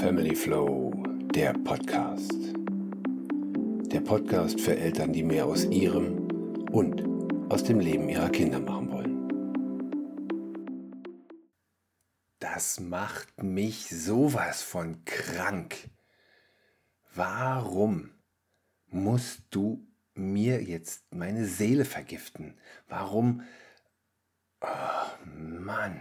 Family 0.00 0.34
Flow, 0.34 0.94
der 1.34 1.52
Podcast. 1.52 2.32
Der 3.92 4.00
Podcast 4.00 4.58
für 4.58 4.74
Eltern, 4.74 5.12
die 5.12 5.22
mehr 5.22 5.44
aus 5.44 5.66
ihrem 5.66 6.26
und 6.70 7.04
aus 7.52 7.64
dem 7.64 7.80
Leben 7.80 8.08
ihrer 8.08 8.30
Kinder 8.30 8.60
machen 8.60 8.90
wollen. 8.90 9.28
Das 12.38 12.80
macht 12.80 13.42
mich 13.42 13.90
sowas 13.90 14.62
von 14.62 15.04
krank. 15.04 15.90
Warum 17.14 18.08
musst 18.86 19.42
du 19.50 19.86
mir 20.14 20.62
jetzt 20.62 21.14
meine 21.14 21.44
Seele 21.44 21.84
vergiften? 21.84 22.58
Warum? 22.88 23.42
Oh, 24.62 25.26
Mann. 25.36 26.00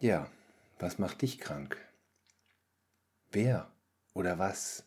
Ja, 0.00 0.28
was 0.84 0.98
macht 0.98 1.22
dich 1.22 1.38
krank? 1.38 1.78
Wer 3.32 3.72
oder 4.12 4.38
was 4.38 4.84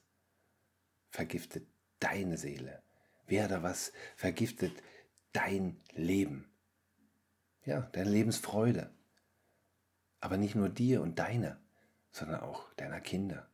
vergiftet 1.10 1.68
deine 2.00 2.38
Seele? 2.38 2.84
Wer 3.26 3.46
oder 3.48 3.64
was 3.64 3.92
vergiftet 4.16 4.84
dein 5.34 5.82
Leben? 5.96 6.48
Ja, 7.66 7.82
deine 7.94 8.12
Lebensfreude. 8.12 8.92
Aber 10.20 10.38
nicht 10.38 10.54
nur 10.54 10.70
dir 10.70 11.02
und 11.02 11.18
deine, 11.18 11.60
sondern 12.12 12.42
auch 12.42 12.72
deiner 12.76 13.02
Kinder. 13.02 13.50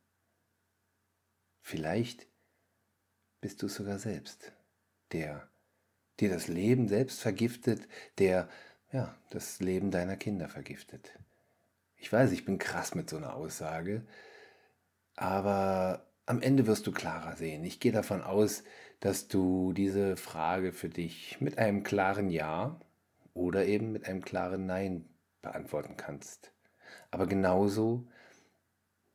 Vielleicht 1.62 2.26
bist 3.40 3.62
du 3.62 3.68
sogar 3.68 3.98
selbst, 3.98 4.52
der 5.12 5.48
dir 6.20 6.28
das 6.28 6.48
Leben 6.48 6.88
selbst 6.88 7.22
vergiftet, 7.22 7.88
der 8.18 8.50
ja, 8.92 9.16
das 9.30 9.60
Leben 9.60 9.90
deiner 9.90 10.18
Kinder 10.18 10.50
vergiftet. 10.50 11.18
Ich 12.04 12.12
weiß, 12.12 12.32
ich 12.32 12.44
bin 12.44 12.58
krass 12.58 12.94
mit 12.94 13.08
so 13.08 13.16
einer 13.16 13.34
Aussage, 13.34 14.02
aber 15.16 16.06
am 16.26 16.42
Ende 16.42 16.66
wirst 16.66 16.86
du 16.86 16.92
klarer 16.92 17.34
sehen. 17.34 17.64
Ich 17.64 17.80
gehe 17.80 17.92
davon 17.92 18.20
aus, 18.20 18.62
dass 19.00 19.26
du 19.26 19.72
diese 19.72 20.18
Frage 20.18 20.72
für 20.72 20.90
dich 20.90 21.40
mit 21.40 21.56
einem 21.56 21.82
klaren 21.82 22.28
Ja 22.28 22.78
oder 23.32 23.64
eben 23.64 23.90
mit 23.90 24.06
einem 24.06 24.20
klaren 24.20 24.66
Nein 24.66 25.08
beantworten 25.40 25.96
kannst. 25.96 26.52
Aber 27.10 27.26
genauso, 27.26 28.06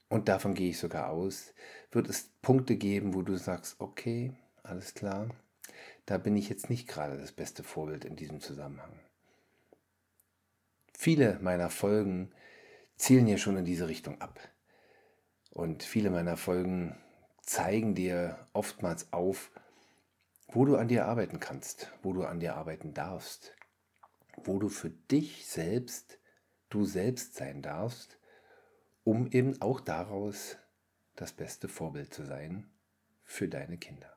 und 0.09 0.27
davon 0.27 0.55
gehe 0.55 0.71
ich 0.71 0.79
sogar 0.79 1.11
aus, 1.11 1.53
wird 1.91 2.09
es 2.09 2.31
Punkte 2.41 2.75
geben, 2.75 3.13
wo 3.13 3.21
du 3.21 3.35
sagst, 3.35 3.79
okay, 3.79 4.33
alles 4.63 4.95
klar, 4.95 5.29
da 6.07 6.17
bin 6.17 6.35
ich 6.35 6.49
jetzt 6.49 6.71
nicht 6.71 6.87
gerade 6.87 7.19
das 7.19 7.33
beste 7.33 7.61
Vorbild 7.61 8.03
in 8.03 8.15
diesem 8.15 8.39
Zusammenhang. 8.41 8.99
Viele 10.97 11.37
meiner 11.39 11.69
Folgen 11.69 12.31
zielen 12.99 13.27
ja 13.27 13.37
schon 13.37 13.57
in 13.57 13.65
diese 13.65 13.87
Richtung 13.87 14.21
ab. 14.21 14.39
Und 15.49 15.81
viele 15.81 16.11
meiner 16.11 16.37
Folgen 16.37 16.95
zeigen 17.41 17.95
dir 17.95 18.47
oftmals 18.53 19.11
auf, 19.11 19.51
wo 20.47 20.65
du 20.65 20.75
an 20.75 20.87
dir 20.87 21.07
arbeiten 21.07 21.39
kannst, 21.39 21.91
wo 22.03 22.13
du 22.13 22.23
an 22.23 22.39
dir 22.39 22.55
arbeiten 22.55 22.93
darfst, 22.93 23.55
wo 24.43 24.59
du 24.59 24.69
für 24.69 24.89
dich 24.89 25.47
selbst 25.47 26.19
du 26.69 26.85
selbst 26.85 27.35
sein 27.35 27.61
darfst, 27.61 28.19
um 29.03 29.27
eben 29.31 29.59
auch 29.61 29.79
daraus 29.79 30.57
das 31.15 31.33
beste 31.33 31.67
Vorbild 31.67 32.13
zu 32.13 32.23
sein 32.23 32.69
für 33.23 33.47
deine 33.47 33.77
Kinder, 33.77 34.15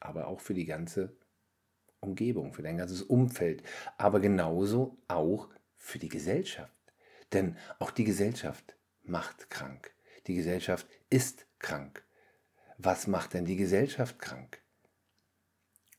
aber 0.00 0.26
auch 0.26 0.40
für 0.40 0.54
die 0.54 0.66
ganze 0.66 1.16
Umgebung, 2.00 2.52
für 2.52 2.62
dein 2.62 2.76
ganzes 2.76 3.02
Umfeld, 3.02 3.62
aber 3.96 4.18
genauso 4.20 4.98
auch 5.08 5.48
für 5.76 5.98
die 5.98 6.08
Gesellschaft. 6.08 6.77
Denn 7.32 7.56
auch 7.78 7.90
die 7.90 8.04
Gesellschaft 8.04 8.76
macht 9.02 9.50
krank. 9.50 9.92
Die 10.26 10.34
Gesellschaft 10.34 10.86
ist 11.10 11.46
krank. 11.58 12.04
Was 12.78 13.06
macht 13.06 13.34
denn 13.34 13.44
die 13.44 13.56
Gesellschaft 13.56 14.18
krank? 14.18 14.60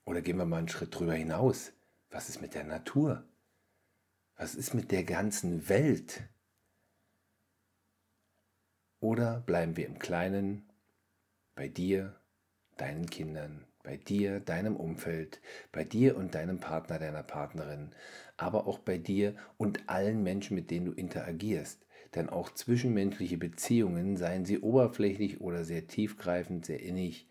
Oder 0.05 0.21
gehen 0.21 0.37
wir 0.37 0.45
mal 0.45 0.57
einen 0.57 0.69
Schritt 0.69 0.97
drüber 0.97 1.13
hinaus. 1.13 1.73
Was 2.09 2.29
ist 2.29 2.41
mit 2.41 2.55
der 2.55 2.63
Natur? 2.63 3.27
Was 4.37 4.55
ist 4.55 4.73
mit 4.73 4.91
der 4.91 5.03
ganzen 5.03 5.69
Welt? 5.69 6.23
Oder 8.99 9.41
bleiben 9.41 9.77
wir 9.77 9.85
im 9.85 9.99
Kleinen, 9.99 10.69
bei 11.55 11.67
dir, 11.67 12.15
deinen 12.77 13.09
Kindern, 13.09 13.65
bei 13.83 13.97
dir, 13.97 14.39
deinem 14.39 14.75
Umfeld, 14.75 15.41
bei 15.71 15.83
dir 15.83 16.17
und 16.17 16.35
deinem 16.35 16.59
Partner, 16.59 16.99
deiner 16.99 17.23
Partnerin, 17.23 17.93
aber 18.41 18.67
auch 18.67 18.79
bei 18.79 18.97
dir 18.97 19.35
und 19.57 19.89
allen 19.89 20.23
Menschen, 20.23 20.55
mit 20.55 20.71
denen 20.71 20.85
du 20.85 20.91
interagierst. 20.93 21.85
Denn 22.15 22.29
auch 22.29 22.53
zwischenmenschliche 22.53 23.37
Beziehungen, 23.37 24.17
seien 24.17 24.45
sie 24.45 24.59
oberflächlich 24.59 25.41
oder 25.41 25.63
sehr 25.63 25.87
tiefgreifend, 25.87 26.65
sehr 26.65 26.81
innig, 26.81 27.27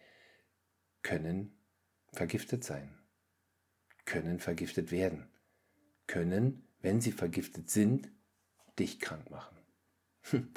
können 1.02 1.52
vergiftet 2.12 2.62
sein, 2.64 2.94
können 4.04 4.38
vergiftet 4.38 4.92
werden, 4.92 5.28
können, 6.06 6.68
wenn 6.80 7.00
sie 7.00 7.12
vergiftet 7.12 7.70
sind, 7.70 8.10
dich 8.78 9.00
krank 9.00 9.30
machen, 9.30 9.56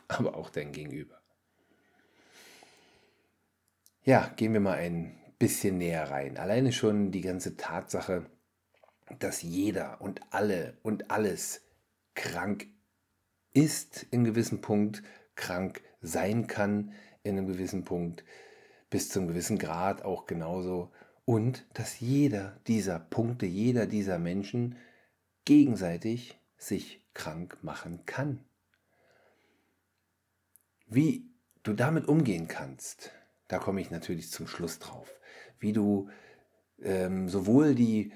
aber 0.07 0.35
auch 0.35 0.49
dein 0.49 0.71
Gegenüber. 0.71 1.21
Ja, 4.03 4.27
gehen 4.35 4.53
wir 4.53 4.59
mal 4.59 4.77
ein 4.77 5.15
bisschen 5.39 5.77
näher 5.77 6.09
rein. 6.09 6.37
Alleine 6.37 6.71
schon 6.71 7.11
die 7.11 7.21
ganze 7.21 7.57
Tatsache, 7.57 8.25
dass 9.19 9.41
jeder 9.41 10.01
und 10.01 10.21
alle 10.31 10.77
und 10.83 11.11
alles 11.11 11.61
krank 12.15 12.67
ist 13.53 14.05
in 14.11 14.23
gewissem 14.23 14.61
Punkt, 14.61 15.03
krank 15.35 15.81
sein 16.01 16.47
kann 16.47 16.93
in 17.23 17.37
einem 17.37 17.47
gewissen 17.47 17.83
Punkt, 17.83 18.23
bis 18.89 19.09
zum 19.09 19.27
gewissen 19.27 19.57
Grad 19.57 20.03
auch 20.03 20.25
genauso. 20.25 20.91
Und 21.25 21.65
dass 21.73 21.99
jeder 21.99 22.59
dieser 22.67 22.99
Punkte, 22.99 23.45
jeder 23.45 23.85
dieser 23.85 24.19
Menschen 24.19 24.77
gegenseitig 25.45 26.39
sich 26.57 27.05
krank 27.13 27.57
machen 27.61 28.05
kann. 28.05 28.43
Wie 30.87 31.29
du 31.63 31.73
damit 31.73 32.07
umgehen 32.07 32.47
kannst, 32.47 33.11
da 33.47 33.59
komme 33.59 33.81
ich 33.81 33.91
natürlich 33.91 34.31
zum 34.31 34.47
Schluss 34.47 34.79
drauf 34.79 35.13
wie 35.61 35.71
du 35.71 36.09
ähm, 36.81 37.29
sowohl 37.29 37.75
die 37.75 38.11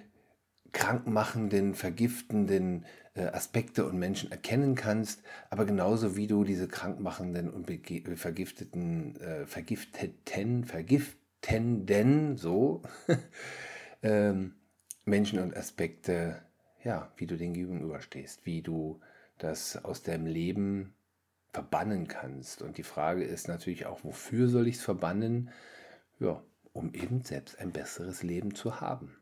krankmachenden, 0.75 1.73
vergiftenden 1.73 2.85
äh, 3.13 3.27
Aspekte 3.27 3.85
und 3.85 3.97
Menschen 3.97 4.29
erkennen 4.29 4.75
kannst, 4.75 5.23
aber 5.49 5.65
genauso 5.65 6.17
wie 6.17 6.27
du 6.27 6.43
diese 6.43 6.67
krankmachenden 6.67 7.49
und 7.49 7.65
vergifteten, 8.17 9.15
äh, 9.21 9.45
vergifteten, 9.45 10.65
vergiftenden, 10.65 12.35
so, 12.35 12.83
ähm, 14.03 14.55
Menschen 15.05 15.39
und 15.39 15.55
Aspekte, 15.55 16.41
ja, 16.83 17.09
wie 17.15 17.25
du 17.25 17.37
den 17.37 17.53
gegenüberstehst, 17.53 18.45
wie 18.45 18.61
du 18.61 18.99
das 19.37 19.83
aus 19.85 20.03
deinem 20.03 20.25
Leben 20.25 20.93
verbannen 21.53 22.09
kannst. 22.09 22.61
Und 22.61 22.77
die 22.77 22.83
Frage 22.83 23.23
ist 23.23 23.47
natürlich 23.47 23.85
auch, 23.85 24.03
wofür 24.03 24.49
soll 24.49 24.67
ich 24.67 24.75
es 24.75 24.83
verbannen? 24.83 25.51
Ja, 26.19 26.43
um 26.73 26.93
eben 26.93 27.21
selbst 27.21 27.59
ein 27.59 27.71
besseres 27.71 28.23
Leben 28.23 28.55
zu 28.55 28.81
haben. 28.81 29.15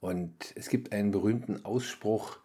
Und 0.00 0.52
es 0.56 0.68
gibt 0.68 0.92
einen 0.92 1.10
berühmten 1.10 1.64
Ausspruch, 1.64 2.38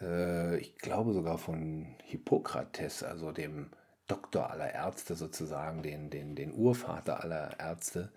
äh, 0.00 0.58
ich 0.58 0.76
glaube 0.78 1.12
sogar 1.12 1.38
von 1.38 1.96
Hippokrates, 2.04 3.02
also 3.02 3.32
dem 3.32 3.70
Doktor 4.06 4.50
aller 4.50 4.72
Ärzte 4.72 5.14
sozusagen, 5.14 5.82
den, 5.82 6.10
den, 6.10 6.34
den 6.36 6.52
Urvater 6.52 7.22
aller 7.22 7.58
Ärzte, 7.58 8.12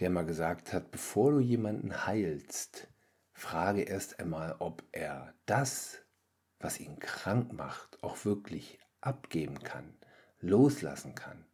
der 0.00 0.10
mal 0.10 0.24
gesagt 0.24 0.72
hat, 0.72 0.90
bevor 0.90 1.32
du 1.32 1.40
jemanden 1.40 2.06
heilst, 2.06 2.88
frage 3.32 3.82
erst 3.82 4.20
einmal, 4.20 4.56
ob 4.58 4.82
er 4.92 5.34
das, 5.46 5.98
was 6.60 6.80
ihn 6.80 6.98
krank 6.98 7.52
macht, 7.52 8.02
auch 8.02 8.24
wirklich 8.24 8.78
abgeben 9.00 9.62
kann, 9.62 9.94
loslassen 10.40 11.14
kann. 11.14 11.44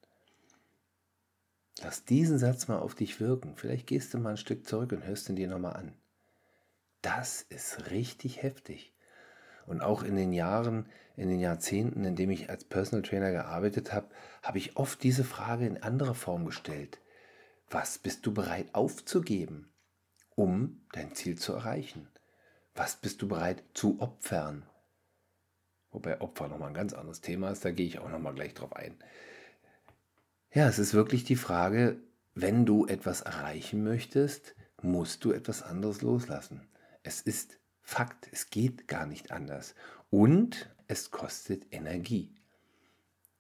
Lass 1.83 2.05
diesen 2.05 2.39
Satz 2.39 2.69
mal 2.69 2.79
auf 2.79 2.95
dich 2.95 3.21
wirken. 3.21 3.57
Vielleicht 3.57 3.87
gehst 3.87 4.15
du 4.15 4.19
mal 4.19 4.31
ein 4.31 4.37
Stück 4.37 4.67
zurück 4.67 4.93
und 4.93 5.05
hörst 5.05 5.29
ihn 5.29 5.37
dir 5.37 5.49
nochmal 5.49 5.75
an. 5.75 5.93
Das 7.05 7.43
ist 7.43 7.91
richtig 7.91 8.43
heftig. 8.43 8.95
Und 9.67 9.83
auch 9.83 10.03
in 10.03 10.17
den 10.17 10.33
Jahren, 10.33 10.89
in 11.17 11.29
den 11.29 11.39
Jahrzehnten, 11.39 12.03
in 12.06 12.17
denen 12.17 12.33
ich 12.33 12.49
als 12.49 12.65
Personal 12.65 13.03
Trainer 13.03 13.31
gearbeitet 13.31 13.93
habe, 13.93 14.09
habe 14.43 14.56
ich 14.56 14.79
oft 14.79 15.03
diese 15.03 15.23
Frage 15.23 15.67
in 15.67 15.83
anderer 15.83 16.15
Form 16.15 16.47
gestellt. 16.47 16.99
Was 17.69 17.99
bist 17.99 18.25
du 18.25 18.33
bereit 18.33 18.75
aufzugeben, 18.75 19.69
um 20.35 20.81
dein 20.93 21.15
Ziel 21.15 21.37
zu 21.37 21.53
erreichen? 21.53 22.09
Was 22.75 22.97
bist 22.97 23.21
du 23.21 23.29
bereit 23.29 23.62
zu 23.75 24.00
opfern? 24.00 24.65
Wobei 25.91 26.23
Opfer 26.23 26.49
nochmal 26.49 26.69
ein 26.69 26.75
ganz 26.75 26.95
anderes 26.95 27.21
Thema 27.21 27.50
ist, 27.50 27.67
da 27.67 27.71
gehe 27.71 27.87
ich 27.87 27.99
auch 27.99 28.09
nochmal 28.09 28.35
gleich 28.35 28.55
drauf 28.55 28.75
ein. 28.75 28.97
Ja, 30.55 30.69
es 30.69 30.79
ist 30.79 30.95
wirklich 30.95 31.25
die 31.25 31.37
Frage, 31.37 31.99
wenn 32.35 32.65
du 32.65 32.87
etwas 32.87 33.21
erreichen 33.21 33.85
möchtest, 33.85 34.55
musst 34.81 35.23
du 35.27 35.33
etwas 35.33 35.62
anderes 35.62 36.00
loslassen. 36.00 36.67
Es 37.05 37.21
ist 37.21 37.61
Fakt, 37.87 38.29
es 38.33 38.49
geht 38.49 38.89
gar 38.89 39.06
nicht 39.06 39.31
anders. 39.31 39.75
Und 40.09 40.75
es 40.89 41.11
kostet 41.11 41.67
Energie. 41.71 42.35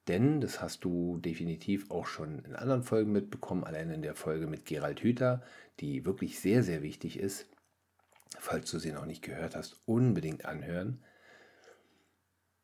Denn, 0.06 0.42
das 0.42 0.60
hast 0.60 0.84
du 0.84 1.16
definitiv 1.16 1.90
auch 1.90 2.06
schon 2.06 2.44
in 2.44 2.54
anderen 2.54 2.82
Folgen 2.82 3.10
mitbekommen, 3.10 3.64
allein 3.64 3.88
in 3.88 4.02
der 4.02 4.14
Folge 4.14 4.46
mit 4.46 4.66
Gerald 4.66 5.00
Hüther, 5.00 5.42
die 5.80 6.04
wirklich 6.04 6.40
sehr, 6.40 6.62
sehr 6.62 6.82
wichtig 6.82 7.18
ist. 7.18 7.46
Falls 8.38 8.70
du 8.70 8.78
sie 8.78 8.92
noch 8.92 9.06
nicht 9.06 9.22
gehört 9.22 9.56
hast, 9.56 9.80
unbedingt 9.86 10.44
anhören. 10.44 11.02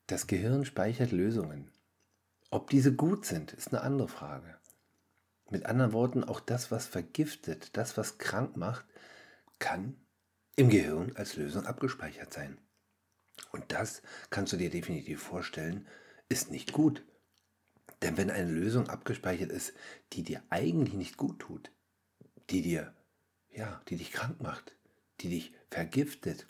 Das 0.07 0.27
Gehirn 0.27 0.67
speichert 0.67 1.13
Lösungen. 1.13 1.71
Ob 2.51 2.69
diese 2.69 2.95
gut 2.95 3.25
sind, 3.25 3.55
ist 3.55 3.73
eine 3.73 3.81
andere 3.81 4.09
Frage. 4.09 4.59
Mit 5.49 5.65
anderen 5.65 5.95
Worten, 5.95 6.25
auch 6.25 6.41
das, 6.41 6.71
was 6.71 6.87
vergiftet, 6.87 7.75
das, 7.79 7.97
was 7.97 8.19
krank 8.19 8.59
macht, 8.59 8.85
kann 9.59 9.97
im 10.61 10.69
Gehirn 10.69 11.17
als 11.17 11.37
Lösung 11.37 11.65
abgespeichert 11.65 12.35
sein. 12.35 12.59
Und 13.51 13.73
das 13.73 14.03
kannst 14.29 14.53
du 14.53 14.59
dir 14.59 14.69
definitiv 14.69 15.23
vorstellen, 15.23 15.89
ist 16.29 16.51
nicht 16.51 16.75
gut. 16.75 17.03
Denn 18.03 18.19
wenn 18.19 18.31
eine 18.31 18.51
Lösung 18.51 18.87
abgespeichert 18.91 19.51
ist, 19.51 19.73
die 20.13 20.23
dir 20.23 20.43
eigentlich 20.51 20.93
nicht 20.93 21.17
gut 21.17 21.39
tut, 21.39 21.73
die 22.51 22.61
dir, 22.61 22.95
ja, 23.49 23.81
die 23.89 23.97
dich 23.97 24.13
krank 24.13 24.43
macht, 24.43 24.77
die 25.21 25.31
dich 25.31 25.55
vergiftet, 25.71 26.47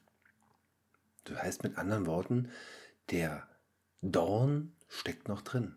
das 1.22 1.40
heißt 1.40 1.62
mit 1.62 1.78
anderen 1.78 2.06
Worten, 2.06 2.50
der 3.10 3.48
Dorn 4.02 4.74
steckt 4.88 5.28
noch 5.28 5.42
drin. 5.42 5.76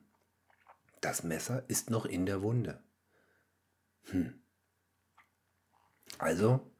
Das 1.01 1.23
Messer 1.23 1.63
ist 1.67 1.91
noch 1.91 2.05
in 2.07 2.25
der 2.25 2.41
Wunde. 2.41 2.81
Hm. 4.05 4.41
Also 6.17 6.72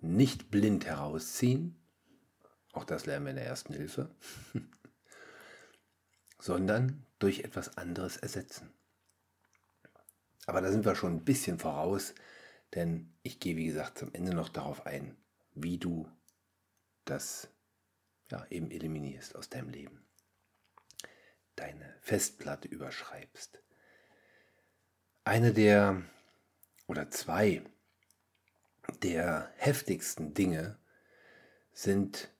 nicht 0.00 0.50
blind 0.50 0.86
herausziehen, 0.86 1.76
auch 2.72 2.84
das 2.84 3.06
lernen 3.06 3.26
wir 3.26 3.30
in 3.30 3.36
der 3.36 3.46
ersten 3.46 3.72
Hilfe, 3.72 4.10
sondern 6.38 7.06
durch 7.18 7.40
etwas 7.40 7.78
anderes 7.78 8.16
ersetzen. 8.16 8.70
Aber 10.46 10.60
da 10.60 10.70
sind 10.70 10.84
wir 10.84 10.94
schon 10.94 11.14
ein 11.14 11.24
bisschen 11.24 11.58
voraus, 11.58 12.14
denn 12.74 13.12
ich 13.22 13.40
gehe, 13.40 13.56
wie 13.56 13.66
gesagt, 13.66 13.98
zum 13.98 14.12
Ende 14.14 14.34
noch 14.34 14.48
darauf 14.48 14.86
ein, 14.86 15.16
wie 15.54 15.78
du 15.78 16.08
das 17.04 17.48
ja, 18.30 18.46
eben 18.50 18.70
eliminierst 18.70 19.36
aus 19.36 19.48
deinem 19.48 19.70
Leben. 19.70 20.04
Deine 21.54 21.96
Festplatte 22.00 22.68
überschreibst. 22.68 23.62
Eine 25.24 25.52
der 25.52 26.02
oder 26.86 27.10
zwei 27.10 27.62
der 29.02 29.50
heftigsten 29.56 30.34
Dinge 30.34 30.78
sind 31.72 32.30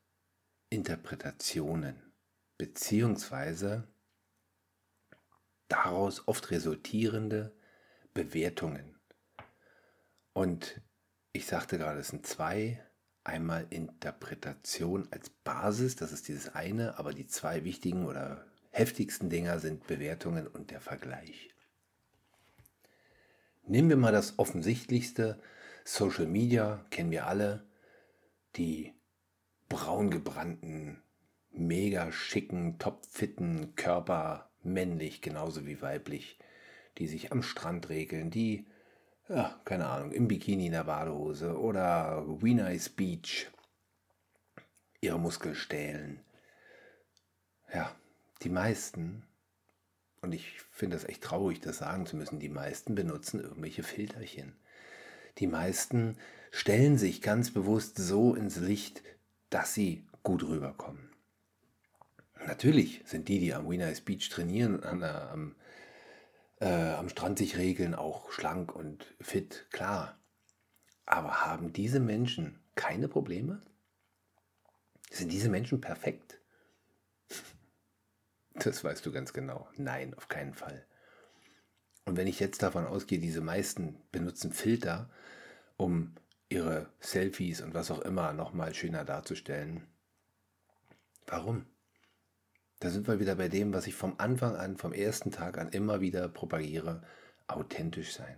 Interpretationen 0.70 2.12
beziehungsweise 2.58 3.86
daraus 5.68 6.26
oft 6.26 6.50
resultierende 6.50 7.54
Bewertungen. 8.14 8.96
Und 10.32 10.80
ich 11.32 11.46
sagte 11.46 11.78
gerade, 11.78 12.00
es 12.00 12.08
sind 12.08 12.26
zwei. 12.26 12.82
Einmal 13.24 13.66
Interpretation 13.70 15.08
als 15.10 15.30
Basis, 15.30 15.96
das 15.96 16.12
ist 16.12 16.28
dieses 16.28 16.54
eine, 16.54 16.96
aber 16.96 17.12
die 17.12 17.26
zwei 17.26 17.64
wichtigen 17.64 18.06
oder 18.06 18.46
heftigsten 18.70 19.30
Dinger 19.30 19.58
sind 19.58 19.86
Bewertungen 19.88 20.46
und 20.46 20.70
der 20.70 20.80
Vergleich. 20.80 21.50
Nehmen 23.64 23.88
wir 23.88 23.96
mal 23.96 24.12
das 24.12 24.38
offensichtlichste, 24.38 25.40
Social 25.86 26.26
Media, 26.26 26.84
kennen 26.90 27.12
wir 27.12 27.28
alle, 27.28 27.64
die 28.56 28.92
braun 29.68 30.10
gebrannten, 30.10 31.00
mega 31.50 32.10
schicken, 32.10 32.80
topfitten 32.80 33.76
Körper, 33.76 34.50
männlich 34.64 35.22
genauso 35.22 35.64
wie 35.64 35.80
weiblich, 35.80 36.40
die 36.98 37.06
sich 37.06 37.30
am 37.30 37.44
Strand 37.44 37.88
regeln, 37.88 38.30
die, 38.30 38.66
ja, 39.28 39.60
keine 39.64 39.86
Ahnung, 39.86 40.10
im 40.10 40.26
Bikini 40.26 40.66
in 40.66 40.72
der 40.72 40.84
Badehose 40.84 41.56
oder 41.56 42.24
Wiener 42.42 42.72
Beach 42.96 43.46
ihre 45.00 45.20
Muskeln 45.20 45.54
stählen. 45.54 46.20
Ja, 47.72 47.94
die 48.42 48.50
meisten 48.50 49.22
und 50.20 50.32
ich 50.32 50.60
finde 50.72 50.96
das 50.96 51.04
echt 51.04 51.22
traurig, 51.22 51.60
das 51.60 51.78
sagen 51.78 52.06
zu 52.06 52.16
müssen, 52.16 52.40
die 52.40 52.48
meisten 52.48 52.96
benutzen 52.96 53.38
irgendwelche 53.38 53.84
Filterchen. 53.84 54.56
Die 55.38 55.46
meisten 55.46 56.16
stellen 56.50 56.96
sich 56.96 57.20
ganz 57.20 57.50
bewusst 57.50 57.98
so 57.98 58.34
ins 58.34 58.56
Licht, 58.56 59.02
dass 59.50 59.74
sie 59.74 60.06
gut 60.22 60.42
rüberkommen. 60.42 61.10
Natürlich 62.46 63.02
sind 63.04 63.28
die, 63.28 63.38
die 63.38 63.54
am 63.54 63.68
Wiener 63.68 63.92
Beach 64.04 64.28
trainieren, 64.28 64.82
an 64.82 65.00
der, 65.00 65.30
am, 65.30 65.56
äh, 66.60 66.92
am 66.92 67.08
Strand 67.08 67.38
sich 67.38 67.56
regeln, 67.56 67.94
auch 67.94 68.30
schlank 68.30 68.74
und 68.74 69.14
fit, 69.20 69.66
klar. 69.70 70.18
Aber 71.04 71.44
haben 71.44 71.72
diese 71.72 72.00
Menschen 72.00 72.58
keine 72.74 73.08
Probleme? 73.08 73.62
Sind 75.10 75.30
diese 75.30 75.48
Menschen 75.48 75.80
perfekt? 75.80 76.40
Das 78.58 78.82
weißt 78.82 79.04
du 79.04 79.12
ganz 79.12 79.34
genau. 79.34 79.68
Nein, 79.76 80.14
auf 80.14 80.28
keinen 80.28 80.54
Fall. 80.54 80.86
Und 82.06 82.16
wenn 82.16 82.26
ich 82.26 82.40
jetzt 82.40 82.62
davon 82.62 82.86
ausgehe, 82.86 83.18
diese 83.18 83.42
meisten 83.42 84.00
benutzen 84.12 84.52
Filter, 84.54 85.10
um 85.76 86.14
ihre 86.48 86.88
Selfies 87.00 87.60
und 87.60 87.74
was 87.74 87.90
auch 87.90 88.00
immer 88.00 88.32
nochmal 88.32 88.74
schöner 88.74 89.04
darzustellen. 89.04 89.86
Warum? 91.26 91.66
Da 92.78 92.90
sind 92.90 93.08
wir 93.08 93.20
wieder 93.20 93.34
bei 93.36 93.48
dem, 93.48 93.72
was 93.72 93.86
ich 93.86 93.94
vom 93.94 94.14
Anfang 94.18 94.54
an, 94.54 94.76
vom 94.76 94.92
ersten 94.92 95.30
Tag 95.30 95.58
an 95.58 95.70
immer 95.70 96.00
wieder 96.00 96.28
propagiere, 96.28 97.02
authentisch 97.46 98.14
sein. 98.14 98.36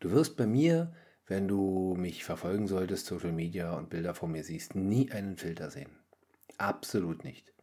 Du 0.00 0.10
wirst 0.10 0.36
bei 0.36 0.46
mir, 0.46 0.92
wenn 1.26 1.46
du 1.46 1.94
mich 1.96 2.24
verfolgen 2.24 2.66
solltest, 2.66 3.06
Social 3.06 3.32
Media 3.32 3.74
und 3.74 3.90
Bilder 3.90 4.14
von 4.14 4.32
mir 4.32 4.42
siehst, 4.42 4.74
nie 4.74 5.12
einen 5.12 5.36
Filter 5.36 5.70
sehen. 5.70 5.90
Absolut 6.58 7.24
nicht. 7.24 7.54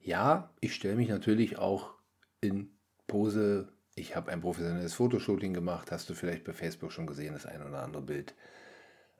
Ja, 0.00 0.52
ich 0.60 0.74
stelle 0.74 0.96
mich 0.96 1.08
natürlich 1.08 1.58
auch 1.58 1.94
in 2.40 2.76
Pose. 3.06 3.72
Ich 3.94 4.16
habe 4.16 4.32
ein 4.32 4.40
professionelles 4.40 4.94
Fotoshooting 4.94 5.52
gemacht, 5.52 5.92
hast 5.92 6.08
du 6.08 6.14
vielleicht 6.14 6.44
bei 6.44 6.52
Facebook 6.52 6.92
schon 6.92 7.06
gesehen, 7.06 7.34
das 7.34 7.46
ein 7.46 7.62
oder 7.62 7.82
andere 7.82 8.02
Bild. 8.02 8.34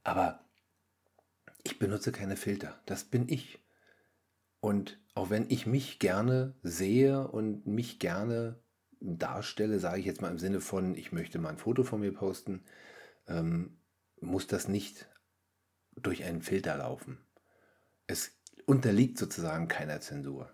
Aber 0.03 0.45
ich 1.63 1.79
benutze 1.79 2.11
keine 2.11 2.37
Filter, 2.37 2.81
das 2.87 3.05
bin 3.05 3.29
ich. 3.29 3.59
Und 4.61 4.99
auch 5.15 5.31
wenn 5.31 5.51
ich 5.51 5.67
mich 5.67 5.99
gerne 5.99 6.55
sehe 6.63 7.29
und 7.29 7.67
mich 7.67 7.99
gerne 7.99 8.61
darstelle, 9.01 9.79
sage 9.79 10.01
ich 10.01 10.07
jetzt 10.07 10.23
mal 10.23 10.31
im 10.31 10.39
Sinne 10.39 10.61
von, 10.61 10.95
ich 10.95 11.13
möchte 11.13 11.39
mal 11.39 11.51
ein 11.51 11.59
Foto 11.59 11.85
von 11.85 12.01
mir 12.01 12.13
posten, 12.13 12.65
ähm, 13.27 13.79
muss 14.21 14.47
das 14.47 14.69
nicht 14.69 15.09
durch 15.97 16.25
einen 16.25 16.43
Filter 16.43 16.77
laufen. 16.77 17.19
Es 18.07 18.33
unterliegt 18.67 19.19
sozusagen 19.19 19.69
keiner 19.69 20.01
Zensur. 20.01 20.53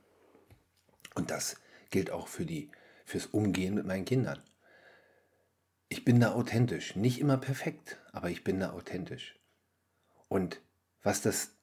Und 1.15 1.31
das 1.31 1.61
gilt 1.91 2.11
auch 2.11 2.29
für 2.29 2.47
die, 2.47 2.71
fürs 3.09 3.27
Umgehen 3.27 3.75
mit 3.75 3.87
meinen 3.87 4.05
Kindern. 4.05 4.39
Ich 5.89 6.05
bin 6.05 6.21
da 6.21 6.33
authentisch. 6.33 6.95
Nicht 6.95 7.19
immer 7.21 7.39
perfekt, 7.39 7.97
aber 8.13 8.29
ich 8.29 8.45
bin 8.45 8.61
da 8.61 8.73
authentisch. 8.73 9.39
Und 10.29 10.61
was 11.03 11.23
das 11.23 11.57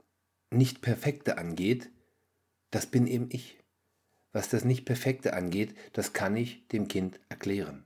Nicht-Perfekte 0.50 1.38
angeht, 1.38 1.92
das 2.72 2.88
bin 2.88 3.06
eben 3.06 3.28
ich. 3.30 3.60
Was 4.32 4.50
das 4.50 4.66
Nicht-Perfekte 4.66 5.34
angeht, 5.34 5.75
das 5.94 6.14
kann 6.14 6.36
ich 6.36 6.68
dem 6.70 6.88
Kind 6.88 7.20
erklären. 7.30 7.84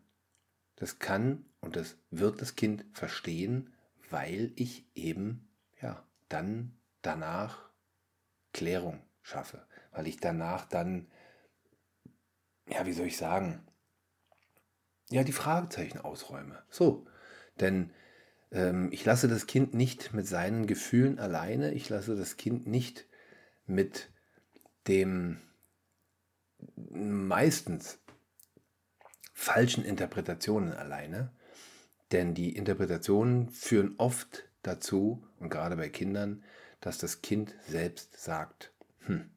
Das 0.78 1.00
kann 1.00 1.46
und 1.60 1.75
das 1.75 1.98
wird 2.12 2.42
das 2.42 2.56
Kind 2.56 2.86
verstehen, 2.94 3.74
weil 4.10 4.54
ich 4.56 4.86
eben 4.96 5.50
ja 5.82 6.01
dann 6.30 6.78
danach 7.01 7.70
Klärung 8.54 9.01
schaffe, 9.22 9.68
weil 9.92 10.08
ich 10.08 10.18
danach 10.18 10.66
dann 10.66 11.08
ja, 12.69 12.85
wie 12.85 12.93
soll 12.93 13.07
ich 13.07 13.17
sagen, 13.17 13.65
ja, 15.09 15.23
die 15.23 15.31
Fragezeichen 15.31 15.99
ausräume. 15.99 16.61
So, 16.69 17.07
denn 17.59 17.91
ähm, 18.51 18.89
ich 18.91 19.03
lasse 19.05 19.27
das 19.27 19.47
Kind 19.47 19.73
nicht 19.73 20.13
mit 20.13 20.27
seinen 20.27 20.67
Gefühlen 20.67 21.19
alleine, 21.19 21.73
ich 21.73 21.89
lasse 21.89 22.15
das 22.15 22.38
Kind 22.38 22.67
nicht 22.67 23.07
mit 23.65 24.09
dem 24.88 25.41
meistens 26.91 27.99
falschen 29.33 29.83
Interpretationen 29.83 30.73
alleine, 30.73 31.31
denn 32.11 32.33
die 32.33 32.55
Interpretationen 32.55 33.49
führen 33.49 33.95
oft 33.97 34.47
dazu, 34.61 35.25
und 35.39 35.49
gerade 35.49 35.77
bei 35.77 35.89
Kindern, 35.89 36.43
dass 36.81 36.97
das 36.97 37.21
Kind 37.21 37.55
selbst 37.67 38.19
sagt, 38.19 38.73
hm, 39.05 39.31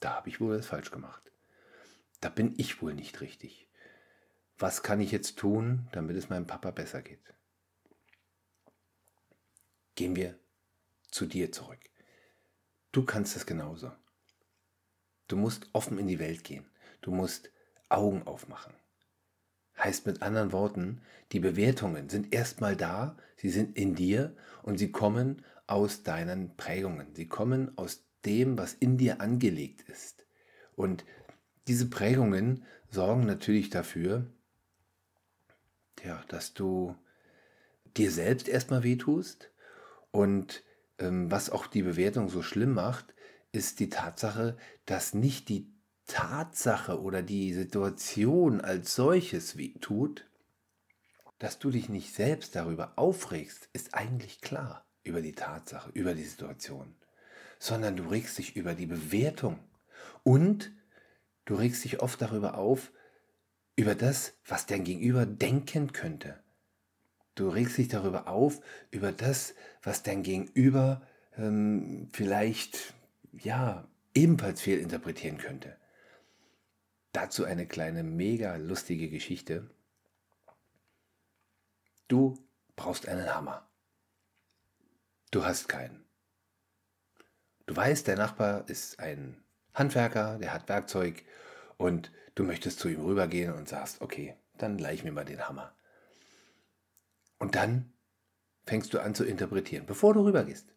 da 0.00 0.14
habe 0.14 0.28
ich 0.28 0.40
wohl 0.40 0.56
was 0.56 0.66
falsch 0.66 0.90
gemacht 0.90 1.30
da 2.20 2.28
bin 2.28 2.54
ich 2.56 2.82
wohl 2.82 2.94
nicht 2.94 3.20
richtig. 3.20 3.68
Was 4.58 4.82
kann 4.82 5.00
ich 5.00 5.10
jetzt 5.10 5.38
tun, 5.38 5.88
damit 5.92 6.16
es 6.16 6.28
meinem 6.28 6.46
Papa 6.46 6.70
besser 6.70 7.02
geht? 7.02 7.34
Gehen 9.94 10.16
wir 10.16 10.38
zu 11.10 11.26
dir 11.26 11.50
zurück. 11.50 11.80
Du 12.92 13.04
kannst 13.04 13.36
es 13.36 13.46
genauso. 13.46 13.90
Du 15.28 15.36
musst 15.36 15.70
offen 15.72 15.98
in 15.98 16.08
die 16.08 16.18
Welt 16.18 16.44
gehen. 16.44 16.66
Du 17.00 17.10
musst 17.10 17.50
Augen 17.88 18.22
aufmachen. 18.24 18.74
Heißt 19.78 20.06
mit 20.06 20.22
anderen 20.22 20.52
Worten, 20.52 21.00
die 21.32 21.40
Bewertungen 21.40 22.10
sind 22.10 22.34
erstmal 22.34 22.76
da, 22.76 23.16
sie 23.36 23.48
sind 23.48 23.76
in 23.76 23.94
dir 23.94 24.36
und 24.62 24.78
sie 24.78 24.92
kommen 24.92 25.44
aus 25.66 26.02
deinen 26.02 26.56
Prägungen. 26.56 27.14
Sie 27.14 27.28
kommen 27.28 27.76
aus 27.78 28.04
dem, 28.24 28.58
was 28.58 28.74
in 28.74 28.98
dir 28.98 29.20
angelegt 29.20 29.88
ist. 29.88 30.26
Und 30.76 31.04
diese 31.70 31.86
Prägungen 31.86 32.64
sorgen 32.90 33.26
natürlich 33.26 33.70
dafür, 33.70 34.26
ja, 36.04 36.20
dass 36.26 36.52
du 36.52 36.96
dir 37.96 38.10
selbst 38.10 38.48
erstmal 38.48 38.82
wehtust. 38.82 39.52
Und 40.10 40.64
ähm, 40.98 41.30
was 41.30 41.48
auch 41.48 41.68
die 41.68 41.82
Bewertung 41.82 42.28
so 42.28 42.42
schlimm 42.42 42.74
macht, 42.74 43.14
ist 43.52 43.78
die 43.78 43.88
Tatsache, 43.88 44.56
dass 44.84 45.14
nicht 45.14 45.48
die 45.48 45.70
Tatsache 46.08 47.00
oder 47.00 47.22
die 47.22 47.54
Situation 47.54 48.60
als 48.60 48.96
solches 48.96 49.56
wehtut, 49.56 50.26
dass 51.38 51.60
du 51.60 51.70
dich 51.70 51.88
nicht 51.88 52.12
selbst 52.12 52.56
darüber 52.56 52.94
aufregst, 52.96 53.68
ist 53.72 53.94
eigentlich 53.94 54.40
klar 54.40 54.84
über 55.04 55.22
die 55.22 55.34
Tatsache, 55.34 55.90
über 55.94 56.14
die 56.14 56.24
Situation, 56.24 56.96
sondern 57.60 57.94
du 57.94 58.08
regst 58.08 58.38
dich 58.38 58.56
über 58.56 58.74
die 58.74 58.86
Bewertung. 58.86 59.60
Und 60.24 60.72
du 61.50 61.56
regst 61.56 61.82
dich 61.82 62.00
oft 62.00 62.22
darüber 62.22 62.56
auf, 62.56 62.92
über 63.74 63.96
das, 63.96 64.34
was 64.46 64.66
dein 64.66 64.84
Gegenüber 64.84 65.26
denken 65.26 65.92
könnte. 65.92 66.38
Du 67.34 67.48
regst 67.48 67.76
dich 67.76 67.88
darüber 67.88 68.28
auf, 68.28 68.60
über 68.92 69.10
das, 69.10 69.56
was 69.82 70.04
dein 70.04 70.22
Gegenüber 70.22 71.02
ähm, 71.36 72.08
vielleicht 72.12 72.94
ja 73.32 73.88
ebenfalls 74.14 74.60
fehlinterpretieren 74.60 75.38
könnte. 75.38 75.76
Dazu 77.10 77.44
eine 77.44 77.66
kleine 77.66 78.04
mega 78.04 78.54
lustige 78.54 79.10
Geschichte. 79.10 79.68
Du 82.06 82.38
brauchst 82.76 83.08
einen 83.08 83.34
Hammer. 83.34 83.68
Du 85.32 85.44
hast 85.44 85.68
keinen. 85.68 86.04
Du 87.66 87.74
weißt, 87.74 88.06
der 88.06 88.16
Nachbar 88.16 88.68
ist 88.68 89.00
ein 89.00 89.42
Handwerker, 89.74 90.38
der 90.38 90.52
hat 90.52 90.68
Werkzeug 90.68 91.24
und 91.76 92.10
du 92.34 92.44
möchtest 92.44 92.78
zu 92.78 92.88
ihm 92.88 93.04
rübergehen 93.04 93.52
und 93.52 93.68
sagst, 93.68 94.00
okay, 94.00 94.34
dann 94.58 94.78
leih 94.78 95.00
mir 95.02 95.12
mal 95.12 95.24
den 95.24 95.48
Hammer. 95.48 95.74
Und 97.38 97.54
dann 97.54 97.92
fängst 98.66 98.92
du 98.92 99.00
an 99.00 99.14
zu 99.14 99.24
interpretieren, 99.24 99.86
bevor 99.86 100.14
du 100.14 100.24
rübergehst. 100.24 100.72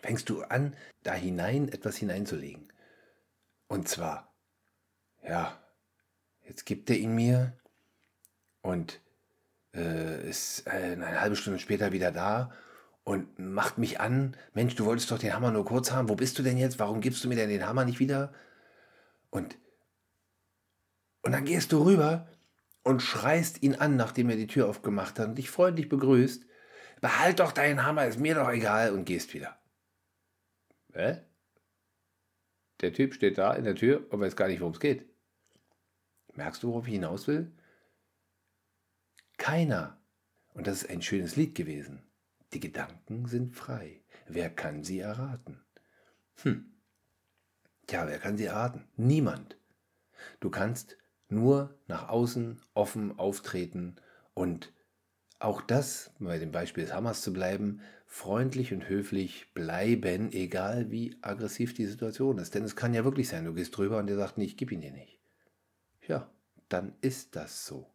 Fängst 0.00 0.28
du 0.28 0.42
an, 0.42 0.76
da 1.02 1.12
hinein 1.14 1.68
etwas 1.68 1.96
hineinzulegen. 1.96 2.72
Und 3.66 3.88
zwar, 3.88 4.32
ja, 5.22 5.58
jetzt 6.46 6.64
gibt 6.64 6.88
er 6.90 6.96
ihn 6.96 7.14
mir 7.14 7.58
und 8.62 9.00
äh, 9.74 10.28
ist 10.28 10.66
äh, 10.66 10.70
eine 10.70 11.20
halbe 11.20 11.36
Stunde 11.36 11.58
später 11.58 11.92
wieder 11.92 12.12
da 12.12 12.52
und 13.08 13.38
macht 13.38 13.78
mich 13.78 14.00
an, 14.00 14.36
Mensch, 14.52 14.74
du 14.74 14.84
wolltest 14.84 15.10
doch 15.10 15.18
den 15.18 15.32
Hammer 15.32 15.50
nur 15.50 15.64
kurz 15.64 15.92
haben, 15.92 16.10
wo 16.10 16.14
bist 16.14 16.38
du 16.38 16.42
denn 16.42 16.58
jetzt? 16.58 16.78
Warum 16.78 17.00
gibst 17.00 17.24
du 17.24 17.28
mir 17.28 17.36
denn 17.36 17.48
den 17.48 17.66
Hammer 17.66 17.86
nicht 17.86 18.00
wieder? 18.00 18.34
Und, 19.30 19.56
und 21.22 21.32
dann 21.32 21.46
gehst 21.46 21.72
du 21.72 21.82
rüber 21.82 22.28
und 22.82 23.00
schreist 23.00 23.62
ihn 23.62 23.76
an, 23.76 23.96
nachdem 23.96 24.28
er 24.28 24.36
die 24.36 24.46
Tür 24.46 24.68
aufgemacht 24.68 25.18
hat 25.18 25.28
und 25.28 25.38
dich 25.38 25.48
freundlich 25.48 25.88
begrüßt. 25.88 26.44
Behalt 27.00 27.40
doch 27.40 27.52
deinen 27.52 27.82
Hammer, 27.82 28.06
ist 28.06 28.20
mir 28.20 28.34
doch 28.34 28.50
egal 28.50 28.92
und 28.92 29.06
gehst 29.06 29.32
wieder. 29.32 29.58
Hä? 30.92 31.22
Der 32.82 32.92
Typ 32.92 33.14
steht 33.14 33.38
da 33.38 33.54
in 33.54 33.64
der 33.64 33.74
Tür 33.74 34.06
und 34.10 34.20
weiß 34.20 34.36
gar 34.36 34.48
nicht, 34.48 34.60
worum 34.60 34.74
es 34.74 34.80
geht. 34.80 35.08
Merkst 36.34 36.62
du, 36.62 36.68
worauf 36.68 36.86
ich 36.86 36.92
hinaus 36.92 37.26
will? 37.26 37.56
Keiner, 39.38 39.98
und 40.52 40.66
das 40.66 40.82
ist 40.82 40.90
ein 40.90 41.00
schönes 41.00 41.36
Lied 41.36 41.54
gewesen, 41.54 42.02
die 42.52 42.60
Gedanken 42.60 43.26
sind 43.26 43.54
frei. 43.54 44.00
Wer 44.26 44.50
kann 44.50 44.84
sie 44.84 45.00
erraten? 45.00 45.60
Hm. 46.42 46.72
Tja, 47.86 48.06
wer 48.06 48.18
kann 48.18 48.36
sie 48.36 48.44
erraten? 48.44 48.86
Niemand. 48.96 49.56
Du 50.40 50.50
kannst 50.50 50.96
nur 51.28 51.78
nach 51.86 52.08
außen 52.08 52.60
offen 52.74 53.18
auftreten 53.18 53.96
und 54.34 54.72
auch 55.40 55.60
das, 55.60 56.10
bei 56.18 56.38
dem 56.38 56.52
Beispiel 56.52 56.84
des 56.84 56.92
Hammers 56.92 57.22
zu 57.22 57.32
bleiben, 57.32 57.80
freundlich 58.06 58.72
und 58.72 58.88
höflich 58.88 59.52
bleiben, 59.54 60.32
egal 60.32 60.90
wie 60.90 61.16
aggressiv 61.22 61.74
die 61.74 61.86
Situation 61.86 62.38
ist. 62.38 62.54
Denn 62.54 62.64
es 62.64 62.74
kann 62.74 62.94
ja 62.94 63.04
wirklich 63.04 63.28
sein, 63.28 63.44
du 63.44 63.54
gehst 63.54 63.76
drüber 63.76 63.98
und 63.98 64.06
der 64.06 64.16
sagt, 64.16 64.38
nee, 64.38 64.44
ich 64.44 64.56
gebe 64.56 64.74
ihn 64.74 64.80
dir 64.80 64.92
nicht. 64.92 65.20
Ja, 66.06 66.30
dann 66.68 66.94
ist 67.02 67.36
das 67.36 67.66
so. 67.66 67.88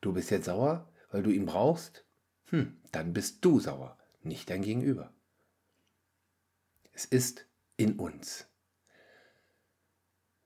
Du 0.00 0.12
bist 0.12 0.30
jetzt 0.30 0.46
sauer, 0.46 0.92
weil 1.10 1.22
du 1.22 1.30
ihn 1.30 1.46
brauchst? 1.46 2.03
Hm, 2.46 2.76
dann 2.92 3.12
bist 3.12 3.44
du 3.44 3.60
sauer, 3.60 3.98
nicht 4.22 4.50
dein 4.50 4.62
Gegenüber. 4.62 5.12
Es 6.92 7.04
ist 7.04 7.46
in 7.76 7.98
uns. 7.98 8.46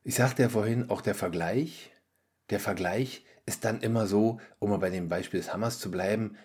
Ich 0.03 0.15
sagte 0.15 0.43
ja 0.43 0.49
vorhin 0.49 0.89
auch 0.89 1.03
der 1.03 1.15
Vergleich. 1.15 1.93
Der 2.51 2.61
Vergleich 2.61 3.27
ist 3.45 3.65
dann 3.65 3.83
immer 3.83 4.07
so, 4.07 4.41
um 4.59 4.71
mal 4.71 4.79
bei 4.79 4.91
dem 4.91 5.09
Beispiel 5.09 5.41
des 5.41 5.53
Hammers 5.53 5.79
zu 5.79 5.91
bleiben, 5.91 6.37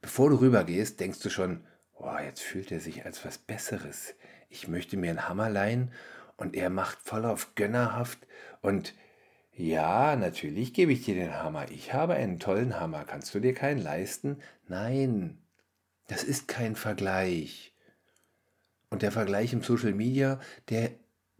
bevor 0.00 0.30
du 0.30 0.36
rübergehst, 0.36 1.00
denkst 1.00 1.20
du 1.20 1.30
schon, 1.30 1.66
oh, 1.94 2.16
jetzt 2.18 2.42
fühlt 2.42 2.70
er 2.70 2.80
sich 2.80 3.04
als 3.04 3.24
was 3.24 3.38
Besseres. 3.38 4.14
Ich 4.48 4.68
möchte 4.68 4.96
mir 4.96 5.10
einen 5.10 5.28
Hammer 5.28 5.48
leihen 5.48 5.92
und 6.36 6.54
er 6.54 6.70
macht 6.70 6.98
voll 7.02 7.24
auf 7.24 7.54
gönnerhaft 7.54 8.26
und 8.60 8.94
ja, 9.56 10.16
natürlich 10.16 10.74
gebe 10.74 10.92
ich 10.92 11.04
dir 11.04 11.14
den 11.14 11.34
Hammer. 11.34 11.70
Ich 11.70 11.94
habe 11.94 12.14
einen 12.14 12.38
tollen 12.38 12.78
Hammer. 12.78 13.04
Kannst 13.04 13.34
du 13.34 13.40
dir 13.40 13.54
keinen 13.54 13.80
leisten? 13.80 14.38
Nein, 14.68 15.38
das 16.08 16.24
ist 16.24 16.46
kein 16.46 16.76
Vergleich. 16.76 17.74
Und 18.90 19.00
der 19.00 19.12
Vergleich 19.12 19.54
im 19.54 19.62
Social 19.62 19.94
Media, 19.94 20.40
der 20.68 20.90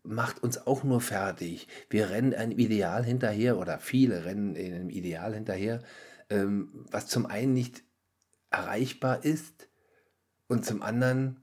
macht 0.02 0.42
uns 0.42 0.66
auch 0.66 0.82
nur 0.82 1.02
fertig. 1.02 1.68
Wir 1.90 2.08
rennen 2.08 2.32
einem 2.32 2.58
Ideal 2.58 3.04
hinterher 3.04 3.58
oder 3.58 3.78
viele 3.78 4.25
rennen 4.25 4.56
einem 4.56 4.88
Ideal 4.88 5.35
hinterher, 5.35 5.82
ähm, 6.30 6.87
was 6.90 7.08
zum 7.08 7.26
einen 7.26 7.52
nicht 7.52 7.85
erreichbar 8.50 9.25
ist 9.25 9.68
und 10.49 10.64
zum 10.64 10.80
anderen, 10.80 11.42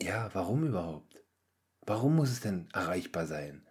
ja, 0.00 0.30
warum 0.32 0.64
überhaupt? 0.64 1.22
Warum 1.82 2.16
muss 2.16 2.30
es 2.30 2.40
denn 2.40 2.68
erreichbar 2.72 3.26
sein? 3.26 3.65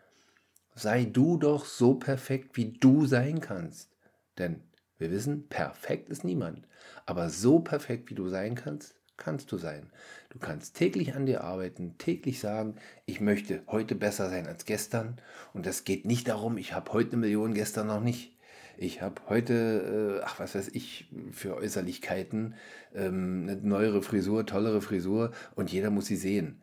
Sei 0.76 1.06
du 1.06 1.38
doch 1.38 1.66
so 1.66 1.96
perfekt, 1.96 2.58
wie 2.58 2.74
du 2.74 3.06
sein 3.06 3.40
kannst. 3.40 3.90
Denn 4.38 4.62
wir 4.98 5.12
wissen, 5.12 5.48
perfekt 5.48 6.10
ist 6.10 6.24
niemand. 6.24 6.68
Aber 7.06 7.30
so 7.30 7.60
perfekt, 7.60 8.10
wie 8.10 8.16
du 8.16 8.30
sein 8.30 8.56
kannst, 8.56 8.96
kannst 9.18 9.52
du 9.52 9.58
sein. 9.58 9.90
Du 10.30 10.40
kannst 10.40 10.76
täglich 10.76 11.16
an 11.16 11.26
dir 11.26 11.44
arbeiten, 11.44 11.98
täglich 11.98 12.40
sagen, 12.40 12.76
ich 13.06 13.22
möchte 13.22 13.64
heute 13.68 13.96
besser 13.96 14.30
sein 14.30 14.48
als 14.48 14.66
gestern. 14.66 15.18
Und 15.54 15.66
das 15.66 15.86
geht 15.86 16.06
nicht 16.06 16.28
darum, 16.28 16.58
ich 16.58 16.74
habe 16.74 16.92
heute 16.92 17.14
eine 17.14 17.22
Million, 17.22 17.54
gestern 17.54 17.88
noch 17.88 18.02
nicht. 18.02 18.36
Ich 18.78 19.02
habe 19.02 19.22
heute, 19.30 20.20
äh, 20.20 20.26
ach 20.26 20.40
was 20.40 20.56
weiß 20.56 20.70
ich, 20.74 21.10
für 21.32 21.56
Äußerlichkeiten 21.56 22.56
ähm, 22.94 23.48
eine 23.48 23.56
neuere 23.62 24.02
Frisur, 24.02 24.46
tollere 24.46 24.82
Frisur 24.82 25.32
und 25.56 25.72
jeder 25.72 25.92
muss 25.92 26.08
sie 26.08 26.18
sehen. 26.18 26.62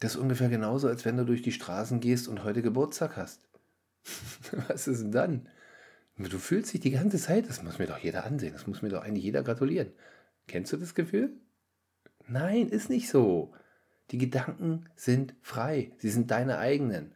Das 0.00 0.14
ist 0.14 0.20
ungefähr 0.20 0.48
genauso, 0.48 0.88
als 0.88 1.04
wenn 1.04 1.16
du 1.16 1.24
durch 1.24 1.42
die 1.42 1.52
Straßen 1.52 2.00
gehst 2.00 2.28
und 2.28 2.44
heute 2.44 2.62
Geburtstag 2.62 3.16
hast. 3.16 3.40
Was 4.68 4.86
ist 4.86 5.02
denn 5.02 5.12
dann? 5.12 5.48
Du 6.16 6.38
fühlst 6.38 6.72
dich 6.72 6.80
die 6.80 6.90
ganze 6.90 7.18
Zeit, 7.18 7.48
das 7.48 7.62
muss 7.62 7.78
mir 7.78 7.86
doch 7.86 7.98
jeder 7.98 8.24
ansehen, 8.24 8.52
das 8.52 8.66
muss 8.66 8.82
mir 8.82 8.88
doch 8.88 9.02
eigentlich 9.02 9.24
jeder 9.24 9.42
gratulieren. 9.42 9.92
Kennst 10.48 10.72
du 10.72 10.76
das 10.76 10.94
Gefühl? 10.94 11.32
Nein, 12.26 12.68
ist 12.68 12.90
nicht 12.90 13.08
so. 13.08 13.54
Die 14.10 14.18
Gedanken 14.18 14.86
sind 14.96 15.34
frei, 15.42 15.92
sie 15.98 16.10
sind 16.10 16.30
deine 16.30 16.58
eigenen. 16.58 17.12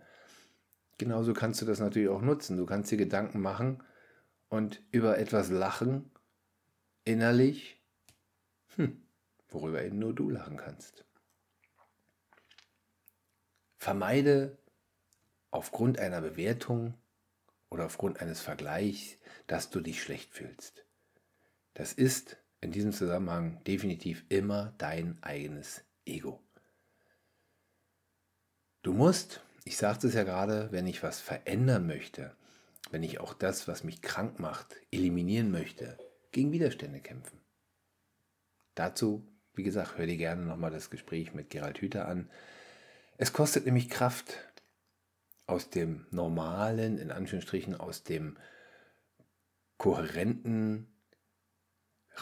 Genauso 0.99 1.33
kannst 1.33 1.61
du 1.61 1.67
das 1.67 1.81
natürlich 1.81 2.11
auch 2.11 2.23
nutzen. 2.23 2.57
Du 2.57 2.67
kannst 2.67 2.91
dir 2.91 2.97
Gedanken 2.97 3.41
machen 3.41 3.83
und 4.49 4.83
über 4.93 5.19
etwas 5.19 5.51
lachen, 5.51 6.11
innerlich, 7.05 7.81
hm, 8.77 9.03
worüber 9.49 9.83
eben 9.83 9.99
nur 9.99 10.15
du 10.15 10.31
lachen 10.31 10.59
kannst. 10.59 11.05
Vermeide 13.83 14.57
aufgrund 15.51 15.99
einer 15.99 16.21
Bewertung 16.21 16.95
oder 17.69 17.85
aufgrund 17.85 18.21
eines 18.21 18.41
Vergleichs, 18.41 19.17
dass 19.49 19.71
du 19.71 19.81
dich 19.81 20.01
schlecht 20.01 20.33
fühlst. 20.33 20.85
Das 21.75 21.93
ist 21.93 22.37
in 22.61 22.71
diesem 22.71 22.93
Zusammenhang 22.93 23.61
definitiv 23.65 24.25
immer 24.29 24.73
dein 24.79 25.21
eigenes 25.25 25.83
Ego. 26.07 26.41
Du 28.83 28.93
musst, 28.93 29.41
ich 29.65 29.77
sagte 29.77 30.07
es 30.07 30.15
ja 30.15 30.23
gerade, 30.23 30.71
wenn 30.71 30.87
ich 30.87 31.03
was 31.03 31.19
verändern 31.19 31.85
möchte, 31.85 32.37
wenn 32.93 33.03
ich 33.03 33.19
auch 33.19 33.35
das, 33.35 33.67
was 33.67 33.83
mich 33.83 34.01
krank 34.01 34.39
macht, 34.39 34.77
eliminieren 34.93 35.51
möchte, 35.51 35.99
gegen 36.31 36.53
Widerstände 36.53 37.01
kämpfen. 37.01 37.41
Dazu, 38.77 39.27
wie 39.55 39.65
gesagt, 39.65 39.99
hör 39.99 40.07
dir 40.07 40.19
gerne 40.19 40.43
nochmal 40.43 40.71
das 40.71 40.89
Gespräch 40.89 41.35
mit 41.35 41.51
Gerald 41.51 41.81
Hüther 41.81 42.07
an. 42.07 42.31
Es 43.19 43.33
kostet 43.33 43.67
nämlich 43.67 43.89
Kraft, 43.89 44.37
aus 45.47 45.71
dem 45.71 46.07
normalen, 46.11 46.99
in 46.99 47.11
Anführungsstrichen, 47.11 47.75
aus 47.75 48.03
dem 48.03 48.37
kohärenten 49.77 50.87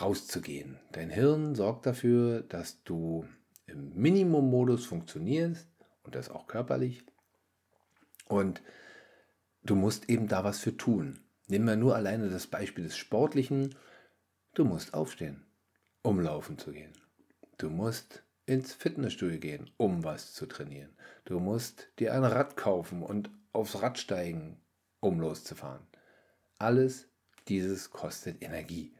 rauszugehen. 0.00 0.78
Dein 0.92 1.10
Hirn 1.10 1.54
sorgt 1.54 1.86
dafür, 1.86 2.42
dass 2.42 2.82
du 2.82 3.26
im 3.66 3.94
Minimummodus 3.94 4.86
funktionierst 4.86 5.68
und 6.02 6.14
das 6.14 6.30
auch 6.30 6.46
körperlich. 6.46 7.04
Und 8.26 8.62
du 9.62 9.74
musst 9.74 10.08
eben 10.08 10.28
da 10.28 10.44
was 10.44 10.58
für 10.58 10.76
tun. 10.76 11.20
Nehmen 11.48 11.66
wir 11.66 11.76
nur 11.76 11.96
alleine 11.96 12.30
das 12.30 12.46
Beispiel 12.46 12.84
des 12.84 12.96
Sportlichen. 12.96 13.74
Du 14.54 14.64
musst 14.64 14.94
aufstehen, 14.94 15.44
um 16.02 16.20
laufen 16.20 16.58
zu 16.58 16.72
gehen. 16.72 16.92
Du 17.58 17.68
musst 17.68 18.22
ins 18.50 18.72
Fitnessstudio 18.72 19.38
gehen, 19.38 19.70
um 19.76 20.02
was 20.02 20.34
zu 20.34 20.44
trainieren. 20.46 20.90
Du 21.24 21.38
musst 21.38 21.88
dir 22.00 22.12
ein 22.14 22.24
Rad 22.24 22.56
kaufen 22.56 23.02
und 23.04 23.30
aufs 23.52 23.80
Rad 23.80 23.96
steigen, 23.96 24.60
um 24.98 25.20
loszufahren. 25.20 25.86
Alles 26.58 27.06
dieses 27.46 27.90
kostet 27.90 28.42
Energie. 28.42 28.92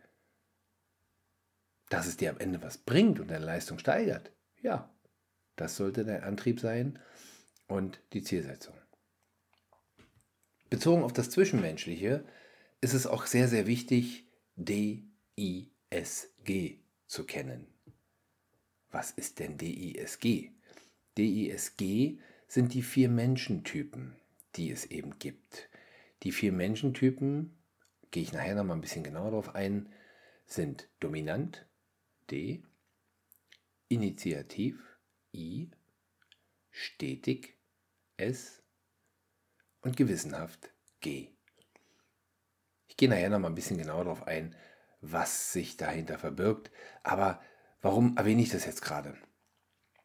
Dass 1.88 2.06
es 2.06 2.16
dir 2.16 2.30
am 2.30 2.38
Ende 2.38 2.62
was 2.62 2.78
bringt 2.78 3.18
und 3.18 3.28
deine 3.28 3.44
Leistung 3.44 3.80
steigert, 3.80 4.30
ja, 4.62 4.88
das 5.56 5.76
sollte 5.76 6.04
dein 6.04 6.22
Antrieb 6.22 6.60
sein 6.60 7.00
und 7.66 8.00
die 8.12 8.22
Zielsetzung. 8.22 8.74
Bezogen 10.68 11.02
auf 11.02 11.12
das 11.12 11.30
Zwischenmenschliche 11.30 12.24
ist 12.80 12.94
es 12.94 13.08
auch 13.08 13.26
sehr, 13.26 13.48
sehr 13.48 13.66
wichtig, 13.66 14.28
DISG 14.54 15.08
zu 17.08 17.26
kennen. 17.26 17.66
Was 18.90 19.10
ist 19.12 19.38
denn 19.38 19.56
DISG? 19.56 20.50
DISG 21.16 22.18
sind 22.48 22.74
die 22.74 22.82
vier 22.82 23.08
Menschentypen, 23.08 24.16
die 24.56 24.70
es 24.70 24.86
eben 24.86 25.18
gibt. 25.18 25.68
Die 26.22 26.32
vier 26.32 26.52
Menschentypen, 26.52 27.56
gehe 28.10 28.22
ich 28.22 28.32
nachher 28.32 28.54
nochmal 28.54 28.76
ein 28.76 28.80
bisschen 28.80 29.04
genauer 29.04 29.30
darauf 29.30 29.54
ein, 29.54 29.92
sind 30.46 30.88
dominant, 30.98 31.66
D, 32.30 32.62
initiativ, 33.88 34.98
I, 35.32 35.70
stetig, 36.70 37.56
S 38.16 38.62
und 39.82 39.96
gewissenhaft, 39.96 40.72
G. 41.00 41.28
Ich 42.88 42.96
gehe 42.96 43.08
nachher 43.08 43.30
nochmal 43.30 43.52
ein 43.52 43.54
bisschen 43.54 43.78
genauer 43.78 44.04
darauf 44.04 44.26
ein, 44.26 44.56
was 45.00 45.52
sich 45.52 45.76
dahinter 45.76 46.18
verbirgt, 46.18 46.70
aber 47.02 47.40
Warum 47.82 48.16
erwähne 48.16 48.42
ich 48.42 48.50
das 48.50 48.66
jetzt 48.66 48.82
gerade? 48.82 49.14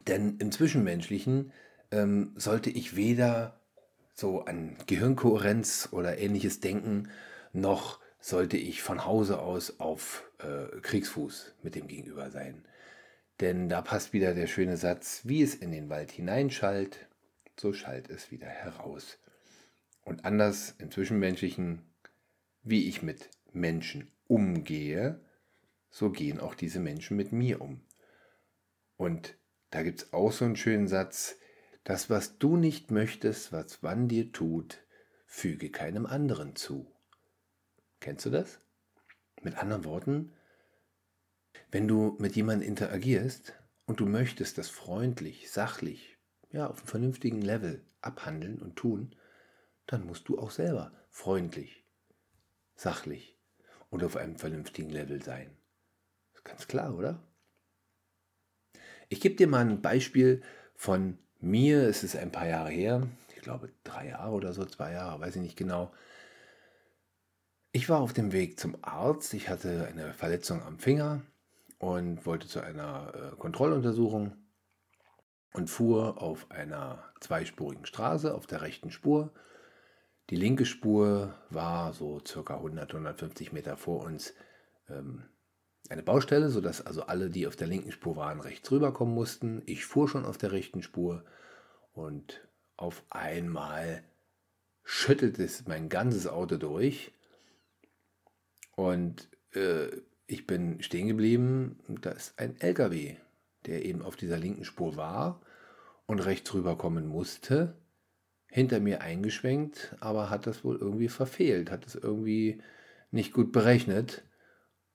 Denn 0.06 0.38
im 0.38 0.52
Zwischenmenschlichen 0.52 1.52
ähm, 1.90 2.32
sollte 2.36 2.70
ich 2.70 2.96
weder 2.96 3.60
so 4.14 4.44
an 4.44 4.76
Gehirnkohärenz 4.86 5.90
oder 5.92 6.18
ähnliches 6.18 6.60
denken, 6.60 7.10
noch 7.52 8.00
sollte 8.18 8.56
ich 8.56 8.82
von 8.82 9.04
Hause 9.04 9.40
aus 9.40 9.78
auf 9.78 10.24
äh, 10.38 10.80
Kriegsfuß 10.80 11.54
mit 11.62 11.74
dem 11.74 11.86
Gegenüber 11.86 12.30
sein. 12.30 12.64
Denn 13.40 13.68
da 13.68 13.82
passt 13.82 14.12
wieder 14.12 14.34
der 14.34 14.46
schöne 14.46 14.78
Satz, 14.78 15.20
wie 15.24 15.42
es 15.42 15.54
in 15.54 15.70
den 15.70 15.90
Wald 15.90 16.10
hineinschallt, 16.10 17.06
so 17.60 17.72
schallt 17.72 18.08
es 18.08 18.30
wieder 18.30 18.46
heraus. 18.46 19.18
Und 20.02 20.24
anders 20.24 20.74
im 20.78 20.90
Zwischenmenschlichen, 20.90 21.82
wie 22.62 22.88
ich 22.88 23.02
mit 23.02 23.28
Menschen 23.52 24.10
umgehe, 24.28 25.20
so 25.96 26.10
gehen 26.10 26.40
auch 26.40 26.54
diese 26.54 26.78
Menschen 26.78 27.16
mit 27.16 27.32
mir 27.32 27.62
um. 27.62 27.80
Und 28.98 29.34
da 29.70 29.82
gibt 29.82 30.02
es 30.02 30.12
auch 30.12 30.30
so 30.30 30.44
einen 30.44 30.54
schönen 30.54 30.88
Satz, 30.88 31.36
das, 31.84 32.10
was 32.10 32.36
du 32.36 32.58
nicht 32.58 32.90
möchtest, 32.90 33.50
was 33.50 33.80
man 33.80 34.06
dir 34.06 34.30
tut, 34.30 34.84
füge 35.24 35.70
keinem 35.70 36.04
anderen 36.04 36.54
zu. 36.54 36.94
Kennst 37.98 38.26
du 38.26 38.30
das? 38.30 38.60
Mit 39.40 39.56
anderen 39.56 39.84
Worten, 39.84 40.34
wenn 41.70 41.88
du 41.88 42.14
mit 42.18 42.36
jemandem 42.36 42.68
interagierst 42.68 43.54
und 43.86 43.98
du 43.98 44.04
möchtest 44.04 44.58
das 44.58 44.68
freundlich, 44.68 45.50
sachlich, 45.50 46.18
ja, 46.50 46.66
auf 46.66 46.80
einem 46.80 46.88
vernünftigen 46.88 47.40
Level 47.40 47.82
abhandeln 48.02 48.60
und 48.60 48.76
tun, 48.76 49.16
dann 49.86 50.04
musst 50.04 50.28
du 50.28 50.38
auch 50.38 50.50
selber 50.50 50.92
freundlich, 51.08 51.86
sachlich 52.74 53.38
und 53.88 54.04
auf 54.04 54.16
einem 54.16 54.36
vernünftigen 54.36 54.90
Level 54.90 55.22
sein. 55.22 55.56
Ganz 56.46 56.68
klar, 56.68 56.96
oder? 56.96 57.18
Ich 59.08 59.20
gebe 59.20 59.34
dir 59.34 59.48
mal 59.48 59.66
ein 59.66 59.82
Beispiel 59.82 60.42
von 60.74 61.18
mir. 61.40 61.88
Es 61.88 62.04
ist 62.04 62.16
ein 62.16 62.30
paar 62.32 62.46
Jahre 62.46 62.70
her. 62.70 63.06
Ich 63.34 63.42
glaube 63.42 63.70
drei 63.84 64.08
Jahre 64.08 64.32
oder 64.32 64.52
so, 64.52 64.64
zwei 64.64 64.92
Jahre, 64.92 65.20
weiß 65.20 65.36
ich 65.36 65.42
nicht 65.42 65.56
genau. 65.56 65.92
Ich 67.72 67.88
war 67.88 68.00
auf 68.00 68.12
dem 68.12 68.32
Weg 68.32 68.58
zum 68.58 68.78
Arzt. 68.82 69.34
Ich 69.34 69.48
hatte 69.48 69.86
eine 69.86 70.14
Verletzung 70.14 70.62
am 70.62 70.78
Finger 70.78 71.22
und 71.78 72.24
wollte 72.26 72.48
zu 72.48 72.60
einer 72.60 73.12
äh, 73.14 73.36
Kontrolluntersuchung 73.36 74.36
und 75.52 75.68
fuhr 75.68 76.22
auf 76.22 76.50
einer 76.50 77.04
zweispurigen 77.20 77.86
Straße 77.86 78.34
auf 78.34 78.46
der 78.46 78.62
rechten 78.62 78.90
Spur. 78.90 79.32
Die 80.30 80.36
linke 80.36 80.64
Spur 80.64 81.34
war 81.50 81.92
so 81.92 82.20
circa 82.24 82.56
100, 82.56 82.92
150 82.92 83.52
Meter 83.52 83.76
vor 83.76 84.04
uns 84.04 84.32
ähm, 84.88 85.24
eine 85.90 86.02
Baustelle, 86.02 86.50
sodass 86.50 86.84
also 86.84 87.02
alle, 87.02 87.30
die 87.30 87.46
auf 87.46 87.56
der 87.56 87.66
linken 87.66 87.92
Spur 87.92 88.16
waren, 88.16 88.40
rechts 88.40 88.70
rüberkommen 88.70 89.14
mussten. 89.14 89.62
Ich 89.66 89.84
fuhr 89.84 90.08
schon 90.08 90.24
auf 90.24 90.38
der 90.38 90.52
rechten 90.52 90.82
Spur 90.82 91.24
und 91.92 92.46
auf 92.76 93.02
einmal 93.10 94.02
schüttelt 94.84 95.38
es 95.38 95.66
mein 95.66 95.88
ganzes 95.88 96.26
Auto 96.26 96.56
durch 96.56 97.12
und 98.74 99.28
äh, 99.54 99.88
ich 100.26 100.46
bin 100.46 100.82
stehen 100.82 101.08
geblieben. 101.08 101.78
Da 102.00 102.10
ist 102.10 102.38
ein 102.38 102.60
LKW, 102.60 103.16
der 103.66 103.84
eben 103.84 104.02
auf 104.02 104.16
dieser 104.16 104.38
linken 104.38 104.64
Spur 104.64 104.96
war 104.96 105.40
und 106.06 106.20
rechts 106.20 106.52
rüberkommen 106.54 107.06
musste, 107.06 107.76
hinter 108.48 108.80
mir 108.80 109.00
eingeschwenkt, 109.00 109.96
aber 110.00 110.30
hat 110.30 110.46
das 110.46 110.64
wohl 110.64 110.76
irgendwie 110.76 111.08
verfehlt, 111.08 111.70
hat 111.70 111.86
es 111.86 111.94
irgendwie 111.94 112.62
nicht 113.10 113.32
gut 113.32 113.52
berechnet 113.52 114.22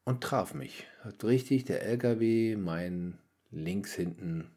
und 0.04 0.24
traf 0.24 0.54
mich. 0.54 0.88
Hat 1.04 1.24
richtig 1.24 1.66
der 1.66 1.84
LKW 1.84 2.56
mein 2.56 3.18
links 3.52 3.94
hinten 3.94 4.52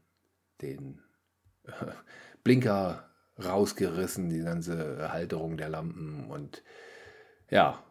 den 0.62 1.02
äh, 1.64 1.70
Blinker 2.42 3.10
rausgerissen, 3.42 4.30
die 4.30 4.40
ganze 4.40 5.12
Halterung 5.12 5.56
der 5.56 5.68
Lampen 5.68 6.30
und 6.30 6.62
ja, 7.50 7.82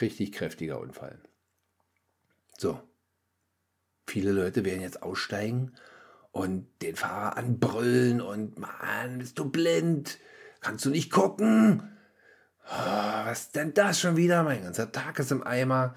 richtig 0.00 0.32
kräftiger 0.32 0.80
Unfall. 0.80 1.18
So. 2.58 2.80
Viele 4.06 4.32
Leute 4.32 4.64
werden 4.64 4.82
jetzt 4.82 5.02
aussteigen 5.02 5.72
und 6.32 6.66
den 6.82 6.96
Fahrer 6.96 7.36
anbrüllen 7.36 8.20
und 8.20 8.58
Mann, 8.58 9.18
bist 9.18 9.38
du 9.38 9.48
blind? 9.48 10.18
Kannst 10.60 10.84
du 10.84 10.90
nicht 10.90 11.10
gucken? 11.10 11.96
Oh, 12.66 13.24
was 13.24 13.42
ist 13.42 13.56
denn 13.56 13.74
das 13.74 14.00
schon 14.00 14.16
wieder? 14.16 14.42
Mein 14.42 14.62
ganzer 14.62 14.90
Tag 14.90 15.18
ist 15.18 15.32
im 15.32 15.46
Eimer. 15.46 15.94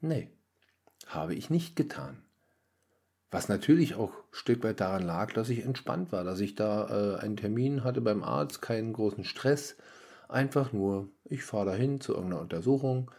Nee, 0.00 0.30
habe 1.06 1.34
ich 1.34 1.50
nicht 1.50 1.74
getan. 1.76 2.22
Was 3.30 3.48
natürlich 3.48 3.94
auch 3.94 4.12
ein 4.12 4.22
Stück 4.32 4.62
weit 4.64 4.80
daran 4.80 5.02
lag, 5.02 5.32
dass 5.32 5.50
ich 5.50 5.64
entspannt 5.64 6.12
war, 6.12 6.24
dass 6.24 6.40
ich 6.40 6.54
da 6.54 7.16
äh, 7.16 7.20
einen 7.20 7.36
Termin 7.36 7.84
hatte 7.84 8.00
beim 8.00 8.22
Arzt, 8.22 8.62
keinen 8.62 8.92
großen 8.92 9.24
Stress. 9.24 9.76
Einfach 10.28 10.72
nur, 10.72 11.08
ich 11.24 11.42
fahre 11.42 11.66
dahin 11.66 12.00
zu 12.00 12.14
irgendeiner 12.14 12.42
Untersuchung. 12.42 13.10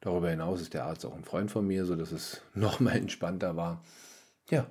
Darüber 0.00 0.30
hinaus 0.30 0.60
ist 0.60 0.74
der 0.74 0.84
Arzt 0.84 1.04
auch 1.06 1.14
ein 1.14 1.24
Freund 1.24 1.50
von 1.50 1.66
mir, 1.66 1.86
sodass 1.86 2.12
es 2.12 2.40
nochmal 2.54 2.96
entspannter 2.96 3.56
war. 3.56 3.82
Ja, 4.50 4.66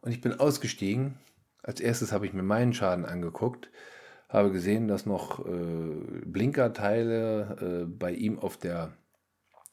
und 0.00 0.12
ich 0.12 0.20
bin 0.20 0.38
ausgestiegen. 0.38 1.18
Als 1.62 1.80
erstes 1.80 2.12
habe 2.12 2.26
ich 2.26 2.32
mir 2.32 2.42
meinen 2.42 2.72
Schaden 2.72 3.04
angeguckt, 3.04 3.70
habe 4.28 4.50
gesehen, 4.50 4.88
dass 4.88 5.04
noch 5.04 5.44
äh, 5.46 6.22
Blinkerteile 6.24 7.82
äh, 7.82 7.84
bei 7.86 8.12
ihm 8.12 8.38
auf 8.38 8.56
der 8.56 8.92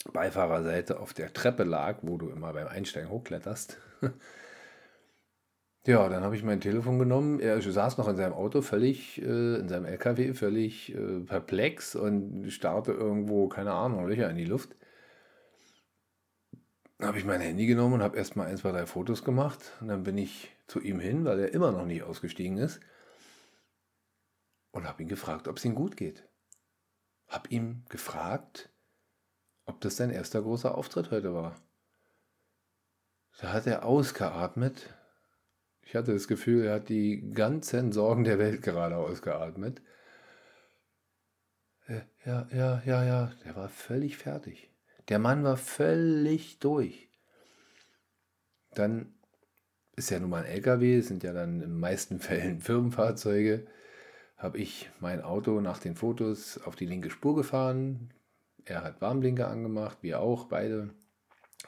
Beifahrerseite 0.06 1.00
auf 1.00 1.14
der 1.14 1.34
Treppe 1.34 1.64
lag, 1.64 2.00
wo 2.02 2.18
du 2.18 2.30
immer 2.30 2.54
beim 2.54 2.68
Einsteigen 2.68 3.10
hochkletterst. 3.10 3.78
ja, 5.86 6.08
dann 6.08 6.24
habe 6.24 6.36
ich 6.36 6.44
mein 6.44 6.62
Telefon 6.62 7.00
genommen. 7.00 7.40
Er 7.40 7.62
saß 7.62 7.98
noch 7.98 8.08
in 8.08 8.16
seinem 8.16 8.34
Auto 8.34 8.62
völlig, 8.62 9.22
äh, 9.22 9.56
in 9.56 9.68
seinem 9.68 9.86
LKW 9.86 10.34
völlig 10.34 10.96
äh, 10.96 11.20
perplex 11.20 11.96
und 11.96 12.50
starrte 12.50 12.94
irgendwo, 12.94 13.50
keine 13.50 13.74
Ahnung, 13.74 14.08
Löcher 14.08 14.30
in 14.30 14.38
die 14.38 14.46
Luft. 14.46 14.76
Dann 16.98 17.10
habe 17.10 17.18
ich 17.18 17.26
mein 17.26 17.42
Handy 17.42 17.66
genommen 17.66 17.96
und 17.96 18.04
habe 18.04 18.18
erstmal 18.18 18.48
ein, 18.48 18.58
zwei, 18.58 18.72
drei 18.72 18.86
Fotos 18.86 19.24
gemacht. 19.24 19.74
Und 19.82 19.90
dann 19.90 20.04
bin 20.04 20.18
ich 20.18 20.52
zu 20.68 20.82
ihm 20.82 21.00
hin, 21.00 21.26
weil 21.26 21.40
er 21.40 21.54
immer 21.54 21.72
noch 21.72 21.86
nicht 21.86 22.04
ausgestiegen 22.04 22.58
ist. 22.58 22.80
Und 24.72 24.88
habe 24.88 25.02
ihn 25.02 25.10
gefragt, 25.10 25.48
ob 25.48 25.58
es 25.58 25.66
ihm 25.66 25.76
gut 25.76 25.98
geht. 25.98 26.28
Habe 27.28 27.50
ihm 27.50 27.84
gefragt, 27.90 28.70
ob 29.70 29.80
das 29.82 29.98
sein 29.98 30.10
erster 30.10 30.42
großer 30.42 30.76
Auftritt 30.76 31.12
heute 31.12 31.34
war. 31.34 31.56
Da 33.40 33.54
hat 33.54 33.68
er 33.68 33.86
ausgeatmet. 33.86 34.94
Ich 35.84 35.96
hatte 35.96 36.12
das 36.12 36.28
Gefühl, 36.28 36.66
er 36.66 36.76
hat 36.76 36.90
die 36.90 37.32
ganzen 37.32 37.92
Sorgen 37.92 38.24
der 38.24 38.40
Welt 38.40 38.62
gerade 38.62 38.98
ausgeatmet. 38.98 39.82
Äh, 41.88 42.02
ja, 42.26 42.48
ja, 42.52 42.82
ja, 42.86 43.04
ja. 43.04 43.32
Der 43.46 43.56
war 43.56 43.70
völlig 43.70 44.18
fertig. 44.18 44.72
Der 45.08 45.20
Mann 45.20 45.44
war 45.44 45.56
völlig 45.56 46.60
durch. 46.60 47.10
Dann 48.74 49.14
ist 49.96 50.10
ja 50.10 50.20
nun 50.20 50.32
mal 50.32 50.44
ein 50.44 50.52
LKW, 50.52 51.02
sind 51.02 51.24
ja 51.24 51.34
dann 51.34 51.56
in 51.56 51.70
den 51.72 51.80
meisten 51.80 52.20
Fällen 52.20 52.60
Firmenfahrzeuge. 52.60 53.68
Habe 54.36 54.58
ich 54.58 54.90
mein 55.00 55.22
Auto 55.22 55.62
nach 55.62 55.80
den 55.80 55.96
Fotos 55.96 56.58
auf 56.58 56.76
die 56.76 56.86
linke 56.86 57.10
Spur 57.10 57.36
gefahren. 57.36 58.12
Er 58.70 58.84
hat 58.84 59.02
Warnblinker 59.02 59.48
angemacht, 59.48 59.98
wir 60.02 60.20
auch, 60.20 60.46
beide 60.46 60.92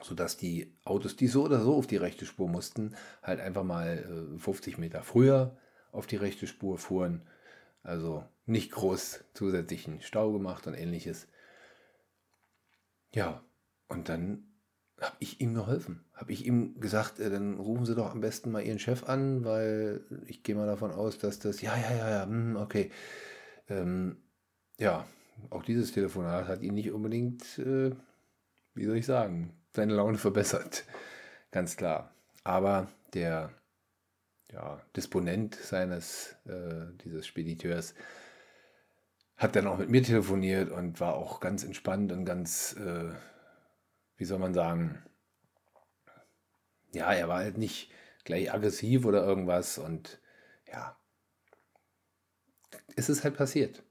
sodass 0.00 0.36
die 0.36 0.72
Autos, 0.84 1.16
die 1.16 1.26
so 1.26 1.44
oder 1.44 1.60
so 1.60 1.74
auf 1.74 1.86
die 1.86 1.96
rechte 1.96 2.26
Spur 2.26 2.48
mussten, 2.48 2.94
halt 3.22 3.40
einfach 3.40 3.64
mal 3.64 4.32
50 4.38 4.74
äh, 4.76 4.80
Meter 4.80 5.02
früher 5.02 5.56
auf 5.90 6.06
die 6.06 6.16
rechte 6.16 6.46
Spur 6.46 6.78
fuhren. 6.78 7.22
Also 7.82 8.24
nicht 8.46 8.70
groß 8.70 9.24
zusätzlichen 9.34 10.00
Stau 10.00 10.32
gemacht 10.32 10.66
und 10.66 10.74
ähnliches. 10.74 11.26
Ja, 13.12 13.42
und 13.88 14.08
dann 14.08 14.44
habe 15.00 15.16
ich 15.18 15.40
ihm 15.40 15.54
geholfen. 15.54 16.04
Habe 16.14 16.32
ich 16.32 16.46
ihm 16.46 16.80
gesagt, 16.80 17.18
äh, 17.18 17.30
dann 17.30 17.58
rufen 17.58 17.84
Sie 17.84 17.96
doch 17.96 18.12
am 18.12 18.20
besten 18.20 18.52
mal 18.52 18.62
Ihren 18.62 18.78
Chef 18.78 19.08
an, 19.08 19.44
weil 19.44 20.04
ich 20.26 20.44
gehe 20.44 20.54
mal 20.54 20.66
davon 20.66 20.92
aus, 20.92 21.18
dass 21.18 21.40
das, 21.40 21.60
ja, 21.62 21.76
ja, 21.76 21.94
ja, 21.96 22.10
ja, 22.10 22.24
hm, 22.24 22.56
okay. 22.56 22.92
Ähm, 23.68 24.16
ja, 24.78 25.04
auch 25.50 25.62
dieses 25.62 25.92
Telefonat 25.92 26.48
hat 26.48 26.62
ihn 26.62 26.74
nicht 26.74 26.92
unbedingt, 26.92 27.58
äh, 27.58 27.90
wie 28.74 28.84
soll 28.84 28.96
ich 28.96 29.06
sagen, 29.06 29.54
seine 29.72 29.94
Laune 29.94 30.18
verbessert. 30.18 30.84
Ganz 31.50 31.76
klar. 31.76 32.14
Aber 32.44 32.88
der 33.14 33.52
ja, 34.52 34.80
Disponent 34.96 35.54
seines, 35.54 36.36
äh, 36.44 36.86
dieses 37.04 37.26
Spediteurs, 37.26 37.94
hat 39.36 39.56
dann 39.56 39.66
auch 39.66 39.78
mit 39.78 39.90
mir 39.90 40.02
telefoniert 40.02 40.70
und 40.70 41.00
war 41.00 41.14
auch 41.14 41.40
ganz 41.40 41.64
entspannt 41.64 42.12
und 42.12 42.24
ganz, 42.24 42.74
äh, 42.74 43.12
wie 44.16 44.24
soll 44.24 44.38
man 44.38 44.54
sagen, 44.54 45.02
ja, 46.92 47.12
er 47.12 47.28
war 47.28 47.38
halt 47.38 47.58
nicht 47.58 47.90
gleich 48.24 48.52
aggressiv 48.52 49.04
oder 49.04 49.24
irgendwas 49.24 49.78
und 49.78 50.20
ja, 50.70 50.96
es 52.94 53.08
ist 53.08 53.24
halt 53.24 53.36
passiert. 53.36 53.82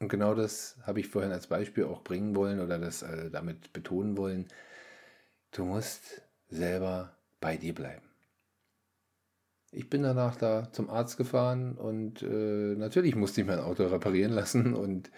Und 0.00 0.08
genau 0.08 0.34
das 0.34 0.76
habe 0.82 1.00
ich 1.00 1.08
vorhin 1.08 1.30
als 1.30 1.46
Beispiel 1.46 1.84
auch 1.84 2.02
bringen 2.02 2.34
wollen 2.34 2.60
oder 2.60 2.78
das 2.78 3.02
äh, 3.02 3.30
damit 3.30 3.72
betonen 3.72 4.16
wollen. 4.16 4.48
Du 5.52 5.64
musst 5.64 6.22
selber 6.48 7.16
bei 7.40 7.56
dir 7.56 7.74
bleiben. 7.74 8.06
Ich 9.72 9.88
bin 9.88 10.02
danach 10.02 10.36
da 10.36 10.72
zum 10.72 10.90
Arzt 10.90 11.16
gefahren 11.16 11.76
und 11.76 12.22
äh, 12.22 12.74
natürlich 12.76 13.14
musste 13.14 13.42
ich 13.42 13.46
mein 13.46 13.60
Auto 13.60 13.86
reparieren 13.86 14.32
lassen 14.32 14.74
und 14.74 15.10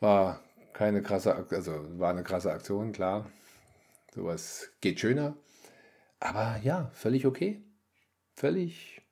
war 0.00 0.42
keine 0.72 1.02
krasse, 1.02 1.46
also 1.50 1.98
war 1.98 2.10
eine 2.10 2.24
krasse 2.24 2.52
Aktion, 2.52 2.92
klar. 2.92 3.30
Sowas 4.14 4.70
geht 4.80 5.00
schöner. 5.00 5.36
Aber 6.18 6.58
ja, 6.62 6.90
völlig 6.92 7.24
okay. 7.26 7.62
Völlig 8.34 9.02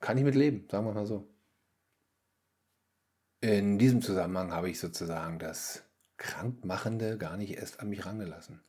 kann 0.00 0.16
ich 0.16 0.24
mit 0.24 0.34
leben, 0.36 0.66
sagen 0.70 0.86
wir 0.86 0.92
mal 0.94 1.06
so. 1.06 1.26
In 3.40 3.78
diesem 3.78 4.02
Zusammenhang 4.02 4.52
habe 4.52 4.68
ich 4.68 4.80
sozusagen 4.80 5.38
das 5.38 5.84
Krankmachende 6.16 7.18
gar 7.18 7.36
nicht 7.36 7.56
erst 7.56 7.80
an 7.80 7.88
mich 7.88 8.04
rangelassen. 8.04 8.60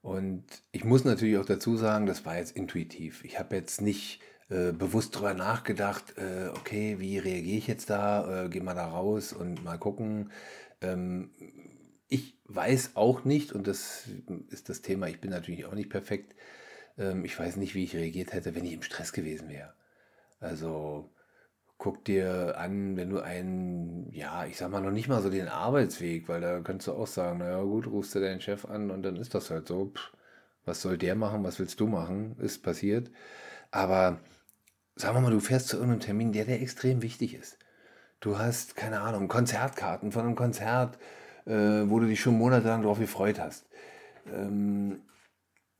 Und 0.00 0.44
ich 0.72 0.82
muss 0.84 1.04
natürlich 1.04 1.38
auch 1.38 1.46
dazu 1.46 1.76
sagen, 1.76 2.06
das 2.06 2.24
war 2.24 2.36
jetzt 2.36 2.56
intuitiv. 2.56 3.24
Ich 3.24 3.38
habe 3.38 3.54
jetzt 3.54 3.80
nicht 3.80 4.20
äh, 4.48 4.72
bewusst 4.72 5.14
darüber 5.14 5.34
nachgedacht, 5.34 6.18
äh, 6.18 6.48
okay, 6.48 6.98
wie 6.98 7.18
reagiere 7.18 7.58
ich 7.58 7.68
jetzt 7.68 7.88
da, 7.88 8.46
äh, 8.46 8.48
gehe 8.48 8.62
mal 8.62 8.74
da 8.74 8.88
raus 8.88 9.32
und 9.32 9.62
mal 9.62 9.78
gucken. 9.78 10.32
Ähm, 10.80 11.30
ich 12.08 12.36
weiß 12.46 12.96
auch 12.96 13.24
nicht, 13.24 13.52
und 13.52 13.68
das 13.68 14.08
ist 14.50 14.68
das 14.68 14.82
Thema, 14.82 15.06
ich 15.06 15.20
bin 15.20 15.30
natürlich 15.30 15.66
auch 15.66 15.74
nicht 15.74 15.88
perfekt, 15.88 16.34
ähm, 16.98 17.24
ich 17.24 17.38
weiß 17.38 17.56
nicht, 17.56 17.76
wie 17.76 17.84
ich 17.84 17.94
reagiert 17.94 18.32
hätte, 18.32 18.56
wenn 18.56 18.64
ich 18.64 18.72
im 18.72 18.82
Stress 18.82 19.12
gewesen 19.12 19.48
wäre. 19.48 19.72
Also 20.40 21.11
guck 21.82 22.04
dir 22.04 22.56
an, 22.58 22.96
wenn 22.96 23.10
du 23.10 23.18
einen, 23.20 24.08
ja, 24.12 24.46
ich 24.46 24.56
sag 24.56 24.70
mal 24.70 24.80
noch 24.80 24.92
nicht 24.92 25.08
mal 25.08 25.20
so 25.20 25.30
den 25.30 25.48
Arbeitsweg, 25.48 26.28
weil 26.28 26.40
da 26.40 26.60
könntest 26.60 26.86
du 26.86 26.92
auch 26.92 27.08
sagen, 27.08 27.38
naja 27.40 27.60
gut, 27.62 27.88
rufst 27.88 28.14
du 28.14 28.20
deinen 28.20 28.40
Chef 28.40 28.64
an 28.66 28.92
und 28.92 29.02
dann 29.02 29.16
ist 29.16 29.34
das 29.34 29.50
halt 29.50 29.66
so, 29.66 29.86
pff, 29.86 30.12
was 30.64 30.80
soll 30.80 30.96
der 30.96 31.16
machen, 31.16 31.42
was 31.42 31.58
willst 31.58 31.80
du 31.80 31.88
machen, 31.88 32.36
ist 32.38 32.62
passiert. 32.62 33.10
Aber 33.72 34.20
sagen 34.96 35.16
wir 35.16 35.22
mal, 35.22 35.32
du 35.32 35.40
fährst 35.40 35.68
zu 35.68 35.76
irgendeinem 35.76 36.00
Termin, 36.00 36.32
der 36.32 36.44
der 36.44 36.62
extrem 36.62 37.02
wichtig 37.02 37.34
ist. 37.34 37.58
Du 38.20 38.38
hast, 38.38 38.76
keine 38.76 39.00
Ahnung, 39.00 39.28
Konzertkarten 39.28 40.12
von 40.12 40.26
einem 40.26 40.36
Konzert, 40.36 40.98
äh, 41.46 41.52
wo 41.86 42.00
du 42.00 42.06
dich 42.06 42.20
schon 42.20 42.38
monatelang 42.38 42.82
darauf 42.82 43.00
gefreut 43.00 43.40
hast. 43.40 43.66
Ähm, 44.32 45.02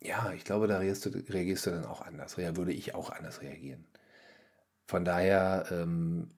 ja, 0.01 0.33
ich 0.35 0.45
glaube, 0.45 0.67
da 0.69 0.79
reagierst 0.79 1.07
du, 1.07 1.11
reagierst 1.11 1.67
du 1.67 1.71
dann 1.71 1.87
auch 1.87 2.03
anders. 2.03 2.37
Ja, 2.37 2.57
würde 2.57 2.73
ich 2.73 2.95
auch 2.95 3.11
anders 3.11 3.43
reagieren. 3.43 3.85
Von 4.93 5.07
daher 5.07 5.65
ähm, 5.71 6.31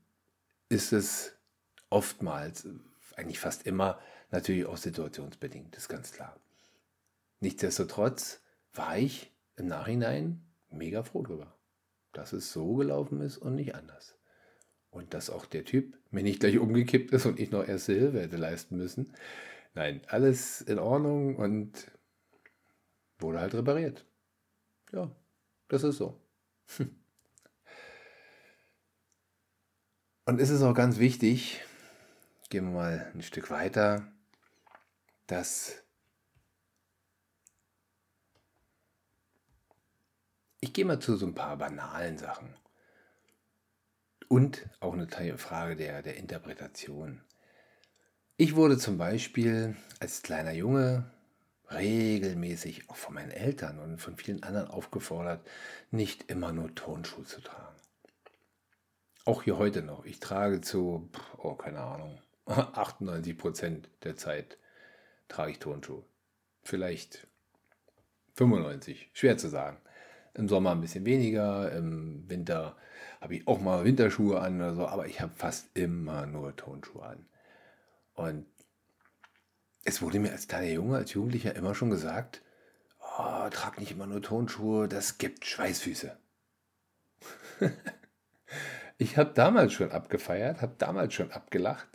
ist 0.68 0.92
es 0.92 1.36
oftmals, 1.90 2.68
eigentlich 3.16 3.40
fast 3.40 3.66
immer, 3.66 3.98
natürlich 4.30 4.66
auch 4.66 4.76
situationsbedingt, 4.76 5.74
ist 5.74 5.88
ganz 5.88 6.12
klar. 6.12 6.38
Nichtsdestotrotz 7.40 8.42
war 8.72 8.96
ich 8.96 9.32
im 9.56 9.66
Nachhinein 9.66 10.40
mega 10.70 11.02
froh 11.02 11.22
drüber, 11.22 11.52
dass 12.12 12.32
es 12.32 12.52
so 12.52 12.76
gelaufen 12.76 13.22
ist 13.22 13.38
und 13.38 13.56
nicht 13.56 13.74
anders. 13.74 14.16
Und 14.90 15.14
dass 15.14 15.30
auch 15.30 15.46
der 15.46 15.64
Typ 15.64 15.98
mir 16.12 16.22
nicht 16.22 16.38
gleich 16.38 16.58
umgekippt 16.58 17.10
ist 17.10 17.26
und 17.26 17.40
ich 17.40 17.50
noch 17.50 17.66
erste 17.66 17.94
Hilfe 17.94 18.20
hätte 18.20 18.36
leisten 18.36 18.76
müssen. 18.76 19.12
Nein, 19.74 20.00
alles 20.06 20.60
in 20.60 20.78
Ordnung 20.78 21.34
und 21.34 21.90
wurde 23.18 23.40
halt 23.40 23.54
repariert. 23.54 24.06
Ja, 24.92 25.10
das 25.66 25.82
ist 25.82 25.96
so. 25.96 26.20
Und 30.26 30.40
es 30.40 30.48
ist 30.48 30.62
auch 30.62 30.72
ganz 30.72 30.98
wichtig, 30.98 31.60
gehen 32.48 32.64
wir 32.64 32.72
mal 32.72 33.12
ein 33.14 33.20
Stück 33.20 33.50
weiter, 33.50 34.06
dass 35.26 35.82
ich 40.60 40.72
gehe 40.72 40.86
mal 40.86 40.98
zu 40.98 41.16
so 41.16 41.26
ein 41.26 41.34
paar 41.34 41.58
banalen 41.58 42.16
Sachen. 42.16 42.56
Und 44.28 44.66
auch 44.80 44.94
eine 44.94 45.36
Frage 45.36 45.76
der, 45.76 46.00
der 46.00 46.16
Interpretation. 46.16 47.20
Ich 48.38 48.56
wurde 48.56 48.78
zum 48.78 48.96
Beispiel 48.96 49.76
als 50.00 50.22
kleiner 50.22 50.52
Junge 50.52 51.04
regelmäßig 51.70 52.88
auch 52.88 52.96
von 52.96 53.14
meinen 53.14 53.30
Eltern 53.30 53.78
und 53.78 53.98
von 53.98 54.16
vielen 54.16 54.42
anderen 54.42 54.68
aufgefordert, 54.68 55.46
nicht 55.90 56.30
immer 56.30 56.50
nur 56.52 56.74
Turnschuhe 56.74 57.26
zu 57.26 57.42
tragen. 57.42 57.73
Auch 59.24 59.42
hier 59.42 59.56
heute 59.56 59.82
noch. 59.82 60.04
Ich 60.04 60.20
trage 60.20 60.60
zu, 60.60 61.08
oh, 61.38 61.54
keine 61.54 61.80
Ahnung, 61.80 62.20
98 62.46 63.38
Prozent 63.38 63.88
der 64.02 64.16
Zeit 64.16 64.58
trage 65.28 65.52
ich 65.52 65.58
Turnschuhe. 65.58 66.04
Vielleicht 66.62 67.26
95, 68.34 69.10
schwer 69.12 69.38
zu 69.38 69.48
sagen. 69.48 69.78
Im 70.34 70.48
Sommer 70.48 70.72
ein 70.72 70.80
bisschen 70.80 71.06
weniger, 71.06 71.72
im 71.72 72.28
Winter 72.28 72.76
habe 73.20 73.36
ich 73.36 73.46
auch 73.46 73.60
mal 73.60 73.84
Winterschuhe 73.84 74.40
an 74.40 74.56
oder 74.56 74.74
so, 74.74 74.86
aber 74.86 75.06
ich 75.06 75.20
habe 75.20 75.32
fast 75.34 75.68
immer 75.74 76.26
nur 76.26 76.54
Turnschuhe 76.56 77.04
an. 77.04 77.26
Und 78.14 78.46
es 79.84 80.02
wurde 80.02 80.18
mir 80.18 80.32
als 80.32 80.48
kleiner 80.48 80.70
Junge, 80.70 80.96
als 80.96 81.12
Jugendlicher 81.12 81.54
immer 81.54 81.74
schon 81.74 81.90
gesagt, 81.90 82.42
oh, 83.00 83.48
trag 83.50 83.78
nicht 83.78 83.92
immer 83.92 84.06
nur 84.06 84.22
Tonschuhe, 84.22 84.88
das 84.88 85.18
gibt 85.18 85.44
Schweißfüße. 85.46 86.16
Ich 88.96 89.16
habe 89.16 89.32
damals 89.34 89.72
schon 89.72 89.90
abgefeiert, 89.90 90.62
habe 90.62 90.76
damals 90.78 91.14
schon 91.14 91.32
abgelacht, 91.32 91.88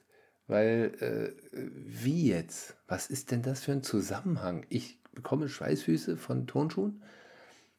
weil 0.47 0.93
äh, 0.99 1.31
wie 1.51 2.29
jetzt? 2.29 2.75
Was 2.88 3.07
ist 3.07 3.31
denn 3.31 3.41
das 3.41 3.63
für 3.63 3.71
ein 3.71 3.83
Zusammenhang? 3.83 4.65
Ich 4.69 5.01
bekomme 5.13 5.47
Schweißfüße 5.47 6.17
von 6.17 6.45
Tonschuhen. 6.45 7.01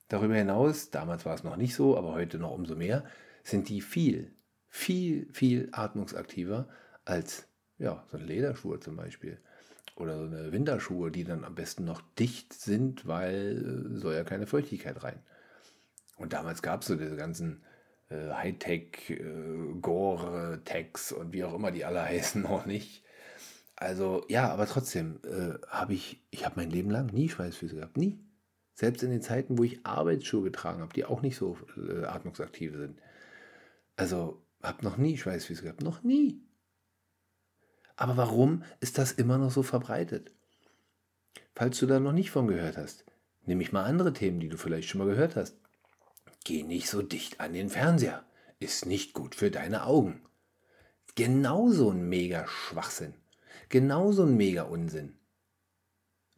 Darüber 0.08 0.34
hinaus, 0.34 0.90
damals 0.90 1.24
war 1.26 1.34
es 1.34 1.44
noch 1.44 1.56
nicht 1.56 1.74
so, 1.74 1.96
aber 1.96 2.14
heute 2.14 2.38
noch 2.38 2.52
umso 2.52 2.74
mehr, 2.74 3.04
sind 3.44 3.68
die 3.68 3.80
viel, 3.80 4.34
viel, 4.68 5.28
viel 5.32 5.68
atmungsaktiver 5.72 6.68
als 7.04 7.46
ja, 7.78 8.04
so 8.10 8.16
eine 8.16 8.26
Lederschuhe 8.26 8.80
zum 8.80 8.96
Beispiel. 8.96 9.38
Oder 9.96 10.16
so 10.18 10.24
eine 10.24 10.52
Winterschuhe, 10.52 11.10
die 11.10 11.24
dann 11.24 11.44
am 11.44 11.54
besten 11.54 11.84
noch 11.84 12.00
dicht 12.18 12.54
sind, 12.54 13.06
weil 13.06 13.92
äh, 13.94 13.98
soll 13.98 14.14
ja 14.14 14.24
keine 14.24 14.46
Feuchtigkeit 14.46 15.02
rein. 15.02 15.22
Und 16.16 16.32
damals 16.32 16.62
gab 16.62 16.82
es 16.82 16.88
so 16.88 16.96
diese 16.96 17.16
ganzen 17.16 17.62
äh, 18.10 18.32
Hightech, 18.32 19.10
äh, 19.10 19.80
Gore-Tex 19.80 21.12
und 21.12 21.32
wie 21.32 21.44
auch 21.44 21.54
immer 21.54 21.70
die 21.70 21.84
alle 21.84 22.02
heißen, 22.04 22.42
noch 22.42 22.66
nicht. 22.66 23.04
Also 23.76 24.24
ja, 24.28 24.50
aber 24.50 24.66
trotzdem 24.66 25.20
äh, 25.24 25.58
habe 25.68 25.94
ich, 25.94 26.22
ich 26.30 26.44
habe 26.44 26.56
mein 26.56 26.70
Leben 26.70 26.90
lang 26.90 27.06
nie 27.06 27.28
Schweißfüße 27.28 27.76
gehabt, 27.76 27.96
nie. 27.96 28.20
Selbst 28.74 29.02
in 29.02 29.10
den 29.10 29.22
Zeiten, 29.22 29.58
wo 29.58 29.64
ich 29.64 29.84
Arbeitsschuhe 29.86 30.42
getragen 30.42 30.80
habe, 30.80 30.92
die 30.92 31.04
auch 31.04 31.22
nicht 31.22 31.36
so 31.36 31.58
äh, 31.76 32.04
atmungsaktiv 32.04 32.74
sind. 32.76 33.00
Also 33.96 34.42
Hab 34.62 34.82
noch 34.82 34.96
nie 34.96 35.16
Schweißfüße 35.16 35.62
gehabt. 35.62 35.82
Noch 35.82 36.02
nie. 36.02 36.42
Aber 37.96 38.16
warum 38.16 38.64
ist 38.80 38.98
das 38.98 39.12
immer 39.12 39.38
noch 39.38 39.50
so 39.50 39.62
verbreitet? 39.62 40.32
Falls 41.54 41.78
du 41.78 41.86
da 41.86 42.00
noch 42.00 42.12
nicht 42.12 42.30
von 42.30 42.46
gehört 42.46 42.78
hast, 42.78 43.04
nehme 43.44 43.62
ich 43.62 43.72
mal 43.72 43.84
andere 43.84 44.14
Themen, 44.14 44.40
die 44.40 44.48
du 44.48 44.56
vielleicht 44.56 44.88
schon 44.88 44.98
mal 44.98 45.06
gehört 45.06 45.36
hast. 45.36 45.58
Geh 46.44 46.62
nicht 46.62 46.88
so 46.88 47.02
dicht 47.02 47.40
an 47.40 47.52
den 47.52 47.70
Fernseher. 47.70 48.24
Ist 48.58 48.86
nicht 48.86 49.14
gut 49.14 49.34
für 49.34 49.50
deine 49.50 49.84
Augen. 49.84 50.22
Genauso 51.14 51.90
ein 51.90 52.08
mega 52.08 52.46
Schwachsinn. 52.46 53.14
Genauso 53.68 54.24
ein 54.24 54.36
mega 54.36 54.62
Unsinn. 54.62 55.18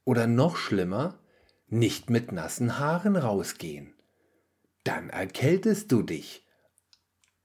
Oder 0.05 0.27
noch 0.27 0.57
schlimmer, 0.57 1.19
nicht 1.67 2.11
mit 2.11 2.33
nassen 2.33 2.79
Haaren 2.79 3.17
rausgehen. 3.17 3.95
Dann 4.85 5.11
erkältest 5.11 5.93
du 5.93 6.03
dich. 6.03 6.47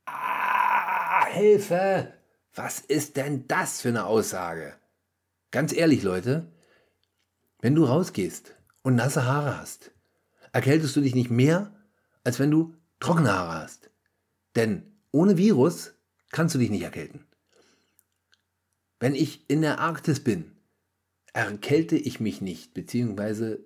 Ah, 0.06 1.26
Hilfe! 1.28 2.13
Was 2.54 2.80
ist 2.80 3.17
denn 3.17 3.48
das 3.48 3.82
für 3.82 3.89
eine 3.89 4.06
Aussage? 4.06 4.74
Ganz 5.52 5.74
ehrlich, 5.74 6.02
Leute, 6.02 6.52
wenn 7.62 7.76
du 7.76 7.86
rausgehst 7.86 8.56
und 8.82 8.96
nasse 8.96 9.26
Haare 9.26 9.60
hast, 9.60 9.91
erkältest 10.54 10.96
du 10.96 11.02
dich 11.02 11.13
nicht 11.13 11.30
mehr, 11.30 11.77
als 12.28 12.40
wenn 12.40 12.52
du 12.52 12.74
trockene 13.00 13.32
Haare 13.32 13.63
hast. 13.63 13.90
Denn 14.58 14.84
ohne 15.12 15.38
Virus 15.38 15.94
kannst 16.30 16.54
du 16.54 16.60
dich 16.60 16.70
nicht 16.70 16.82
erkälten. 16.82 17.24
Wenn 19.00 19.16
ich 19.16 19.50
in 19.50 19.62
der 19.62 19.80
Arktis 19.80 20.22
bin, 20.22 20.52
erkälte 21.32 21.96
ich 21.96 22.20
mich 22.20 22.42
nicht, 22.42 22.74
beziehungsweise 22.74 23.66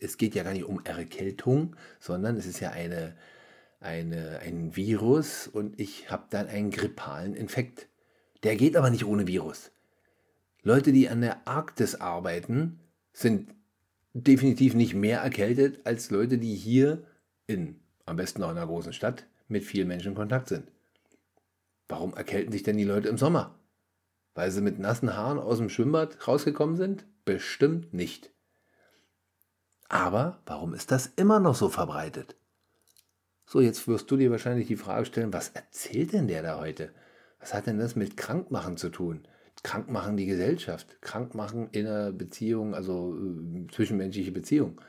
es 0.00 0.18
geht 0.18 0.34
ja 0.34 0.42
gar 0.42 0.52
nicht 0.52 0.64
um 0.64 0.84
Erkältung, 0.84 1.76
sondern 2.00 2.36
es 2.36 2.46
ist 2.46 2.58
ja 2.58 2.70
eine, 2.70 3.16
eine, 3.78 4.40
ein 4.40 4.74
Virus 4.74 5.46
und 5.46 5.78
ich 5.78 6.10
habe 6.10 6.24
dann 6.28 6.48
einen 6.48 6.72
grippalen 6.72 7.34
Infekt. 7.36 7.86
Der 8.42 8.56
geht 8.56 8.76
aber 8.76 8.90
nicht 8.90 9.04
ohne 9.04 9.28
Virus. 9.28 9.70
Leute, 10.64 10.90
die 10.90 11.08
an 11.08 11.20
der 11.20 11.46
Arktis 11.46 11.94
arbeiten, 11.94 12.80
sind 13.12 13.54
definitiv 14.12 14.74
nicht 14.74 14.94
mehr 14.94 15.20
erkältet 15.20 15.86
als 15.86 16.10
Leute, 16.10 16.36
die 16.36 16.56
hier 16.56 17.06
in, 17.50 17.80
am 18.06 18.16
besten 18.16 18.42
auch 18.42 18.50
in 18.50 18.56
einer 18.56 18.66
großen 18.66 18.92
Stadt, 18.92 19.26
mit 19.48 19.64
vielen 19.64 19.88
Menschen 19.88 20.12
in 20.12 20.14
Kontakt 20.14 20.48
sind. 20.48 20.70
Warum 21.88 22.14
erkälten 22.14 22.52
sich 22.52 22.62
denn 22.62 22.76
die 22.76 22.84
Leute 22.84 23.08
im 23.08 23.18
Sommer? 23.18 23.58
Weil 24.34 24.50
sie 24.52 24.60
mit 24.60 24.78
nassen 24.78 25.16
Haaren 25.16 25.40
aus 25.40 25.58
dem 25.58 25.68
Schwimmbad 25.68 26.28
rausgekommen 26.28 26.76
sind? 26.76 27.04
Bestimmt 27.24 27.92
nicht. 27.92 28.30
Aber 29.88 30.40
warum 30.46 30.72
ist 30.72 30.92
das 30.92 31.08
immer 31.16 31.40
noch 31.40 31.56
so 31.56 31.68
verbreitet? 31.68 32.36
So, 33.44 33.60
jetzt 33.60 33.88
wirst 33.88 34.08
du 34.08 34.16
dir 34.16 34.30
wahrscheinlich 34.30 34.68
die 34.68 34.76
Frage 34.76 35.06
stellen, 35.06 35.32
was 35.32 35.48
erzählt 35.48 36.12
denn 36.12 36.28
der 36.28 36.42
da 36.42 36.60
heute? 36.60 36.92
Was 37.40 37.52
hat 37.52 37.66
denn 37.66 37.80
das 37.80 37.96
mit 37.96 38.16
Krankmachen 38.16 38.76
zu 38.76 38.90
tun? 38.90 39.26
Krankmachen 39.64 40.16
die 40.16 40.26
Gesellschaft, 40.26 41.02
Krankmachen 41.02 41.68
in 41.70 41.86
einer 41.86 42.12
Beziehung, 42.12 42.74
also 42.74 43.16
äh, 43.16 43.66
zwischenmenschliche 43.72 44.30
Beziehung. 44.30 44.80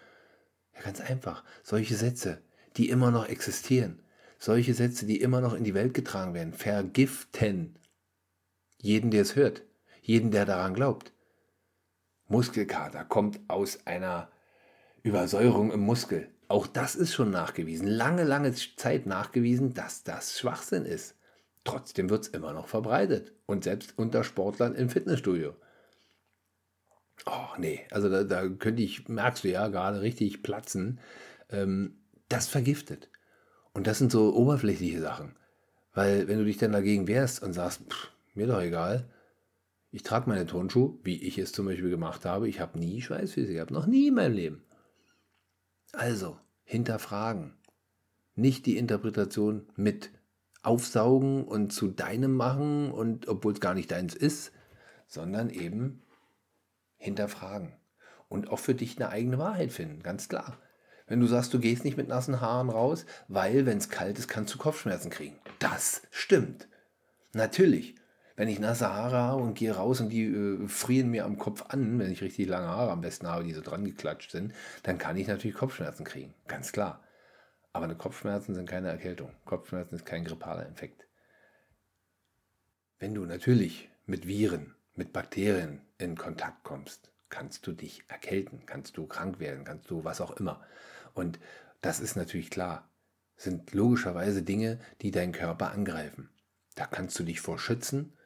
Ja, 0.75 0.81
ganz 0.81 1.01
einfach. 1.01 1.43
Solche 1.63 1.95
Sätze, 1.95 2.41
die 2.77 2.89
immer 2.89 3.11
noch 3.11 3.27
existieren, 3.27 4.01
solche 4.39 4.73
Sätze, 4.73 5.05
die 5.05 5.21
immer 5.21 5.41
noch 5.41 5.53
in 5.53 5.63
die 5.63 5.73
Welt 5.73 5.93
getragen 5.93 6.33
werden, 6.33 6.53
vergiften 6.53 7.77
jeden, 8.81 9.11
der 9.11 9.21
es 9.21 9.35
hört, 9.35 9.63
jeden, 10.01 10.31
der 10.31 10.45
daran 10.45 10.73
glaubt. 10.73 11.13
Muskelkater 12.27 13.05
kommt 13.05 13.39
aus 13.47 13.85
einer 13.85 14.29
Übersäuerung 15.03 15.71
im 15.71 15.81
Muskel. 15.81 16.29
Auch 16.47 16.67
das 16.67 16.95
ist 16.95 17.13
schon 17.13 17.29
nachgewiesen, 17.29 17.87
lange, 17.87 18.23
lange 18.23 18.53
Zeit 18.53 19.05
nachgewiesen, 19.05 19.73
dass 19.73 20.03
das 20.03 20.37
Schwachsinn 20.39 20.85
ist. 20.85 21.15
Trotzdem 21.63 22.09
wird 22.09 22.23
es 22.23 22.27
immer 22.29 22.53
noch 22.53 22.67
verbreitet. 22.67 23.33
Und 23.45 23.63
selbst 23.63 23.93
unter 23.97 24.23
Sportlern 24.23 24.75
im 24.75 24.89
Fitnessstudio. 24.89 25.55
Oh, 27.25 27.57
nee, 27.57 27.85
also 27.91 28.09
da, 28.09 28.23
da 28.23 28.47
könnte 28.47 28.81
ich, 28.81 29.07
merkst 29.07 29.43
du 29.43 29.49
ja, 29.49 29.67
gerade 29.67 30.01
richtig 30.01 30.41
platzen. 30.41 30.99
Ähm, 31.49 32.00
das 32.31 32.47
vergiftet. 32.47 33.09
Und 33.73 33.87
das 33.87 33.97
sind 33.97 34.11
so 34.11 34.35
oberflächliche 34.35 35.01
Sachen. 35.01 35.35
Weil 35.93 36.27
wenn 36.27 36.39
du 36.39 36.45
dich 36.45 36.57
dann 36.57 36.71
dagegen 36.71 37.07
wehrst 37.07 37.41
und 37.43 37.53
sagst, 37.53 37.81
pff, 37.89 38.11
mir 38.33 38.47
doch 38.47 38.61
egal, 38.61 39.09
ich 39.91 40.03
trage 40.03 40.29
meine 40.29 40.45
Turnschuhe, 40.45 40.97
wie 41.03 41.21
ich 41.21 41.37
es 41.37 41.51
zum 41.51 41.65
Beispiel 41.65 41.89
gemacht 41.89 42.25
habe, 42.25 42.47
ich 42.47 42.59
habe 42.61 42.79
nie 42.79 43.01
Schweißfüße 43.01 43.53
gehabt, 43.53 43.71
noch 43.71 43.87
nie 43.87 44.07
in 44.07 44.15
meinem 44.15 44.35
Leben. 44.35 44.63
Also, 45.91 46.37
hinterfragen. 46.63 47.53
Nicht 48.35 48.65
die 48.65 48.77
Interpretation 48.77 49.67
mit 49.75 50.11
aufsaugen 50.63 51.43
und 51.43 51.73
zu 51.73 51.87
deinem 51.87 52.35
machen 52.35 52.91
und 52.91 53.27
obwohl 53.27 53.53
es 53.53 53.59
gar 53.59 53.73
nicht 53.73 53.91
deins 53.91 54.15
ist, 54.15 54.53
sondern 55.07 55.49
eben 55.49 56.01
hinterfragen 56.97 57.73
und 58.29 58.49
auch 58.49 58.59
für 58.59 58.75
dich 58.75 58.97
eine 58.97 59.09
eigene 59.09 59.37
Wahrheit 59.37 59.73
finden, 59.73 60.03
ganz 60.03 60.29
klar. 60.29 60.57
Wenn 61.11 61.19
du 61.19 61.27
sagst, 61.27 61.53
du 61.53 61.59
gehst 61.59 61.83
nicht 61.83 61.97
mit 61.97 62.07
nassen 62.07 62.39
Haaren 62.39 62.69
raus, 62.69 63.05
weil 63.27 63.65
wenn 63.65 63.79
es 63.79 63.89
kalt 63.89 64.17
ist, 64.17 64.29
kannst 64.29 64.53
du 64.53 64.57
Kopfschmerzen 64.57 65.11
kriegen. 65.11 65.37
Das 65.59 66.03
stimmt. 66.09 66.69
Natürlich. 67.33 67.95
Wenn 68.37 68.47
ich 68.47 68.59
nasse 68.59 68.93
Haare 68.93 69.17
habe 69.17 69.43
und 69.43 69.55
gehe 69.55 69.75
raus 69.75 69.99
und 69.99 70.07
die 70.07 70.23
äh, 70.23 70.69
frieren 70.69 71.09
mir 71.09 71.25
am 71.25 71.37
Kopf 71.37 71.65
an, 71.67 71.99
wenn 71.99 72.13
ich 72.13 72.21
richtig 72.21 72.47
lange 72.47 72.69
Haare 72.69 72.91
am 72.91 73.01
besten 73.01 73.27
habe, 73.27 73.43
die 73.43 73.51
so 73.51 73.59
dran 73.59 73.83
geklatscht 73.83 74.31
sind, 74.31 74.53
dann 74.83 74.97
kann 74.99 75.17
ich 75.17 75.27
natürlich 75.27 75.57
Kopfschmerzen 75.57 76.05
kriegen. 76.05 76.33
Ganz 76.47 76.71
klar. 76.71 77.03
Aber 77.73 77.83
eine 77.83 77.97
Kopfschmerzen 77.97 78.55
sind 78.55 78.69
keine 78.69 78.87
Erkältung. 78.87 79.33
Kopfschmerzen 79.43 79.95
ist 79.95 80.05
kein 80.05 80.23
grippaler 80.23 80.65
Infekt. 80.65 81.09
Wenn 82.99 83.13
du 83.13 83.25
natürlich 83.25 83.89
mit 84.05 84.27
Viren, 84.27 84.75
mit 84.95 85.11
Bakterien 85.11 85.81
in 85.97 86.15
Kontakt 86.15 86.63
kommst, 86.63 87.11
kannst 87.27 87.67
du 87.67 87.73
dich 87.73 88.05
erkälten, 88.07 88.65
kannst 88.65 88.95
du 88.95 89.07
krank 89.07 89.41
werden, 89.41 89.65
kannst 89.65 89.91
du 89.91 90.05
was 90.05 90.21
auch 90.21 90.31
immer. 90.37 90.61
Und 91.13 91.39
das 91.81 91.99
ist 91.99 92.15
natürlich 92.15 92.49
klar, 92.49 92.89
sind 93.35 93.73
logischerweise 93.73 94.43
Dinge, 94.43 94.79
die 95.01 95.11
deinen 95.11 95.31
Körper 95.31 95.71
angreifen. 95.71 96.29
Da 96.75 96.85
kannst 96.85 97.17
du 97.19 97.23
dich 97.23 97.41
vor 97.41 97.59
schützen, 97.59 98.17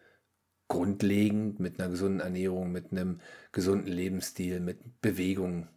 grundlegend 0.67 1.59
mit 1.59 1.79
einer 1.79 1.89
gesunden 1.89 2.19
Ernährung, 2.19 2.71
mit 2.71 2.91
einem 2.91 3.21
gesunden 3.51 3.91
Lebensstil, 3.91 4.59
mit 4.59 5.01
Bewegung 5.01 5.69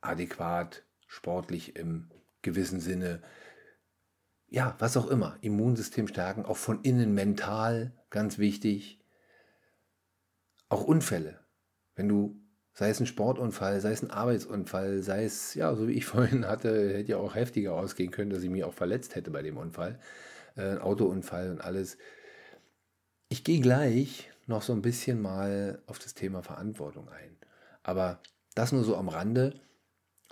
adäquat, 0.00 0.84
sportlich 1.06 1.76
im 1.76 2.10
gewissen 2.42 2.80
Sinne, 2.80 3.22
ja, 4.48 4.76
was 4.78 4.96
auch 4.98 5.06
immer, 5.06 5.38
Immunsystem 5.40 6.08
stärken, 6.08 6.44
auch 6.44 6.58
von 6.58 6.82
innen 6.82 7.14
mental, 7.14 7.92
ganz 8.10 8.38
wichtig. 8.38 9.00
Auch 10.68 10.84
Unfälle. 10.84 11.40
Wenn 11.94 12.08
du, 12.08 12.41
sei 12.74 12.90
es 12.90 13.00
ein 13.00 13.06
Sportunfall, 13.06 13.80
sei 13.80 13.92
es 13.92 14.02
ein 14.02 14.10
Arbeitsunfall, 14.10 15.02
sei 15.02 15.24
es, 15.24 15.54
ja, 15.54 15.74
so 15.74 15.88
wie 15.88 15.92
ich 15.92 16.06
vorhin 16.06 16.46
hatte, 16.46 16.94
hätte 16.94 17.12
ja 17.12 17.16
auch 17.18 17.34
heftiger 17.34 17.74
ausgehen 17.74 18.10
können, 18.10 18.30
dass 18.30 18.42
ich 18.42 18.50
mich 18.50 18.64
auch 18.64 18.74
verletzt 18.74 19.14
hätte 19.14 19.30
bei 19.30 19.42
dem 19.42 19.56
Unfall, 19.56 19.98
äh, 20.56 20.72
ein 20.72 20.78
Autounfall 20.78 21.50
und 21.50 21.60
alles. 21.60 21.98
Ich 23.28 23.44
gehe 23.44 23.60
gleich 23.60 24.30
noch 24.46 24.62
so 24.62 24.72
ein 24.72 24.82
bisschen 24.82 25.20
mal 25.20 25.82
auf 25.86 25.98
das 25.98 26.14
Thema 26.14 26.42
Verantwortung 26.42 27.08
ein. 27.08 27.36
Aber 27.82 28.20
das 28.54 28.72
nur 28.72 28.84
so 28.84 28.96
am 28.96 29.08
Rande. 29.08 29.60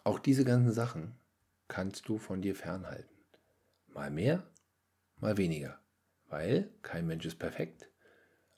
Auch 0.05 0.19
diese 0.19 0.45
ganzen 0.45 0.73
Sachen 0.73 1.15
kannst 1.69 2.09
du 2.09 2.19
von 2.19 2.43
dir 2.43 2.55
fernhalten. 2.55 3.15
Mal 3.89 4.11
mehr, 4.11 4.43
mal 5.17 5.37
weniger. 5.37 5.79
Weil 6.29 6.71
kein 6.83 7.07
Mensch 7.07 7.27
ist 7.27 7.39
perfekt. 7.39 7.90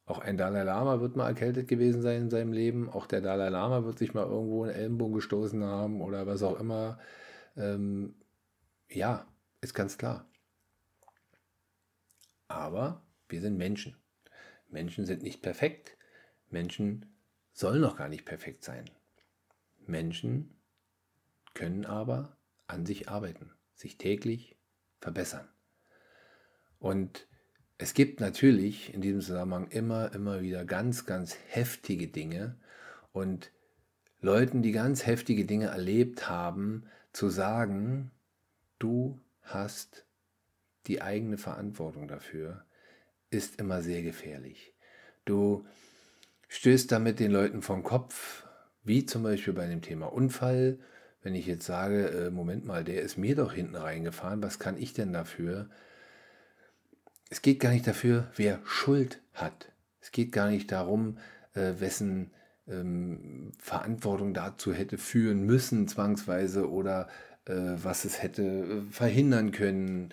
Auch 0.04 0.18
ein 0.18 0.36
Dalai 0.36 0.64
Lama 0.64 1.00
wird 1.00 1.16
mal 1.16 1.28
erkältet 1.28 1.68
gewesen 1.68 2.02
sein 2.02 2.22
in 2.22 2.30
seinem 2.30 2.52
Leben. 2.52 2.90
Auch 2.90 3.06
der 3.06 3.20
Dalai 3.20 3.48
Lama 3.48 3.84
wird 3.84 3.98
sich 3.98 4.14
mal 4.14 4.26
irgendwo 4.26 4.64
einen 4.64 4.74
Ellenbogen 4.74 5.14
gestoßen 5.14 5.62
haben 5.64 6.00
oder 6.00 6.26
was 6.26 6.42
auch 6.42 6.58
immer. 6.58 6.98
Ähm, 7.56 8.14
ja, 8.88 9.26
ist 9.60 9.74
ganz 9.74 9.98
klar. 9.98 10.26
Aber 12.48 13.02
wir 13.28 13.40
sind 13.40 13.56
Menschen. 13.56 13.96
Menschen 14.68 15.06
sind 15.06 15.22
nicht 15.22 15.40
perfekt. 15.40 15.96
Menschen 16.50 17.14
sollen 17.52 17.80
noch 17.80 17.96
gar 17.96 18.08
nicht 18.08 18.24
perfekt 18.24 18.64
sein. 18.64 18.90
Menschen 19.86 20.60
können 21.54 21.86
aber 21.86 22.36
an 22.66 22.86
sich 22.86 23.08
arbeiten, 23.08 23.52
sich 23.74 23.98
täglich 23.98 24.58
verbessern. 25.00 25.48
Und 26.78 27.28
es 27.78 27.94
gibt 27.94 28.20
natürlich 28.20 28.94
in 28.94 29.00
diesem 29.00 29.20
Zusammenhang 29.20 29.68
immer, 29.68 30.14
immer 30.14 30.40
wieder 30.42 30.64
ganz, 30.64 31.04
ganz 31.06 31.36
heftige 31.48 32.08
Dinge 32.08 32.56
und 33.12 33.50
Leuten, 34.20 34.62
die 34.62 34.72
ganz 34.72 35.04
heftige 35.04 35.44
Dinge 35.44 35.66
erlebt 35.66 36.28
haben, 36.28 36.84
zu 37.12 37.28
sagen, 37.28 38.12
du 38.78 39.20
hast 39.42 40.04
die 40.86 41.02
eigene 41.02 41.38
Verantwortung 41.38 42.08
dafür, 42.08 42.64
ist 43.30 43.60
immer 43.60 43.82
sehr 43.82 44.02
gefährlich. 44.02 44.74
Du 45.24 45.66
stößt 46.48 46.90
damit 46.92 47.18
den 47.18 47.32
Leuten 47.32 47.62
vom 47.62 47.82
Kopf, 47.82 48.46
wie 48.84 49.06
zum 49.06 49.22
Beispiel 49.22 49.54
bei 49.54 49.66
dem 49.66 49.82
Thema 49.82 50.06
Unfall, 50.06 50.78
wenn 51.22 51.34
ich 51.34 51.46
jetzt 51.46 51.66
sage, 51.66 52.08
äh, 52.08 52.30
Moment 52.30 52.64
mal, 52.64 52.84
der 52.84 53.02
ist 53.02 53.16
mir 53.16 53.36
doch 53.36 53.52
hinten 53.52 53.76
reingefahren, 53.76 54.42
was 54.42 54.58
kann 54.58 54.76
ich 54.76 54.92
denn 54.92 55.12
dafür? 55.12 55.70
Es 57.32 57.40
geht 57.40 57.60
gar 57.60 57.70
nicht 57.70 57.86
dafür, 57.86 58.28
wer 58.36 58.60
Schuld 58.66 59.22
hat. 59.32 59.72
Es 60.00 60.12
geht 60.12 60.32
gar 60.32 60.50
nicht 60.50 60.70
darum, 60.70 61.16
äh, 61.54 61.72
wessen 61.78 62.30
ähm, 62.68 63.52
Verantwortung 63.58 64.34
dazu 64.34 64.74
hätte 64.74 64.98
führen 64.98 65.44
müssen, 65.44 65.88
zwangsweise, 65.88 66.70
oder 66.70 67.08
äh, 67.46 67.54
was 67.54 68.04
es 68.04 68.22
hätte 68.22 68.42
äh, 68.42 68.82
verhindern 68.92 69.50
können. 69.50 70.12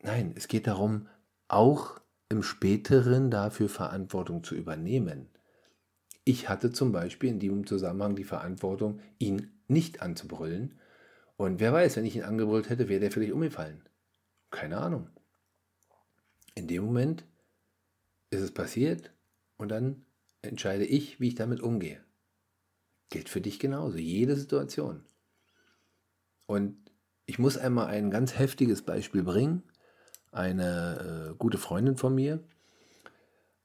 Nein, 0.00 0.32
es 0.36 0.46
geht 0.46 0.68
darum, 0.68 1.08
auch 1.48 2.00
im 2.28 2.44
späteren 2.44 3.32
dafür 3.32 3.68
Verantwortung 3.68 4.44
zu 4.44 4.54
übernehmen. 4.54 5.28
Ich 6.22 6.48
hatte 6.48 6.70
zum 6.70 6.92
Beispiel 6.92 7.30
in 7.30 7.40
diesem 7.40 7.66
Zusammenhang 7.66 8.14
die 8.14 8.22
Verantwortung, 8.22 9.00
ihn 9.18 9.50
nicht 9.66 10.02
anzubrüllen. 10.02 10.78
Und 11.36 11.58
wer 11.58 11.72
weiß, 11.72 11.96
wenn 11.96 12.06
ich 12.06 12.14
ihn 12.14 12.22
angebrüllt 12.22 12.70
hätte, 12.70 12.88
wäre 12.88 13.00
der 13.00 13.10
vielleicht 13.10 13.32
umgefallen. 13.32 13.82
Keine 14.52 14.78
Ahnung. 14.78 15.08
In 16.56 16.66
dem 16.66 16.84
Moment 16.84 17.24
ist 18.30 18.40
es 18.40 18.52
passiert 18.52 19.12
und 19.56 19.68
dann 19.68 20.04
entscheide 20.42 20.84
ich, 20.84 21.20
wie 21.20 21.28
ich 21.28 21.34
damit 21.36 21.60
umgehe. 21.60 22.02
Gilt 23.10 23.28
für 23.28 23.40
dich 23.40 23.60
genauso, 23.60 23.98
jede 23.98 24.34
Situation. 24.34 25.04
Und 26.46 26.76
ich 27.26 27.38
muss 27.38 27.56
einmal 27.56 27.86
ein 27.86 28.10
ganz 28.10 28.38
heftiges 28.38 28.82
Beispiel 28.82 29.22
bringen. 29.22 29.62
Eine 30.32 31.30
äh, 31.30 31.34
gute 31.36 31.58
Freundin 31.58 31.96
von 31.96 32.14
mir 32.14 32.42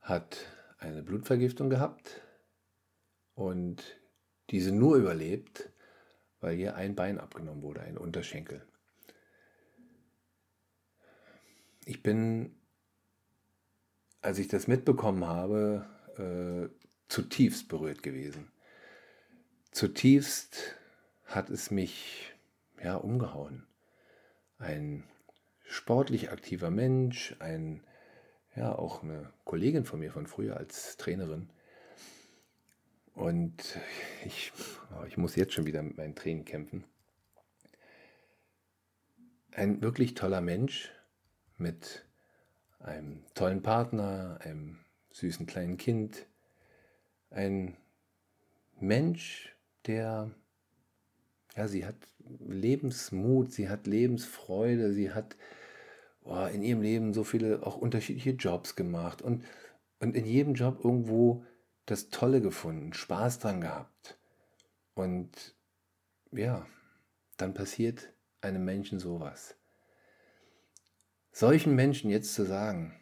hat 0.02 0.46
eine 0.78 1.02
Blutvergiftung 1.02 1.70
gehabt 1.70 2.22
und 3.36 3.84
diese 4.50 4.72
nur 4.72 4.98
überlebt, 4.98 5.72
weil 6.40 6.60
ihr 6.60 6.76
ein 6.76 6.96
Bein 6.96 7.20
abgenommen 7.20 7.62
wurde, 7.62 7.82
ein 7.82 7.98
Unterschenkel. 7.98 8.66
Ich 11.86 12.04
bin, 12.04 12.56
als 14.22 14.40
ich 14.40 14.48
das 14.48 14.68
mitbekommen 14.68 15.26
habe, 15.26 15.86
äh, 16.18 16.70
zutiefst 17.08 17.68
berührt 17.68 18.04
gewesen. 18.04 18.52
Zutiefst 19.72 20.76
hat 21.26 21.50
es 21.50 21.72
mich 21.72 22.34
ja 22.84 22.96
umgehauen. 22.96 23.66
Ein 24.58 25.04
sportlich 25.64 26.30
aktiver 26.32 26.70
Mensch, 26.70 27.36
ein 27.40 27.84
ja 28.56 28.78
auch 28.78 29.04
eine 29.04 29.32
Kollegin 29.46 29.86
von 29.86 30.00
mir 30.00 30.12
von 30.12 30.28
früher 30.28 30.58
als 30.58 30.98
Trainerin. 30.98 31.50
Und 33.14 33.78
ich, 34.26 34.52
oh, 34.92 35.06
ich 35.06 35.18
muss 35.18 35.36
jetzt 35.36 35.54
schon 35.54 35.66
wieder 35.66 35.82
mit 35.82 35.98
meinen 35.98 36.16
Tränen 36.16 36.46
kämpfen. 36.46 36.86
Ein 39.52 39.82
wirklich 39.82 40.14
toller 40.14 40.42
Mensch 40.42 40.92
mit 41.58 42.06
einem 42.84 43.24
tollen 43.34 43.62
Partner, 43.62 44.40
einem 44.42 44.80
süßen 45.12 45.46
kleinen 45.46 45.78
Kind. 45.78 46.28
Ein 47.30 47.78
Mensch, 48.80 49.56
der, 49.86 50.32
ja, 51.56 51.68
sie 51.68 51.86
hat 51.86 51.96
Lebensmut, 52.40 53.52
sie 53.52 53.70
hat 53.70 53.88
Lebensfreude, 53.88 54.94
sie 54.94 55.12
hat 55.12 55.36
oh, 56.24 56.46
in 56.46 56.64
ihrem 56.64 56.82
Leben 56.82 57.14
so 57.14 57.24
viele 57.24 57.66
auch 57.66 57.78
unterschiedliche 57.78 58.32
Jobs 58.32 58.76
gemacht 58.76 59.22
und, 59.22 59.44
und 60.00 60.16
in 60.16 60.26
jedem 60.26 60.54
Job 60.54 60.84
irgendwo 60.84 61.46
das 61.86 62.10
Tolle 62.10 62.42
gefunden, 62.42 62.94
Spaß 62.94 63.40
dran 63.40 63.62
gehabt. 63.62 64.18
Und 64.94 65.56
ja, 66.32 66.66
dann 67.38 67.54
passiert 67.54 68.14
einem 68.42 68.64
Menschen 68.66 69.00
sowas. 69.00 69.56
Solchen 71.32 71.76
Menschen 71.76 72.10
jetzt 72.10 72.34
zu 72.34 72.46
sagen, 72.46 73.00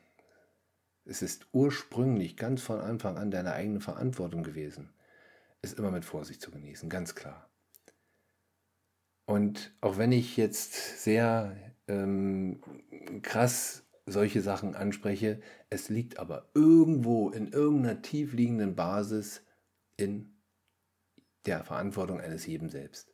es 1.05 1.21
ist 1.23 1.47
ursprünglich 1.51 2.37
ganz 2.37 2.61
von 2.61 2.79
Anfang 2.79 3.17
an 3.17 3.31
deine 3.31 3.53
eigene 3.53 3.79
Verantwortung 3.79 4.43
gewesen, 4.43 4.93
ist 5.61 5.77
immer 5.77 5.91
mit 5.91 6.05
Vorsicht 6.05 6.41
zu 6.41 6.51
genießen, 6.51 6.89
ganz 6.89 7.15
klar. 7.15 7.49
Und 9.25 9.75
auch 9.81 9.97
wenn 9.97 10.11
ich 10.11 10.37
jetzt 10.37 11.03
sehr 11.03 11.55
ähm, 11.87 12.61
krass 13.21 13.83
solche 14.05 14.41
Sachen 14.41 14.75
anspreche, 14.75 15.41
es 15.69 15.89
liegt 15.89 16.19
aber 16.19 16.49
irgendwo 16.53 17.29
in 17.29 17.51
irgendeiner 17.51 18.01
tiefliegenden 18.01 18.75
Basis 18.75 19.43
in 19.97 20.35
der 21.45 21.63
Verantwortung 21.63 22.19
eines 22.19 22.45
jeden 22.45 22.69
selbst. 22.69 23.13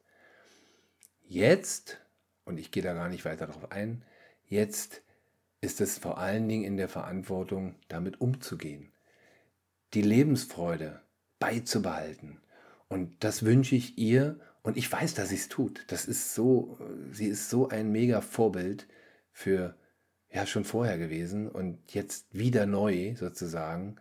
Jetzt, 1.22 2.00
und 2.44 2.58
ich 2.60 2.72
gehe 2.72 2.84
da 2.84 2.94
gar 2.94 3.10
nicht 3.10 3.26
weiter 3.26 3.48
darauf 3.48 3.72
ein, 3.72 4.04
jetzt 4.46 5.05
ist 5.66 5.82
es 5.82 5.98
vor 5.98 6.20
allen 6.20 6.48
Dingen 6.48 6.64
in 6.64 6.78
der 6.78 6.88
Verantwortung, 6.88 7.76
damit 7.88 8.22
umzugehen, 8.22 8.94
die 9.96 10.04
Lebensfreude 10.04 11.02
beizubehalten. 11.40 12.40
Und 12.88 13.24
das 13.24 13.44
wünsche 13.44 13.76
ich 13.76 13.98
ihr 13.98 14.40
und 14.62 14.78
ich 14.78 14.92
weiß, 14.92 15.16
dass 15.16 15.30
sie 15.30 15.36
es 15.36 15.50
tut. 15.50 15.84
Das 15.88 16.06
ist 16.06 16.36
so, 16.36 16.78
sie 17.12 17.26
ist 17.26 17.50
so 17.50 17.68
ein 17.68 17.92
mega 17.92 18.22
Vorbild 18.22 18.88
für 19.32 19.76
ja 20.32 20.46
schon 20.46 20.66
vorher 20.66 21.00
gewesen 21.00 21.50
und 21.50 21.94
jetzt 21.94 22.28
wieder 22.32 22.68
neu 22.68 23.16
sozusagen. 23.16 23.96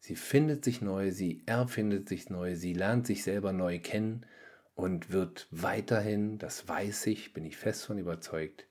Sie 0.00 0.16
findet 0.16 0.64
sich 0.64 0.82
neu, 0.82 1.12
sie 1.12 1.44
erfindet 1.46 2.08
sich 2.08 2.28
neu, 2.28 2.56
sie 2.56 2.74
lernt 2.74 3.06
sich 3.06 3.22
selber 3.22 3.52
neu 3.52 3.78
kennen 3.78 4.26
und 4.74 5.12
wird 5.12 5.46
weiterhin, 5.50 6.38
das 6.38 6.68
weiß 6.68 7.06
ich, 7.06 7.32
bin 7.32 7.44
ich 7.44 7.56
fest 7.56 7.84
von 7.84 7.98
überzeugt, 7.98 8.66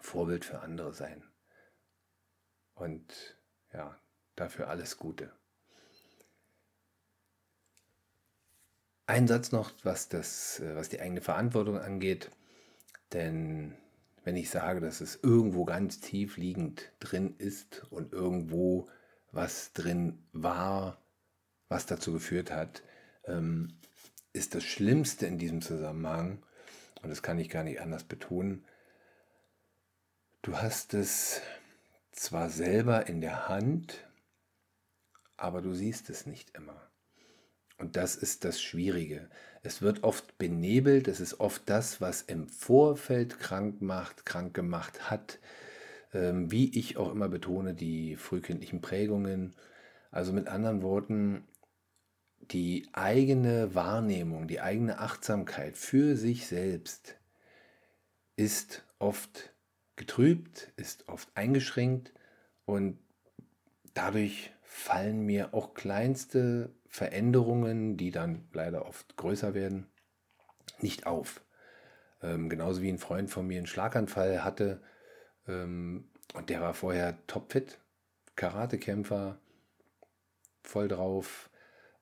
Vorbild 0.00 0.44
für 0.44 0.60
andere 0.60 0.94
sein. 0.94 1.22
Und 2.76 3.36
ja, 3.72 3.98
dafür 4.36 4.68
alles 4.68 4.96
Gute. 4.96 5.32
Ein 9.06 9.26
Satz 9.26 9.50
noch, 9.50 9.72
was, 9.82 10.08
das, 10.08 10.60
äh, 10.60 10.76
was 10.76 10.88
die 10.88 11.00
eigene 11.00 11.20
Verantwortung 11.20 11.78
angeht. 11.78 12.30
Denn 13.12 13.76
wenn 14.24 14.36
ich 14.36 14.50
sage, 14.50 14.80
dass 14.80 15.00
es 15.00 15.18
irgendwo 15.22 15.64
ganz 15.64 16.00
tief 16.00 16.36
liegend 16.36 16.92
drin 17.00 17.34
ist 17.38 17.86
und 17.90 18.12
irgendwo 18.12 18.88
was 19.32 19.72
drin 19.72 20.18
war, 20.32 21.00
was 21.68 21.86
dazu 21.86 22.12
geführt 22.12 22.50
hat, 22.50 22.82
ähm, 23.24 23.78
ist 24.32 24.54
das 24.54 24.64
Schlimmste 24.64 25.26
in 25.26 25.38
diesem 25.38 25.62
Zusammenhang, 25.62 26.42
und 27.02 27.08
das 27.08 27.22
kann 27.22 27.38
ich 27.38 27.48
gar 27.48 27.62
nicht 27.62 27.80
anders 27.80 28.04
betonen, 28.04 28.64
du 30.42 30.56
hast 30.56 30.94
es 30.94 31.40
zwar 32.16 32.50
selber 32.50 33.06
in 33.06 33.20
der 33.20 33.48
Hand, 33.48 34.04
aber 35.36 35.62
du 35.62 35.74
siehst 35.74 36.10
es 36.10 36.26
nicht 36.26 36.56
immer. 36.56 36.90
Und 37.78 37.96
das 37.96 38.16
ist 38.16 38.44
das 38.44 38.60
Schwierige. 38.60 39.28
Es 39.62 39.82
wird 39.82 40.02
oft 40.02 40.38
benebelt, 40.38 41.08
es 41.08 41.20
ist 41.20 41.40
oft 41.40 41.62
das, 41.66 42.00
was 42.00 42.22
im 42.22 42.48
Vorfeld 42.48 43.38
krank 43.38 43.82
macht, 43.82 44.24
krank 44.24 44.54
gemacht 44.54 45.10
hat. 45.10 45.38
Ähm, 46.14 46.50
wie 46.50 46.76
ich 46.78 46.96
auch 46.96 47.12
immer 47.12 47.28
betone, 47.28 47.74
die 47.74 48.16
frühkindlichen 48.16 48.80
Prägungen. 48.80 49.54
Also 50.10 50.32
mit 50.32 50.48
anderen 50.48 50.82
Worten, 50.82 51.46
die 52.50 52.88
eigene 52.92 53.74
Wahrnehmung, 53.74 54.48
die 54.48 54.60
eigene 54.60 54.98
Achtsamkeit 55.00 55.76
für 55.76 56.16
sich 56.16 56.46
selbst 56.46 57.16
ist 58.36 58.84
oft 58.98 59.52
getrübt, 59.96 60.72
ist 60.76 61.08
oft 61.08 61.28
eingeschränkt 61.34 62.12
und 62.64 62.98
dadurch 63.94 64.52
fallen 64.62 65.24
mir 65.24 65.54
auch 65.54 65.74
kleinste 65.74 66.70
Veränderungen, 66.86 67.96
die 67.96 68.10
dann 68.10 68.46
leider 68.52 68.86
oft 68.86 69.16
größer 69.16 69.54
werden, 69.54 69.86
nicht 70.80 71.06
auf. 71.06 71.42
Ähm, 72.22 72.48
genauso 72.48 72.82
wie 72.82 72.88
ein 72.88 72.98
Freund 72.98 73.30
von 73.30 73.46
mir 73.46 73.58
einen 73.58 73.66
Schlaganfall 73.66 74.44
hatte 74.44 74.80
ähm, 75.48 76.08
und 76.34 76.50
der 76.50 76.60
war 76.60 76.74
vorher 76.74 77.18
topfit, 77.26 77.78
Karatekämpfer, 78.36 79.38
voll 80.62 80.88
drauf. 80.88 81.50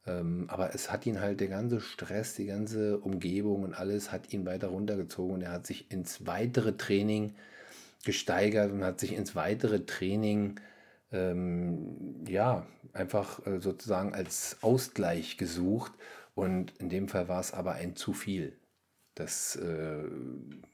Ähm, 0.07 0.47
aber 0.49 0.75
es 0.75 0.91
hat 0.91 1.07
ihn 1.07 1.21
halt 1.21 1.41
der 1.41 1.49
ganze 1.49 1.81
Stress, 1.81 2.35
die 2.35 2.47
ganze 2.47 2.99
Umgebung 2.99 3.63
und 3.63 3.75
alles 3.75 4.13
hat 4.13 4.33
ihn 4.33 4.45
weiter 4.45 4.69
runtergezogen 4.69 5.35
und 5.37 5.43
er 5.43 5.53
hat 5.53 5.67
sich 5.67 5.91
ins 5.91 6.27
weitere 6.27 6.77
Training 6.77 7.35
gesteigert 8.05 8.73
und 8.73 8.85
hat 8.85 9.01
sich 9.01 9.15
ins 9.15 9.35
weitere 9.35 9.87
Training 9.87 10.61
ähm, 11.13 12.25
ja 12.27 12.67
einfach 12.93 13.45
äh, 13.47 13.61
sozusagen 13.61 14.15
als 14.15 14.59
Ausgleich 14.63 15.37
gesucht. 15.37 15.93
Und 16.35 16.77
in 16.79 16.89
dem 16.89 17.09
Fall 17.09 17.29
war 17.29 17.41
es 17.41 17.53
aber 17.53 17.73
ein 17.73 17.97
zu 17.97 18.13
viel. 18.13 18.59
Das, 19.15 19.57
äh, 19.57 20.05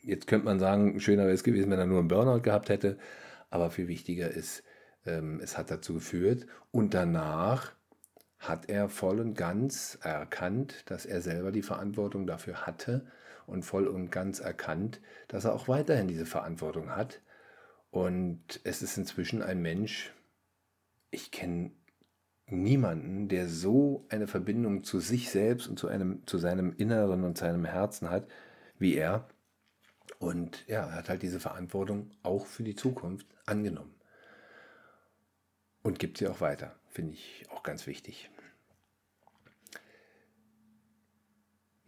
jetzt 0.03 0.27
könnte 0.27 0.47
man 0.47 0.59
sagen, 0.59 0.99
schöner 1.01 1.25
wäre 1.25 1.35
es 1.35 1.45
gewesen, 1.45 1.71
wenn 1.71 1.79
er 1.79 1.87
nur 1.87 1.99
einen 1.99 2.09
Burnout 2.09 2.41
gehabt 2.41 2.71
hätte, 2.71 2.99
aber 3.51 3.71
viel 3.71 3.89
wichtiger 3.89 4.31
ist, 4.31 4.63
ähm, 5.05 5.41
es 5.43 5.59
hat 5.59 5.71
dazu 5.71 5.95
geführt. 5.95 6.47
Und 6.71 6.95
danach 6.95 7.73
hat 8.39 8.71
er 8.71 8.89
voll 8.89 9.21
und 9.21 9.35
ganz 9.35 9.99
erkannt, 10.03 10.85
dass 10.87 11.05
er 11.05 11.21
selber 11.21 11.53
die 11.53 11.63
Verantwortung 11.63 12.27
dafür 12.27 12.67
hatte 12.67 13.07
und 13.51 13.65
voll 13.65 13.87
und 13.87 14.11
ganz 14.11 14.41
erkannt, 14.41 15.01
dass 15.29 15.45
er 15.45 15.55
auch 15.55 15.69
weiterhin 15.69 16.09
diese 16.09 16.27
Verantwortung 16.27 16.91
hat 16.91 17.21
Und 17.91 18.61
es 18.65 18.83
ist 18.83 18.97
inzwischen 18.97 19.43
ein 19.43 19.61
Mensch, 19.63 20.15
ich 21.11 21.31
kenne 21.33 21.73
niemanden, 22.47 23.29
der 23.29 23.49
so 23.49 24.07
eine 24.11 24.27
Verbindung 24.29 24.85
zu 24.85 25.01
sich 25.01 25.31
selbst 25.31 25.69
und 25.69 25.79
zu, 25.79 25.89
einem, 25.89 26.27
zu 26.27 26.39
seinem 26.39 26.75
Inneren 26.77 27.25
und 27.25 27.39
seinem 27.39 27.65
Herzen 27.65 28.11
hat, 28.11 28.29
wie 28.79 28.95
er. 28.95 29.29
Und 30.19 30.67
ja, 30.69 30.87
er 30.87 30.95
hat 30.95 31.09
halt 31.09 31.23
diese 31.23 31.41
Verantwortung 31.41 32.11
auch 32.23 32.47
für 32.47 32.63
die 32.63 32.77
Zukunft 32.77 33.27
angenommen. 33.47 33.95
Und 35.83 35.99
gibt 35.99 36.19
sie 36.19 36.29
auch 36.29 36.41
weiter, 36.41 36.77
finde 36.89 37.15
ich 37.15 37.47
auch 37.51 37.63
ganz 37.63 37.87
wichtig. 37.87 38.31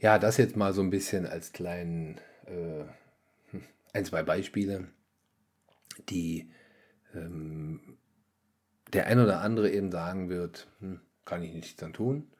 Ja, 0.02 0.18
das 0.18 0.36
jetzt 0.36 0.56
mal 0.56 0.72
so 0.72 0.82
ein 0.82 0.90
bisschen 0.90 1.26
als 1.26 1.52
kleinen, 1.52 2.18
äh, 2.46 2.84
ein, 3.92 4.04
zwei 4.04 4.24
Beispiele, 4.24 4.88
die 6.08 6.50
ähm, 7.14 7.98
der 8.92 9.06
ein 9.06 9.20
oder 9.20 9.42
andere 9.42 9.70
eben 9.70 9.92
sagen 9.92 10.28
wird, 10.28 10.66
hm, 10.80 11.00
kann 11.24 11.44
ich 11.44 11.54
nichts 11.54 11.76
dann 11.76 11.92
tun. 11.92 12.32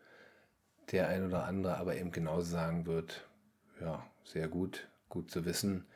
Der 0.90 1.06
ein 1.06 1.24
oder 1.24 1.44
andere 1.44 1.76
aber 1.76 1.94
eben 1.94 2.10
genauso 2.10 2.50
sagen 2.50 2.84
wird, 2.84 3.28
ja, 3.80 4.04
sehr 4.24 4.48
gut, 4.48 4.88
gut 5.08 5.30
zu 5.30 5.44
wissen, 5.44 5.86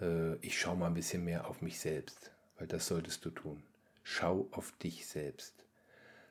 äh, 0.00 0.36
ich 0.36 0.56
schaue 0.56 0.76
mal 0.76 0.86
ein 0.86 0.94
bisschen 0.94 1.24
mehr 1.24 1.48
auf 1.48 1.62
mich 1.62 1.80
selbst, 1.80 2.30
weil 2.58 2.68
das 2.68 2.86
solltest 2.86 3.24
du 3.24 3.30
tun. 3.30 3.64
Schau 4.04 4.46
auf 4.52 4.70
dich 4.78 5.08
selbst. 5.08 5.67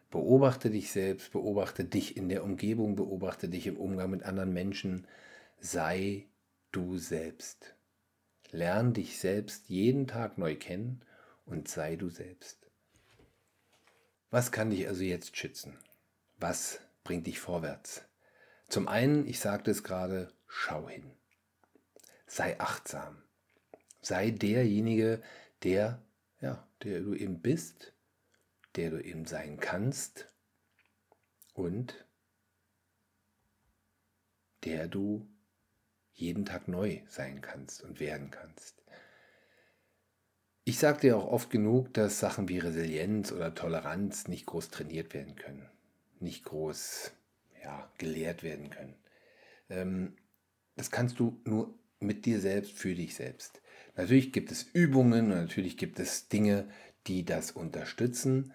Beobachte 0.09 0.69
dich 0.69 0.91
selbst, 0.91 1.31
beobachte 1.31 1.83
dich 1.83 2.15
in 2.15 2.29
der 2.29 2.43
Umgebung, 2.43 2.95
beobachte 2.95 3.49
dich 3.49 3.67
im 3.67 3.77
Umgang 3.77 4.09
mit 4.09 4.23
anderen 4.23 4.53
Menschen. 4.53 5.05
Sei 5.59 6.27
du 6.71 6.97
selbst. 6.97 7.75
Lern 8.51 8.93
dich 8.93 9.19
selbst 9.19 9.67
jeden 9.67 10.07
Tag 10.07 10.37
neu 10.37 10.55
kennen 10.55 11.01
und 11.45 11.67
sei 11.67 11.97
du 11.97 12.09
selbst. 12.09 12.57
Was 14.29 14.51
kann 14.51 14.69
dich 14.69 14.87
also 14.87 15.03
jetzt 15.03 15.35
schützen? 15.35 15.77
Was 16.37 16.79
bringt 17.03 17.27
dich 17.27 17.39
vorwärts? 17.39 18.03
Zum 18.69 18.87
einen, 18.87 19.25
ich 19.27 19.39
sagte 19.39 19.71
es 19.71 19.83
gerade, 19.83 20.31
schau 20.47 20.87
hin. 20.87 21.11
Sei 22.27 22.59
achtsam. 22.59 23.23
Sei 24.01 24.31
derjenige, 24.31 25.21
der, 25.63 26.01
ja, 26.39 26.65
der 26.83 27.01
du 27.01 27.13
eben 27.13 27.41
bist, 27.41 27.93
der 28.77 28.91
du 28.91 29.03
eben 29.03 29.25
sein 29.25 29.59
kannst 29.59 30.31
und 31.53 32.05
der 34.63 34.87
du 34.87 35.27
jeden 36.13 36.45
Tag 36.45 36.67
neu 36.67 37.01
sein 37.07 37.41
kannst 37.41 37.83
und 37.83 37.99
werden 37.99 38.31
kannst. 38.31 38.81
Ich 40.63 40.79
sage 40.79 41.01
dir 41.01 41.17
auch 41.17 41.27
oft 41.27 41.49
genug, 41.49 41.93
dass 41.93 42.19
Sachen 42.19 42.49
wie 42.49 42.59
Resilienz 42.59 43.31
oder 43.31 43.55
Toleranz 43.55 44.27
nicht 44.27 44.45
groß 44.45 44.69
trainiert 44.69 45.13
werden 45.13 45.35
können, 45.35 45.69
nicht 46.19 46.43
groß 46.43 47.11
ja, 47.63 47.91
gelehrt 47.97 48.43
werden 48.43 48.69
können. 48.69 48.95
Ähm, 49.69 50.17
das 50.75 50.91
kannst 50.91 51.19
du 51.19 51.39
nur 51.45 51.73
mit 51.99 52.25
dir 52.25 52.39
selbst, 52.39 52.73
für 52.73 52.93
dich 52.93 53.15
selbst. 53.15 53.61
Natürlich 53.95 54.31
gibt 54.31 54.51
es 54.51 54.63
Übungen 54.63 55.31
und 55.31 55.37
natürlich 55.37 55.77
gibt 55.77 55.99
es 55.99 56.27
Dinge, 56.27 56.69
die 57.07 57.25
das 57.25 57.51
unterstützen. 57.51 58.53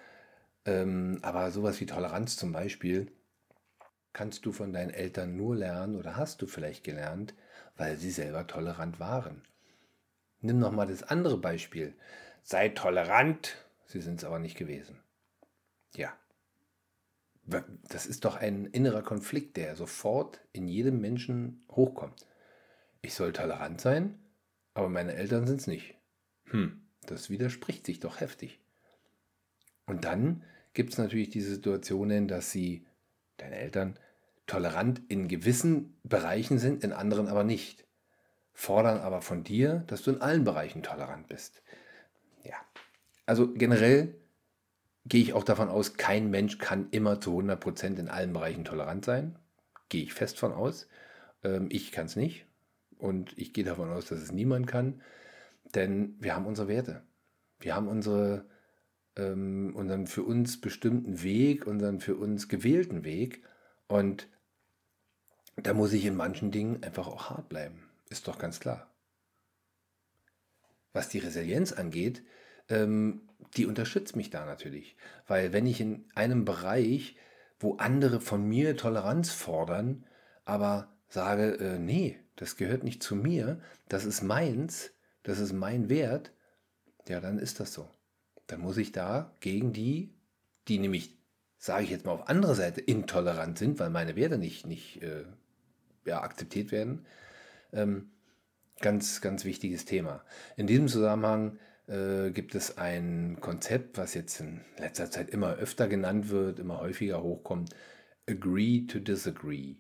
Ähm, 0.64 1.18
aber 1.22 1.50
sowas 1.50 1.80
wie 1.80 1.86
Toleranz 1.86 2.36
zum 2.36 2.52
Beispiel 2.52 3.10
kannst 4.12 4.46
du 4.46 4.52
von 4.52 4.72
deinen 4.72 4.90
Eltern 4.90 5.36
nur 5.36 5.56
lernen 5.56 5.96
oder 5.96 6.16
hast 6.16 6.42
du 6.42 6.46
vielleicht 6.46 6.84
gelernt, 6.84 7.34
weil 7.76 7.96
sie 7.96 8.10
selber 8.10 8.46
tolerant 8.46 9.00
waren. 9.00 9.42
Nimm 10.40 10.58
noch 10.58 10.72
mal 10.72 10.86
das 10.86 11.02
andere 11.02 11.38
Beispiel. 11.38 11.94
Sei 12.42 12.68
tolerant, 12.68 13.56
sie 13.86 14.00
sind 14.00 14.18
es 14.18 14.24
aber 14.24 14.38
nicht 14.38 14.56
gewesen. 14.56 15.00
Ja. 15.94 16.12
Das 17.88 18.06
ist 18.06 18.24
doch 18.24 18.36
ein 18.36 18.66
innerer 18.66 19.02
Konflikt, 19.02 19.56
der 19.56 19.74
sofort 19.74 20.40
in 20.52 20.68
jedem 20.68 21.00
Menschen 21.00 21.64
hochkommt. 21.70 22.26
Ich 23.00 23.14
soll 23.14 23.32
tolerant 23.32 23.80
sein, 23.80 24.18
aber 24.74 24.88
meine 24.88 25.14
Eltern 25.14 25.46
sind 25.46 25.60
es 25.60 25.66
nicht. 25.66 25.96
Hm, 26.44 26.86
das 27.06 27.30
widerspricht 27.30 27.84
sich 27.84 27.98
doch 27.98 28.20
heftig. 28.20 28.61
Und 29.92 30.06
dann 30.06 30.42
gibt 30.72 30.92
es 30.92 30.98
natürlich 30.98 31.28
diese 31.28 31.50
Situationen, 31.50 32.26
dass 32.26 32.50
sie, 32.50 32.86
deine 33.36 33.56
Eltern, 33.56 33.98
tolerant 34.46 35.02
in 35.08 35.28
gewissen 35.28 35.98
Bereichen 36.02 36.58
sind, 36.58 36.82
in 36.82 36.94
anderen 36.94 37.28
aber 37.28 37.44
nicht 37.44 37.84
fordern 38.54 39.00
aber 39.00 39.20
von 39.20 39.44
dir, 39.44 39.84
dass 39.88 40.00
du 40.02 40.12
in 40.12 40.22
allen 40.22 40.44
Bereichen 40.44 40.82
tolerant 40.82 41.28
bist. 41.28 41.62
Ja, 42.42 42.56
also 43.26 43.52
generell 43.52 44.14
gehe 45.04 45.20
ich 45.20 45.34
auch 45.34 45.44
davon 45.44 45.68
aus, 45.68 45.98
kein 45.98 46.30
Mensch 46.30 46.56
kann 46.56 46.88
immer 46.90 47.20
zu 47.20 47.38
100% 47.38 47.98
in 47.98 48.08
allen 48.08 48.32
Bereichen 48.32 48.64
tolerant 48.64 49.04
sein. 49.04 49.38
Gehe 49.90 50.04
ich 50.04 50.14
fest 50.14 50.38
von 50.38 50.54
aus. 50.54 50.88
Ähm, 51.44 51.68
ich 51.70 51.92
kann 51.92 52.06
es 52.06 52.16
nicht. 52.16 52.46
Und 52.96 53.36
ich 53.36 53.52
gehe 53.52 53.64
davon 53.64 53.90
aus, 53.90 54.06
dass 54.06 54.20
es 54.20 54.32
niemand 54.32 54.66
kann. 54.66 55.02
Denn 55.74 56.16
wir 56.18 56.34
haben 56.34 56.46
unsere 56.46 56.68
Werte. 56.68 57.02
Wir 57.60 57.74
haben 57.74 57.88
unsere, 57.88 58.46
ähm, 59.16 59.74
unseren 59.74 60.06
für 60.06 60.22
uns 60.22 60.60
bestimmten 60.60 61.22
Weg, 61.22 61.66
unseren 61.66 62.00
für 62.00 62.16
uns 62.16 62.48
gewählten 62.48 63.04
Weg. 63.04 63.42
Und 63.88 64.28
da 65.56 65.74
muss 65.74 65.92
ich 65.92 66.04
in 66.04 66.16
manchen 66.16 66.50
Dingen 66.50 66.82
einfach 66.82 67.06
auch 67.06 67.30
hart 67.30 67.48
bleiben. 67.48 67.90
Ist 68.08 68.28
doch 68.28 68.38
ganz 68.38 68.60
klar. 68.60 68.90
Was 70.92 71.08
die 71.08 71.18
Resilienz 71.18 71.72
angeht, 71.72 72.22
ähm, 72.68 73.28
die 73.56 73.66
unterstützt 73.66 74.16
mich 74.16 74.30
da 74.30 74.44
natürlich. 74.44 74.96
Weil 75.26 75.52
wenn 75.52 75.66
ich 75.66 75.80
in 75.80 76.04
einem 76.14 76.44
Bereich, 76.44 77.16
wo 77.58 77.76
andere 77.76 78.20
von 78.20 78.46
mir 78.46 78.76
Toleranz 78.76 79.30
fordern, 79.30 80.04
aber 80.44 80.92
sage, 81.08 81.58
äh, 81.58 81.78
nee, 81.78 82.18
das 82.36 82.56
gehört 82.56 82.84
nicht 82.84 83.02
zu 83.02 83.14
mir, 83.14 83.60
das 83.88 84.04
ist 84.04 84.22
meins, 84.22 84.92
das 85.22 85.38
ist 85.38 85.52
mein 85.52 85.88
Wert, 85.88 86.32
ja, 87.08 87.20
dann 87.20 87.38
ist 87.38 87.60
das 87.60 87.72
so. 87.72 87.90
Dann 88.46 88.60
muss 88.60 88.76
ich 88.76 88.92
da 88.92 89.34
gegen 89.40 89.72
die, 89.72 90.14
die 90.68 90.78
nämlich, 90.78 91.16
sage 91.58 91.84
ich 91.84 91.90
jetzt 91.90 92.04
mal 92.04 92.12
auf 92.12 92.28
andere 92.28 92.54
Seite, 92.54 92.80
intolerant 92.80 93.58
sind, 93.58 93.78
weil 93.78 93.90
meine 93.90 94.16
Werte 94.16 94.38
nicht, 94.38 94.66
nicht 94.66 95.02
äh, 95.02 95.24
ja, 96.04 96.22
akzeptiert 96.22 96.72
werden, 96.72 97.06
ähm, 97.72 98.10
ganz, 98.80 99.20
ganz 99.20 99.44
wichtiges 99.44 99.84
Thema. 99.84 100.24
In 100.56 100.66
diesem 100.66 100.88
Zusammenhang 100.88 101.58
äh, 101.86 102.30
gibt 102.30 102.54
es 102.54 102.78
ein 102.78 103.38
Konzept, 103.40 103.98
was 103.98 104.14
jetzt 104.14 104.40
in 104.40 104.60
letzter 104.78 105.10
Zeit 105.10 105.30
immer 105.30 105.54
öfter 105.54 105.88
genannt 105.88 106.28
wird, 106.28 106.58
immer 106.58 106.80
häufiger 106.80 107.22
hochkommt. 107.22 107.74
Agree 108.28 108.86
to 108.86 108.98
disagree. 108.98 109.76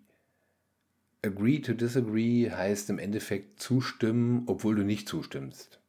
Agree 1.24 1.60
to 1.60 1.74
disagree 1.74 2.50
heißt 2.50 2.90
im 2.90 2.98
Endeffekt 2.98 3.60
zustimmen, 3.60 4.42
obwohl 4.46 4.74
du 4.74 4.82
nicht 4.82 5.08
zustimmst. 5.08 5.80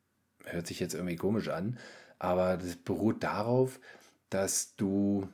Hört 0.45 0.67
sich 0.67 0.79
jetzt 0.79 0.93
irgendwie 0.93 1.15
komisch 1.15 1.49
an, 1.49 1.79
aber 2.23 2.55
das 2.55 2.77
beruht 2.77 3.21
darauf, 3.21 3.81
dass 4.29 4.77
du, 4.77 5.27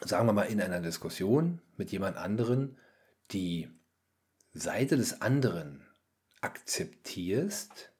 sagen 0.00 0.26
wir 0.26 0.32
mal, 0.32 0.44
in 0.44 0.62
einer 0.62 0.80
Diskussion 0.80 1.60
mit 1.76 1.92
jemand 1.92 2.16
anderen 2.16 2.78
die 3.32 3.68
Seite 4.54 4.96
des 4.96 5.20
anderen 5.20 5.86
akzeptierst 6.40 7.92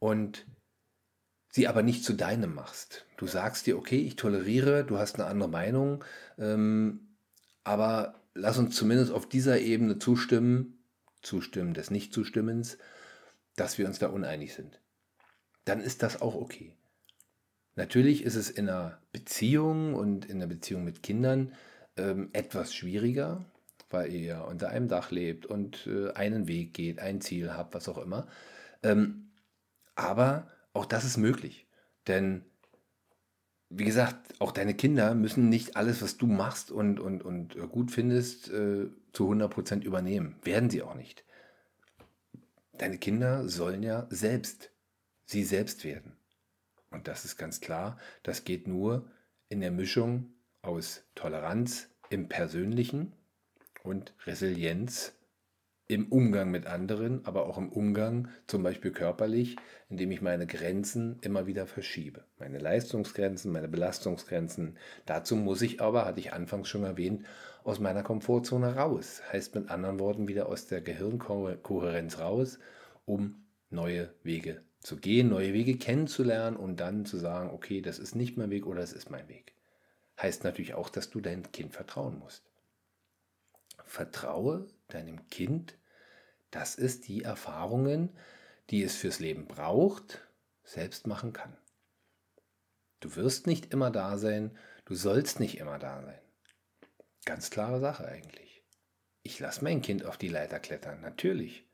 und 0.00 0.44
sie 1.50 1.68
aber 1.68 1.84
nicht 1.84 2.04
zu 2.04 2.14
deinem 2.14 2.52
machst. 2.52 3.06
Du 3.16 3.28
sagst 3.28 3.68
dir, 3.68 3.78
okay, 3.78 4.00
ich 4.00 4.16
toleriere, 4.16 4.84
du 4.84 4.98
hast 4.98 5.14
eine 5.14 5.26
andere 5.26 5.48
Meinung, 5.48 6.04
ähm, 6.36 7.16
aber 7.62 8.24
lass 8.34 8.58
uns 8.58 8.74
zumindest 8.74 9.12
auf 9.12 9.28
dieser 9.28 9.60
Ebene 9.60 10.00
zustimmen, 10.00 10.84
zustimmen 11.22 11.74
des 11.74 11.92
Nichtzustimmens, 11.92 12.76
dass 13.54 13.78
wir 13.78 13.86
uns 13.86 14.00
da 14.00 14.08
uneinig 14.08 14.52
sind. 14.52 14.80
Dann 15.64 15.80
ist 15.80 16.02
das 16.02 16.20
auch 16.20 16.34
okay. 16.34 16.76
Natürlich 17.76 18.22
ist 18.22 18.36
es 18.36 18.50
in 18.50 18.68
einer 18.68 18.98
Beziehung 19.12 19.94
und 19.94 20.26
in 20.26 20.36
einer 20.36 20.46
Beziehung 20.46 20.84
mit 20.84 21.02
Kindern 21.02 21.52
ähm, 21.96 22.30
etwas 22.32 22.74
schwieriger, 22.74 23.44
weil 23.90 24.12
ihr 24.12 24.44
unter 24.48 24.68
einem 24.68 24.88
Dach 24.88 25.10
lebt 25.10 25.46
und 25.46 25.86
äh, 25.86 26.12
einen 26.12 26.46
Weg 26.46 26.74
geht, 26.74 27.00
ein 27.00 27.20
Ziel 27.20 27.52
habt, 27.52 27.74
was 27.74 27.88
auch 27.88 27.98
immer. 27.98 28.26
Ähm, 28.82 29.30
aber 29.96 30.50
auch 30.72 30.86
das 30.86 31.04
ist 31.04 31.16
möglich. 31.16 31.66
Denn, 32.06 32.44
wie 33.70 33.84
gesagt, 33.84 34.40
auch 34.40 34.52
deine 34.52 34.74
Kinder 34.74 35.14
müssen 35.14 35.48
nicht 35.48 35.76
alles, 35.76 36.02
was 36.02 36.16
du 36.16 36.26
machst 36.26 36.70
und, 36.70 37.00
und, 37.00 37.22
und 37.22 37.56
äh, 37.56 37.66
gut 37.66 37.90
findest, 37.90 38.50
äh, 38.50 38.86
zu 39.12 39.30
100% 39.30 39.82
übernehmen. 39.82 40.36
Werden 40.42 40.70
sie 40.70 40.82
auch 40.82 40.94
nicht. 40.94 41.24
Deine 42.78 42.98
Kinder 42.98 43.48
sollen 43.48 43.82
ja 43.82 44.06
selbst, 44.10 44.70
sie 45.24 45.44
selbst 45.44 45.84
werden. 45.84 46.16
Und 46.94 47.08
das 47.08 47.24
ist 47.24 47.36
ganz 47.36 47.60
klar, 47.60 47.98
das 48.22 48.44
geht 48.44 48.66
nur 48.66 49.04
in 49.48 49.60
der 49.60 49.70
Mischung 49.70 50.32
aus 50.62 51.04
Toleranz 51.14 51.90
im 52.08 52.28
Persönlichen, 52.28 53.12
und 53.84 54.14
Resilienz 54.26 55.12
im 55.86 56.10
Umgang 56.10 56.50
mit 56.50 56.66
anderen, 56.66 57.24
aber 57.26 57.46
auch 57.46 57.58
im 57.58 57.68
Umgang 57.68 58.28
zum 58.46 58.62
Beispiel 58.62 58.90
körperlich, 58.90 59.56
indem 59.90 60.10
ich 60.10 60.22
meine 60.22 60.46
Grenzen 60.46 61.18
immer 61.20 61.46
wieder 61.46 61.66
verschiebe. 61.66 62.24
Meine 62.38 62.58
Leistungsgrenzen, 62.58 63.52
meine 63.52 63.68
Belastungsgrenzen. 63.68 64.78
Dazu 65.04 65.36
muss 65.36 65.60
ich 65.60 65.82
aber, 65.82 66.06
hatte 66.06 66.20
ich 66.20 66.32
anfangs 66.32 66.68
schon 66.68 66.84
erwähnt, 66.84 67.26
aus 67.64 67.78
meiner 67.78 68.02
Komfortzone 68.02 68.74
raus. 68.74 69.20
Heißt 69.30 69.54
mit 69.54 69.68
anderen 69.68 70.00
Worten 70.00 70.26
wieder 70.26 70.48
aus 70.48 70.66
der 70.66 70.80
Gehirnkohärenz 70.80 72.18
raus, 72.18 72.58
um 73.04 73.44
neue 73.68 74.14
Wege 74.22 74.62
zu 74.84 74.98
gehen, 74.98 75.30
neue 75.30 75.54
Wege 75.54 75.78
kennenzulernen 75.78 76.56
und 76.56 76.76
dann 76.76 77.06
zu 77.06 77.16
sagen, 77.16 77.50
okay, 77.50 77.80
das 77.80 77.98
ist 77.98 78.14
nicht 78.14 78.36
mein 78.36 78.50
Weg 78.50 78.66
oder 78.66 78.82
es 78.82 78.92
ist 78.92 79.10
mein 79.10 79.28
Weg. 79.28 79.54
Heißt 80.20 80.44
natürlich 80.44 80.74
auch, 80.74 80.90
dass 80.90 81.08
du 81.08 81.22
deinem 81.22 81.50
Kind 81.52 81.72
vertrauen 81.72 82.18
musst. 82.18 82.44
Vertraue 83.82 84.66
deinem 84.88 85.26
Kind, 85.30 85.74
dass 86.50 86.76
es 86.76 87.00
die 87.00 87.22
Erfahrungen, 87.22 88.10
die 88.68 88.82
es 88.82 88.94
fürs 88.94 89.20
Leben 89.20 89.46
braucht, 89.46 90.20
selbst 90.64 91.06
machen 91.06 91.32
kann. 91.32 91.56
Du 93.00 93.16
wirst 93.16 93.46
nicht 93.46 93.72
immer 93.72 93.90
da 93.90 94.18
sein, 94.18 94.50
du 94.84 94.94
sollst 94.94 95.40
nicht 95.40 95.58
immer 95.58 95.78
da 95.78 96.02
sein. 96.02 96.20
Ganz 97.24 97.48
klare 97.48 97.80
Sache 97.80 98.06
eigentlich. 98.06 98.62
Ich 99.22 99.40
lasse 99.40 99.64
mein 99.64 99.80
Kind 99.80 100.04
auf 100.04 100.18
die 100.18 100.28
Leiter 100.28 100.60
klettern, 100.60 101.00
natürlich. 101.00 101.64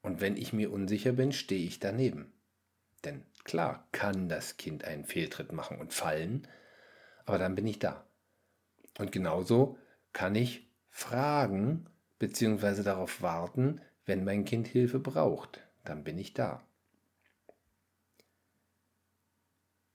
Und 0.00 0.22
wenn 0.22 0.38
ich 0.38 0.54
mir 0.54 0.72
unsicher 0.72 1.12
bin, 1.12 1.32
stehe 1.32 1.66
ich 1.66 1.80
daneben. 1.80 2.32
Denn 3.06 3.22
klar 3.44 3.86
kann 3.92 4.28
das 4.28 4.56
Kind 4.56 4.84
einen 4.84 5.04
Fehltritt 5.04 5.52
machen 5.52 5.78
und 5.78 5.94
fallen, 5.94 6.48
aber 7.24 7.38
dann 7.38 7.54
bin 7.54 7.66
ich 7.68 7.78
da. 7.78 8.04
Und 8.98 9.12
genauso 9.12 9.78
kann 10.12 10.34
ich 10.34 10.68
fragen 10.90 11.86
bzw. 12.18 12.82
darauf 12.82 13.22
warten, 13.22 13.80
wenn 14.06 14.24
mein 14.24 14.44
Kind 14.44 14.66
Hilfe 14.66 14.98
braucht. 14.98 15.60
Dann 15.84 16.02
bin 16.02 16.18
ich 16.18 16.34
da. 16.34 16.66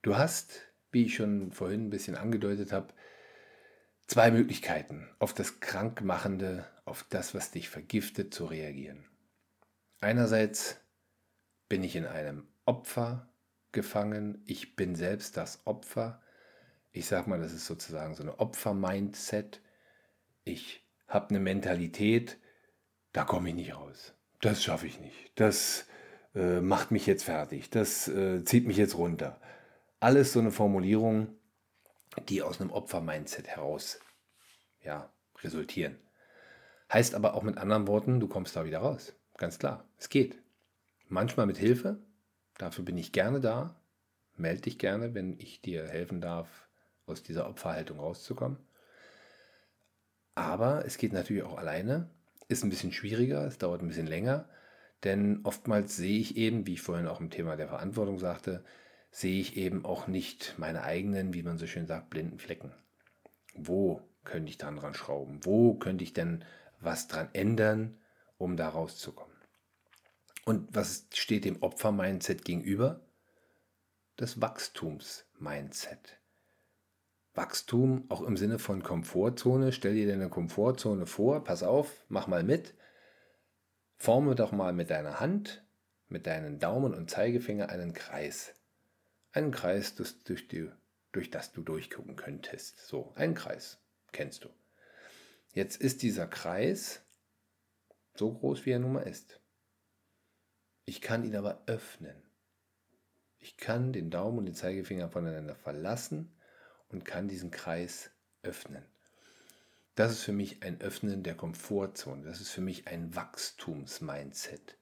Du 0.03 0.17
hast, 0.17 0.61
wie 0.93 1.05
ich 1.05 1.15
schon 1.15 1.51
vorhin 1.51 1.87
ein 1.87 1.89
bisschen 1.89 2.15
angedeutet 2.15 2.71
habe, 2.71 2.93
zwei 4.07 4.31
Möglichkeiten, 4.31 5.09
auf 5.19 5.33
das 5.33 5.59
Krankmachende, 5.59 6.65
auf 6.85 7.05
das, 7.09 7.35
was 7.35 7.51
dich 7.51 7.67
vergiftet, 7.67 8.33
zu 8.33 8.45
reagieren. 8.45 9.05
Einerseits 9.99 10.79
bin 11.67 11.83
ich 11.83 11.97
in 11.97 12.05
einem 12.05 12.47
Opfer 12.71 13.27
gefangen, 13.73 14.41
ich 14.45 14.77
bin 14.77 14.95
selbst 14.95 15.35
das 15.35 15.67
Opfer. 15.67 16.21
Ich 16.93 17.05
sage 17.05 17.29
mal, 17.29 17.37
das 17.37 17.51
ist 17.51 17.65
sozusagen 17.65 18.15
so 18.15 18.23
eine 18.23 18.39
Opfer-Mindset. 18.39 19.59
Ich 20.45 20.81
habe 21.09 21.31
eine 21.31 21.41
Mentalität, 21.41 22.37
da 23.11 23.25
komme 23.25 23.49
ich 23.49 23.55
nicht 23.55 23.75
raus. 23.75 24.13
Das 24.39 24.63
schaffe 24.63 24.87
ich 24.87 25.01
nicht. 25.01 25.33
Das 25.35 25.85
äh, 26.33 26.61
macht 26.61 26.91
mich 26.91 27.05
jetzt 27.07 27.25
fertig. 27.25 27.71
Das 27.71 28.07
äh, 28.07 28.45
zieht 28.45 28.67
mich 28.67 28.77
jetzt 28.77 28.97
runter. 28.97 29.41
Alles 29.99 30.31
so 30.31 30.39
eine 30.39 30.51
Formulierung, 30.51 31.27
die 32.29 32.41
aus 32.41 32.61
einem 32.61 32.71
Opfer-Mindset 32.71 33.49
heraus 33.49 33.99
ja, 34.81 35.11
resultieren. 35.43 35.97
Heißt 36.89 37.15
aber 37.15 37.33
auch 37.33 37.43
mit 37.43 37.57
anderen 37.57 37.87
Worten, 37.87 38.21
du 38.21 38.29
kommst 38.29 38.55
da 38.55 38.63
wieder 38.63 38.79
raus. 38.79 39.13
Ganz 39.35 39.59
klar, 39.59 39.83
es 39.97 40.07
geht. 40.07 40.41
Manchmal 41.09 41.47
mit 41.47 41.57
Hilfe, 41.57 41.99
dafür 42.57 42.85
bin 42.85 42.97
ich 42.97 43.11
gerne 43.11 43.39
da. 43.39 43.75
Meld 44.37 44.65
dich 44.65 44.79
gerne, 44.79 45.13
wenn 45.13 45.37
ich 45.39 45.61
dir 45.61 45.87
helfen 45.87 46.21
darf, 46.21 46.69
aus 47.05 47.23
dieser 47.23 47.47
Opferhaltung 47.47 47.99
rauszukommen. 47.99 48.57
Aber 50.35 50.85
es 50.85 50.97
geht 50.97 51.13
natürlich 51.13 51.43
auch 51.43 51.57
alleine, 51.57 52.09
ist 52.47 52.63
ein 52.63 52.69
bisschen 52.69 52.93
schwieriger, 52.93 53.45
es 53.45 53.57
dauert 53.57 53.81
ein 53.81 53.87
bisschen 53.87 54.07
länger, 54.07 54.47
denn 55.03 55.41
oftmals 55.43 55.95
sehe 55.95 56.19
ich 56.19 56.37
eben, 56.37 56.65
wie 56.67 56.73
ich 56.73 56.81
vorhin 56.81 57.07
auch 57.07 57.19
im 57.19 57.29
Thema 57.29 57.55
der 57.55 57.67
Verantwortung 57.67 58.17
sagte, 58.19 58.63
sehe 59.09 59.41
ich 59.41 59.57
eben 59.57 59.83
auch 59.83 60.07
nicht 60.07 60.55
meine 60.57 60.83
eigenen, 60.83 61.33
wie 61.33 61.43
man 61.43 61.57
so 61.57 61.67
schön 61.67 61.85
sagt, 61.85 62.09
blinden 62.09 62.39
Flecken. 62.39 62.71
Wo 63.53 64.01
könnte 64.23 64.49
ich 64.49 64.57
dran, 64.57 64.77
dran 64.77 64.93
schrauben? 64.93 65.39
Wo 65.43 65.73
könnte 65.73 66.03
ich 66.03 66.13
denn 66.13 66.45
was 66.79 67.07
dran 67.07 67.29
ändern, 67.33 67.97
um 68.37 68.55
da 68.55 68.69
rauszukommen? 68.69 69.35
Und 70.45 70.75
was 70.75 71.07
steht 71.13 71.45
dem 71.45 71.61
Opfer-Mindset 71.61 72.45
gegenüber? 72.45 73.01
Das 74.15 74.41
Wachstums-Mindset. 74.41 76.19
Wachstum 77.33 78.05
auch 78.09 78.21
im 78.21 78.35
Sinne 78.35 78.59
von 78.59 78.83
Komfortzone. 78.83 79.71
Stell 79.71 79.95
dir 79.95 80.07
deine 80.07 80.29
Komfortzone 80.29 81.05
vor, 81.05 81.43
pass 81.43 81.63
auf, 81.63 82.03
mach 82.09 82.27
mal 82.27 82.43
mit. 82.43 82.73
Forme 83.97 84.35
doch 84.35 84.51
mal 84.51 84.73
mit 84.73 84.89
deiner 84.89 85.19
Hand, 85.19 85.63
mit 86.07 86.27
deinen 86.27 86.59
Daumen 86.59 86.93
und 86.93 87.09
Zeigefinger 87.09 87.69
einen 87.69 87.93
Kreis. 87.93 88.53
Einen 89.31 89.51
Kreis, 89.51 89.95
das 89.95 90.23
durch, 90.23 90.47
die, 90.47 90.69
durch 91.11 91.29
das 91.29 91.53
du 91.53 91.61
durchgucken 91.61 92.15
könntest. 92.15 92.85
So, 92.87 93.13
einen 93.15 93.35
Kreis 93.35 93.79
kennst 94.11 94.43
du. 94.43 94.49
Jetzt 95.53 95.79
ist 95.79 96.01
dieser 96.01 96.27
Kreis 96.27 97.01
so 98.15 98.33
groß, 98.33 98.65
wie 98.65 98.71
er 98.71 98.79
nun 98.79 98.93
mal 98.93 99.01
ist. 99.01 99.40
Ich 100.91 100.99
kann 100.99 101.23
ihn 101.23 101.37
aber 101.37 101.63
öffnen. 101.67 102.21
Ich 103.39 103.55
kann 103.55 103.93
den 103.93 104.09
Daumen 104.09 104.39
und 104.39 104.45
den 104.45 104.55
Zeigefinger 104.55 105.07
voneinander 105.07 105.55
verlassen 105.55 106.35
und 106.89 107.05
kann 107.05 107.29
diesen 107.29 107.49
Kreis 107.49 108.11
öffnen. 108.43 108.83
Das 109.95 110.11
ist 110.11 110.23
für 110.23 110.33
mich 110.33 110.63
ein 110.63 110.81
Öffnen 110.81 111.23
der 111.23 111.35
Komfortzone. 111.35 112.25
Das 112.25 112.41
ist 112.41 112.49
für 112.49 112.59
mich 112.59 112.89
ein 112.89 113.15
Wachstumsmindset. 113.15 114.75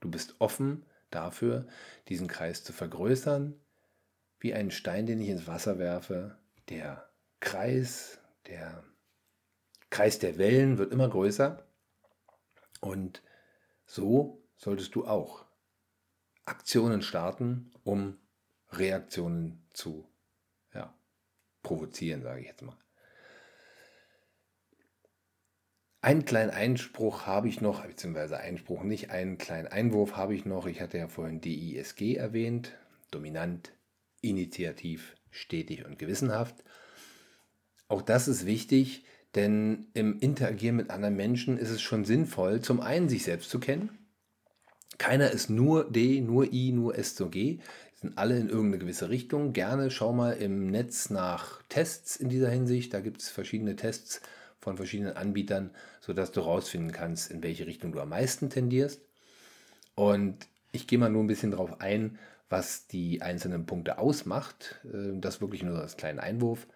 Du 0.00 0.10
bist 0.10 0.36
offen 0.38 0.86
dafür, 1.10 1.66
diesen 2.08 2.26
Kreis 2.26 2.64
zu 2.64 2.72
vergrößern, 2.72 3.60
wie 4.38 4.54
einen 4.54 4.70
Stein, 4.70 5.04
den 5.04 5.20
ich 5.20 5.28
ins 5.28 5.46
Wasser 5.46 5.78
werfe. 5.78 6.38
Der 6.70 7.06
Kreis 7.40 8.18
der 8.46 8.82
Kreis 9.90 10.18
der 10.18 10.38
Wellen 10.38 10.78
wird 10.78 10.90
immer 10.90 11.10
größer 11.10 11.66
und 12.80 13.22
so 13.84 14.42
solltest 14.56 14.94
du 14.94 15.06
auch 15.06 15.49
Aktionen 16.50 17.00
starten, 17.02 17.70
um 17.84 18.18
Reaktionen 18.72 19.64
zu 19.72 20.06
ja, 20.74 20.92
provozieren, 21.62 22.22
sage 22.22 22.40
ich 22.40 22.46
jetzt 22.46 22.62
mal. 22.62 22.76
Einen 26.02 26.24
kleinen 26.24 26.50
Einspruch 26.50 27.26
habe 27.26 27.48
ich 27.48 27.60
noch, 27.60 27.84
beziehungsweise 27.84 28.38
Einspruch 28.38 28.82
nicht, 28.82 29.10
einen 29.10 29.38
kleinen 29.38 29.68
Einwurf 29.68 30.16
habe 30.16 30.34
ich 30.34 30.46
noch. 30.46 30.66
Ich 30.66 30.80
hatte 30.80 30.98
ja 30.98 31.08
vorhin 31.08 31.40
DISG 31.40 32.16
erwähnt, 32.16 32.72
dominant, 33.10 33.72
initiativ, 34.22 35.14
stetig 35.30 35.84
und 35.84 35.98
gewissenhaft. 35.98 36.64
Auch 37.86 38.02
das 38.02 38.28
ist 38.28 38.46
wichtig, 38.46 39.04
denn 39.34 39.88
im 39.92 40.18
Interagieren 40.18 40.76
mit 40.76 40.90
anderen 40.90 41.16
Menschen 41.16 41.58
ist 41.58 41.70
es 41.70 41.82
schon 41.82 42.04
sinnvoll, 42.04 42.60
zum 42.60 42.80
einen 42.80 43.08
sich 43.08 43.24
selbst 43.24 43.50
zu 43.50 43.60
kennen. 43.60 43.99
Keiner 45.00 45.30
ist 45.30 45.48
nur 45.48 45.90
D, 45.90 46.20
nur 46.20 46.52
I, 46.52 46.72
nur 46.72 46.98
S 46.98 47.14
zu 47.14 47.30
G. 47.30 47.60
Sind 47.94 48.18
alle 48.18 48.36
in 48.36 48.50
irgendeine 48.50 48.80
gewisse 48.80 49.08
Richtung. 49.08 49.54
Gerne 49.54 49.90
schau 49.90 50.12
mal 50.12 50.32
im 50.32 50.66
Netz 50.66 51.08
nach 51.08 51.62
Tests 51.70 52.16
in 52.16 52.28
dieser 52.28 52.50
Hinsicht. 52.50 52.92
Da 52.92 53.00
gibt 53.00 53.22
es 53.22 53.30
verschiedene 53.30 53.76
Tests 53.76 54.20
von 54.58 54.76
verschiedenen 54.76 55.16
Anbietern, 55.16 55.70
sodass 56.02 56.32
du 56.32 56.42
herausfinden 56.42 56.92
kannst, 56.92 57.30
in 57.30 57.42
welche 57.42 57.66
Richtung 57.66 57.92
du 57.92 58.00
am 58.00 58.10
meisten 58.10 58.50
tendierst. 58.50 59.00
Und 59.94 60.46
ich 60.70 60.86
gehe 60.86 60.98
mal 60.98 61.08
nur 61.08 61.24
ein 61.24 61.28
bisschen 61.28 61.52
darauf 61.52 61.80
ein, 61.80 62.18
was 62.50 62.86
die 62.86 63.22
einzelnen 63.22 63.64
Punkte 63.64 63.96
ausmacht. 63.96 64.82
Äh, 64.84 65.18
das 65.18 65.40
wirklich 65.40 65.62
nur 65.62 65.80
als 65.80 65.96
kleinen 65.96 66.18
Einwurf. 66.18 66.66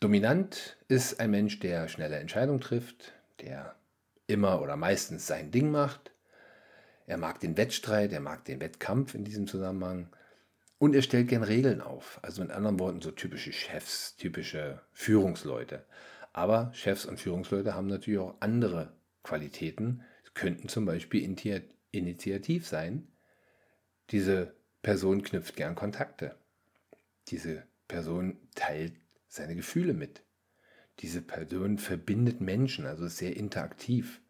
Dominant 0.00 0.76
ist 0.88 1.20
ein 1.20 1.30
Mensch, 1.30 1.60
der 1.60 1.86
schnelle 1.86 2.16
Entscheidungen 2.16 2.60
trifft, 2.60 3.12
der 3.38 3.76
immer 4.26 4.60
oder 4.60 4.74
meistens 4.74 5.28
sein 5.28 5.52
Ding 5.52 5.70
macht. 5.70 6.10
Er 7.10 7.16
mag 7.16 7.40
den 7.40 7.56
Wettstreit, 7.56 8.12
er 8.12 8.20
mag 8.20 8.44
den 8.44 8.60
Wettkampf 8.60 9.16
in 9.16 9.24
diesem 9.24 9.48
Zusammenhang. 9.48 10.10
Und 10.78 10.94
er 10.94 11.02
stellt 11.02 11.26
gern 11.26 11.42
Regeln 11.42 11.80
auf. 11.80 12.20
Also 12.22 12.40
mit 12.40 12.52
anderen 12.52 12.78
Worten 12.78 13.00
so 13.00 13.10
typische 13.10 13.52
Chefs, 13.52 14.14
typische 14.14 14.80
Führungsleute. 14.92 15.84
Aber 16.32 16.70
Chefs 16.72 17.06
und 17.06 17.18
Führungsleute 17.18 17.74
haben 17.74 17.88
natürlich 17.88 18.20
auch 18.20 18.36
andere 18.38 18.92
Qualitäten. 19.24 20.04
Es 20.22 20.34
könnten 20.34 20.68
zum 20.68 20.84
Beispiel 20.84 21.24
initiativ 21.90 22.68
sein. 22.68 23.08
Diese 24.10 24.54
Person 24.80 25.24
knüpft 25.24 25.56
gern 25.56 25.74
Kontakte. 25.74 26.36
Diese 27.26 27.64
Person 27.88 28.38
teilt 28.54 28.92
seine 29.26 29.56
Gefühle 29.56 29.94
mit. 29.94 30.22
Diese 31.00 31.22
Person 31.22 31.78
verbindet 31.78 32.40
Menschen, 32.40 32.86
also 32.86 33.08
sehr 33.08 33.36
interaktiv. 33.36 34.20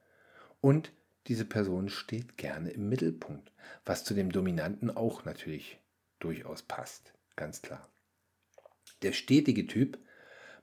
Und 0.63 0.93
diese 1.27 1.45
Person 1.45 1.89
steht 1.89 2.37
gerne 2.37 2.71
im 2.71 2.89
Mittelpunkt, 2.89 3.53
was 3.85 4.05
zu 4.05 4.15
dem 4.15 4.33
Dominanten 4.33 4.91
auch 4.91 5.25
natürlich 5.25 5.81
durchaus 6.19 6.63
passt, 6.63 7.13
ganz 7.37 7.63
klar. 7.63 7.89
Der 9.03 9.13
stetige 9.13 9.67
Typ 9.67 9.99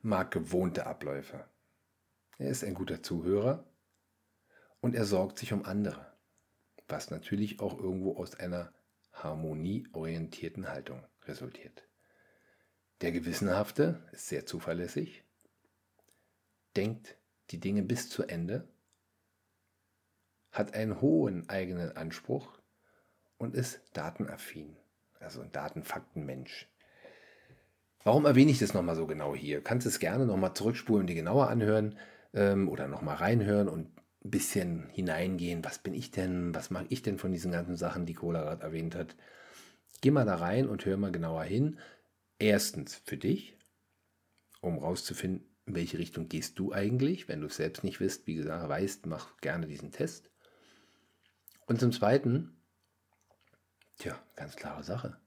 mag 0.02 0.32
gewohnte 0.32 0.86
Abläufe. 0.86 1.46
Er 2.38 2.50
ist 2.50 2.64
ein 2.64 2.74
guter 2.74 3.02
Zuhörer 3.02 3.66
und 4.80 4.96
er 4.96 5.06
sorgt 5.06 5.40
sich 5.40 5.54
um 5.54 5.66
andere, 5.66 6.14
was 6.88 7.10
natürlich 7.10 7.60
auch 7.60 7.78
irgendwo 7.78 8.16
aus 8.16 8.36
einer 8.36 8.72
harmonieorientierten 9.14 10.70
Haltung 10.70 11.04
resultiert. 11.26 11.84
Der 13.02 13.12
Gewissenhafte 13.12 14.08
ist 14.12 14.28
sehr 14.28 14.46
zuverlässig, 14.46 15.24
denkt 16.76 17.18
die 17.52 17.60
Dinge 17.60 17.84
bis 17.84 18.10
zu 18.10 18.24
Ende, 18.24 18.68
hat 20.58 20.74
einen 20.74 21.02
hohen 21.02 21.48
eigenen 21.50 21.96
Anspruch 21.96 22.60
und 23.38 23.56
ist 23.56 23.82
datenaffin, 23.94 24.76
also 25.20 25.42
ein 25.42 25.52
Datenfaktenmensch. 25.52 26.68
Warum 28.04 28.26
erwähne 28.26 28.52
ich 28.52 28.60
das 28.60 28.74
nochmal 28.74 28.96
so 28.96 29.06
genau 29.06 29.36
hier? 29.36 29.62
Kannst 29.62 29.86
es 29.86 30.00
gerne 30.00 30.26
nochmal 30.26 30.54
zurückspulen 30.54 31.02
und 31.02 31.08
die 31.08 31.16
genauer 31.16 31.50
anhören 31.50 31.98
ähm, 32.34 32.70
oder 32.70 32.88
nochmal 32.88 33.18
reinhören 33.18 33.68
und 33.68 33.90
ein 34.24 34.32
bisschen 34.32 34.90
hineingehen. 34.90 35.64
Was 35.66 35.80
bin 35.80 35.94
ich 35.94 36.12
denn? 36.12 36.56
Was 36.56 36.70
mag 36.70 36.86
ich 36.90 37.02
denn 37.02 37.18
von 37.18 37.32
diesen 37.32 37.52
ganzen 37.52 37.76
Sachen, 37.76 38.06
die 38.06 38.14
Cola 38.14 38.44
gerade 38.44 38.64
erwähnt 38.64 38.96
hat? 38.96 39.16
Geh 40.02 40.12
mal 40.12 40.26
da 40.26 40.36
rein 40.36 40.68
und 40.70 40.86
hör 40.86 40.98
mal 40.98 41.12
genauer 41.12 41.44
hin. 41.44 41.80
Erstens 42.40 42.96
für 42.96 43.18
dich, 43.18 43.58
um 44.62 44.78
rauszufinden, 44.78 45.48
in 45.66 45.76
welche 45.76 45.98
Richtung 45.98 46.30
gehst 46.30 46.60
du 46.60 46.72
eigentlich. 46.72 47.28
Wenn 47.28 47.42
du 47.42 47.48
es 47.48 47.58
selbst 47.58 47.84
nicht 47.84 48.00
wisst, 48.00 48.26
wie 48.26 48.36
gesagt, 48.36 48.70
weißt, 48.70 49.06
mach 49.06 49.38
gerne 49.42 49.68
diesen 49.68 49.92
Test. 49.92 50.30
Und 51.68 51.82
zum 51.82 51.92
Zweiten, 51.92 52.58
tja, 53.98 54.18
ganz 54.38 54.56
klare 54.56 54.84
Sache, 54.84 55.18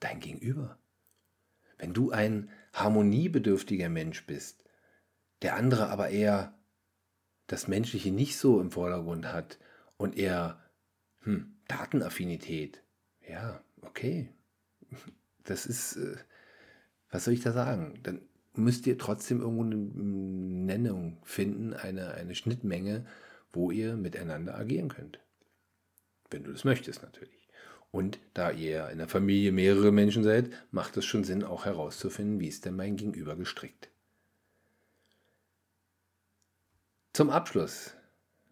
dein 0.00 0.18
Gegenüber. 0.18 0.78
Wenn 1.76 1.92
du 1.92 2.10
ein 2.10 2.50
harmoniebedürftiger 2.72 3.90
Mensch 3.90 4.26
bist, 4.26 4.64
der 5.42 5.56
andere 5.56 5.88
aber 5.88 6.08
eher 6.08 6.58
das 7.46 7.68
Menschliche 7.68 8.10
nicht 8.12 8.38
so 8.38 8.60
im 8.60 8.70
Vordergrund 8.70 9.26
hat 9.26 9.58
und 9.98 10.16
eher 10.16 10.62
hm, 11.20 11.58
Datenaffinität, 11.68 12.82
ja, 13.28 13.62
okay, 13.82 14.30
das 15.44 15.66
ist, 15.66 15.96
äh, 15.96 16.16
was 17.10 17.24
soll 17.24 17.34
ich 17.34 17.42
da 17.42 17.52
sagen? 17.52 18.00
Dann 18.02 18.22
müsst 18.54 18.86
ihr 18.86 18.96
trotzdem 18.96 19.40
irgendwo 19.40 19.64
eine 19.64 19.76
Nennung 19.76 21.18
finden, 21.24 21.74
eine, 21.74 22.14
eine 22.14 22.34
Schnittmenge, 22.34 23.06
wo 23.52 23.70
ihr 23.70 23.96
miteinander 23.96 24.56
agieren 24.56 24.88
könnt. 24.88 25.20
Wenn 26.30 26.44
du 26.44 26.52
das 26.52 26.64
möchtest 26.64 27.02
natürlich. 27.02 27.48
Und 27.90 28.20
da 28.34 28.50
ihr 28.50 28.88
in 28.90 28.98
der 28.98 29.08
Familie 29.08 29.50
mehrere 29.50 29.90
Menschen 29.90 30.22
seid, 30.22 30.50
macht 30.70 30.96
es 30.96 31.04
schon 31.04 31.24
Sinn, 31.24 31.42
auch 31.42 31.64
herauszufinden, 31.64 32.38
wie 32.38 32.46
ist 32.46 32.64
denn 32.64 32.76
mein 32.76 32.96
Gegenüber 32.96 33.36
gestrickt. 33.36 33.90
Zum 37.12 37.30
Abschluss 37.30 37.94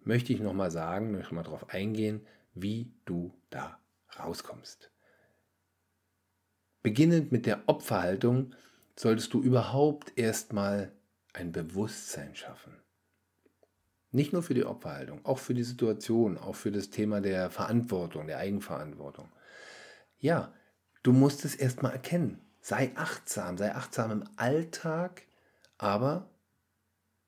möchte 0.01 0.33
ich 0.33 0.41
nochmal 0.41 0.73
sagen, 0.73 1.13
möchte 1.13 1.35
mal 1.35 1.45
darauf 1.45 1.71
eingehen, 1.71 2.27
wie 2.55 2.93
du 3.05 3.33
da 3.51 3.79
rauskommst. 4.19 4.91
Beginnend 6.83 7.31
mit 7.31 7.47
der 7.47 7.63
Opferhaltung 7.67 8.55
solltest 8.97 9.33
du 9.35 9.43
überhaupt 9.43 10.13
erstmal 10.17 10.93
ein 11.33 11.53
Bewusstsein 11.53 12.35
schaffen. 12.35 12.75
Nicht 14.11 14.33
nur 14.33 14.43
für 14.43 14.55
die 14.55 14.65
Opferhaltung, 14.65 15.25
auch 15.25 15.39
für 15.39 15.55
die 15.55 15.65
Situation, 15.65 16.39
auch 16.39 16.55
für 16.55 16.73
das 16.73 16.91
Thema 16.91 17.21
der 17.21 17.51
Verantwortung, 17.51 18.27
der 18.27 18.39
Eigenverantwortung. 18.39 19.31
Ja, 20.19 20.53
du 21.03 21.13
musst 21.13 21.45
es 21.45 21.55
erstmal 21.55 21.93
erkennen. 21.93 22.41
Sei 22.61 22.93
achtsam, 22.97 23.59
sei 23.59 23.75
achtsam 23.75 24.11
im 24.11 24.25
Alltag, 24.37 25.23
aber 25.77 26.31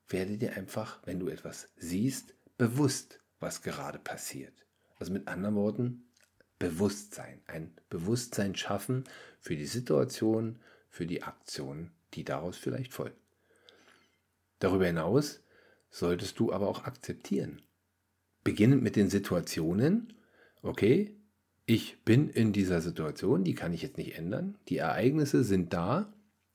werde 0.09 0.39
dir 0.39 0.57
einfach, 0.57 1.01
wenn 1.05 1.21
du 1.21 1.29
etwas 1.29 1.69
siehst, 1.77 2.35
bewusst, 2.59 3.21
was 3.39 3.63
gerade 3.63 3.99
passiert. 3.99 4.55
Also 4.99 5.13
mit 5.13 5.29
anderen 5.29 5.55
Worten, 5.55 6.11
Bewusstsein. 6.59 7.41
Ein 7.47 7.73
Bewusstsein 7.89 8.55
schaffen 8.55 9.05
für 9.41 9.57
die 9.57 9.67
Situation, 9.67 10.59
für 10.91 11.07
die 11.07 11.23
Aktion, 11.23 11.91
die 12.13 12.23
daraus 12.23 12.59
vielleicht 12.59 12.93
folgt. 12.93 13.17
Darüber 14.59 14.87
hinaus 14.87 15.41
solltest 15.91 16.39
du 16.39 16.53
aber 16.53 16.69
auch 16.69 16.85
akzeptieren. 16.85 17.63
Beginnend 18.43 18.83
mit 18.83 18.97
den 18.97 19.11
Situationen, 19.11 20.15
okay, 20.63 21.17
ich 21.67 22.03
bin 22.05 22.31
in 22.31 22.53
dieser 22.53 22.81
Situation, 22.81 23.45
die 23.45 23.55
kann 23.55 23.73
ich 23.73 23.83
jetzt 23.83 23.99
nicht 23.99 24.17
ändern, 24.17 24.59
die 24.69 24.79
Ereignisse 24.79 25.45
sind 25.45 25.73
da, 25.73 26.13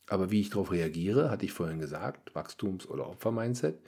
aber 0.08 0.32
wie 0.32 0.42
ich 0.42 0.50
darauf 0.50 0.72
reagiere, 0.72 1.30
hatte 1.30 1.46
ich 1.46 1.54
vorhin 1.54 1.80
gesagt, 1.80 2.36
Wachstums- 2.36 2.88
oder 2.88 3.08
Opfer-Mindset, 3.08 3.80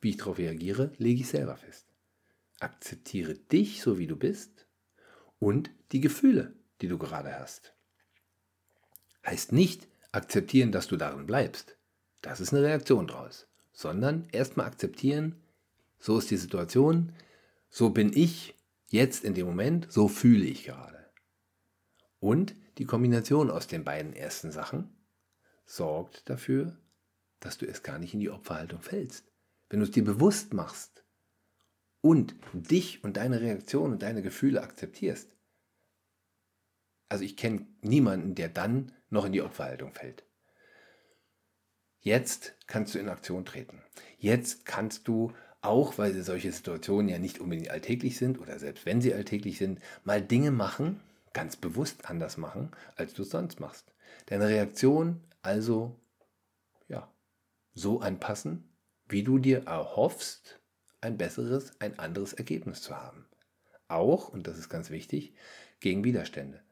wie 0.00 0.10
ich 0.10 0.16
darauf 0.16 0.38
reagiere, 0.38 0.92
lege 0.98 1.20
ich 1.20 1.28
selber 1.28 1.56
fest. 1.56 1.86
Akzeptiere 2.60 3.34
dich 3.34 3.82
so, 3.82 3.98
wie 3.98 4.06
du 4.06 4.16
bist 4.16 4.66
und 5.38 5.70
die 5.92 6.00
Gefühle, 6.00 6.54
die 6.80 6.88
du 6.88 6.98
gerade 6.98 7.38
hast. 7.38 7.74
Heißt 9.26 9.52
nicht 9.52 9.88
akzeptieren, 10.12 10.72
dass 10.72 10.86
du 10.88 10.96
darin 10.96 11.26
bleibst. 11.26 11.76
Das 12.22 12.40
ist 12.40 12.52
eine 12.52 12.62
Reaktion 12.62 13.06
draus 13.06 13.49
sondern 13.72 14.28
erstmal 14.32 14.66
akzeptieren, 14.66 15.36
so 15.98 16.18
ist 16.18 16.30
die 16.30 16.36
Situation, 16.36 17.12
so 17.68 17.90
bin 17.90 18.12
ich 18.14 18.54
jetzt 18.88 19.24
in 19.24 19.34
dem 19.34 19.46
Moment, 19.46 19.90
so 19.90 20.08
fühle 20.08 20.44
ich 20.44 20.64
gerade. 20.64 21.10
Und 22.18 22.54
die 22.78 22.84
Kombination 22.84 23.50
aus 23.50 23.66
den 23.66 23.84
beiden 23.84 24.12
ersten 24.12 24.50
Sachen 24.50 24.96
sorgt 25.64 26.28
dafür, 26.28 26.78
dass 27.38 27.58
du 27.58 27.66
erst 27.66 27.84
gar 27.84 27.98
nicht 27.98 28.14
in 28.14 28.20
die 28.20 28.30
Opferhaltung 28.30 28.82
fällst. 28.82 29.24
Wenn 29.68 29.80
du 29.80 29.86
es 29.86 29.92
dir 29.92 30.04
bewusst 30.04 30.52
machst 30.52 31.04
und 32.00 32.34
dich 32.52 33.04
und 33.04 33.16
deine 33.16 33.40
Reaktion 33.40 33.92
und 33.92 34.02
deine 34.02 34.22
Gefühle 34.22 34.62
akzeptierst. 34.62 35.30
Also 37.08 37.24
ich 37.24 37.36
kenne 37.36 37.66
niemanden, 37.80 38.34
der 38.34 38.48
dann 38.48 38.92
noch 39.10 39.24
in 39.24 39.32
die 39.32 39.42
Opferhaltung 39.42 39.92
fällt. 39.92 40.24
Jetzt 42.00 42.54
kannst 42.66 42.94
du 42.94 42.98
in 42.98 43.08
Aktion 43.08 43.44
treten. 43.44 43.82
Jetzt 44.18 44.64
kannst 44.64 45.06
du 45.06 45.32
auch, 45.60 45.98
weil 45.98 46.14
solche 46.22 46.50
Situationen 46.50 47.08
ja 47.08 47.18
nicht 47.18 47.38
unbedingt 47.38 47.70
alltäglich 47.70 48.16
sind 48.16 48.40
oder 48.40 48.58
selbst 48.58 48.86
wenn 48.86 49.02
sie 49.02 49.12
alltäglich 49.12 49.58
sind, 49.58 49.80
mal 50.04 50.22
Dinge 50.22 50.50
machen, 50.50 51.00
ganz 51.34 51.56
bewusst 51.56 52.08
anders 52.08 52.38
machen, 52.38 52.70
als 52.96 53.12
du 53.12 53.22
es 53.22 53.30
sonst 53.30 53.60
machst. 53.60 53.92
Deine 54.26 54.48
Reaktion 54.48 55.20
also, 55.42 56.00
ja, 56.88 57.12
so 57.74 58.00
anpassen, 58.00 58.72
wie 59.06 59.22
du 59.22 59.38
dir 59.38 59.66
erhoffst, 59.66 60.60
ein 61.02 61.18
besseres, 61.18 61.72
ein 61.80 61.98
anderes 61.98 62.32
Ergebnis 62.32 62.80
zu 62.82 62.96
haben. 62.96 63.26
Auch, 63.88 64.28
und 64.28 64.46
das 64.46 64.58
ist 64.58 64.68
ganz 64.68 64.90
wichtig, 64.90 65.34
gegen 65.80 66.04
Widerstände. 66.04 66.62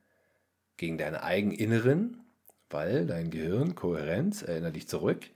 Gegen 0.77 0.97
deine 0.97 1.23
eigenen 1.23 1.57
inneren 1.57 2.28
weil 2.71 3.07
dein 3.07 3.31
Gehirn, 3.31 3.75
Kohärenz, 3.75 4.43
erinnere 4.43 4.73
dich 4.73 4.89
zurück, 4.89 5.27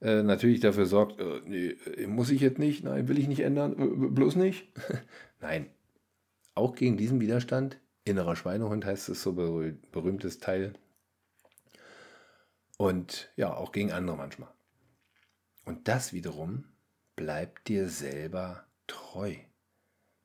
äh, 0.00 0.22
natürlich 0.22 0.60
dafür 0.60 0.86
sorgt, 0.86 1.20
äh, 1.20 1.40
nee, 1.44 1.76
äh, 1.96 2.06
muss 2.06 2.30
ich 2.30 2.40
jetzt 2.40 2.58
nicht, 2.58 2.84
nein, 2.84 3.08
will 3.08 3.18
ich 3.18 3.28
nicht 3.28 3.40
ändern, 3.40 4.14
bloß 4.14 4.36
nicht. 4.36 4.68
nein, 5.40 5.70
auch 6.54 6.74
gegen 6.74 6.96
diesen 6.96 7.20
Widerstand, 7.20 7.78
innerer 8.04 8.36
Schweinehund 8.36 8.84
heißt 8.84 9.08
es 9.08 9.22
so 9.22 9.32
berüh 9.32 9.74
berühmtes 9.92 10.38
Teil, 10.38 10.74
und 12.76 13.32
ja, 13.36 13.54
auch 13.54 13.72
gegen 13.72 13.92
andere 13.92 14.16
manchmal. 14.16 14.52
Und 15.64 15.88
das 15.88 16.12
wiederum 16.12 16.64
bleibt 17.16 17.68
dir 17.68 17.88
selber 17.88 18.66
treu. 18.86 19.34